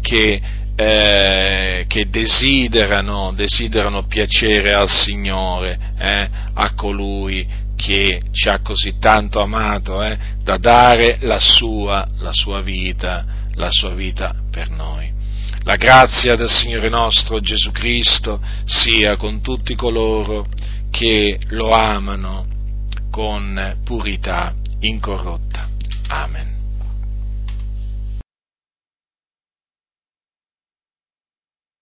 che, 0.00 0.40
eh, 0.74 1.84
che 1.86 2.08
desiderano, 2.08 3.34
desiderano, 3.34 4.06
piacere 4.06 4.72
al 4.72 4.88
Signore, 4.88 5.78
eh, 5.98 6.28
a 6.54 6.72
colui 6.74 7.46
che 7.84 8.22
ci 8.30 8.48
ha 8.48 8.60
così 8.60 8.96
tanto 8.98 9.42
amato 9.42 10.02
eh, 10.02 10.16
da 10.42 10.56
dare 10.56 11.18
la 11.20 11.38
sua, 11.38 12.06
la 12.16 12.32
sua 12.32 12.62
vita, 12.62 13.26
la 13.56 13.68
sua 13.70 13.90
vita 13.90 14.34
per 14.50 14.70
noi. 14.70 15.12
La 15.64 15.76
grazia 15.76 16.34
del 16.34 16.48
Signore 16.48 16.88
nostro 16.88 17.40
Gesù 17.40 17.72
Cristo 17.72 18.40
sia 18.64 19.16
con 19.16 19.42
tutti 19.42 19.74
coloro 19.74 20.46
che 20.90 21.38
lo 21.48 21.72
amano 21.72 22.46
con 23.10 23.76
purità 23.84 24.54
incorrotta. 24.80 25.68
Amen. 26.08 26.53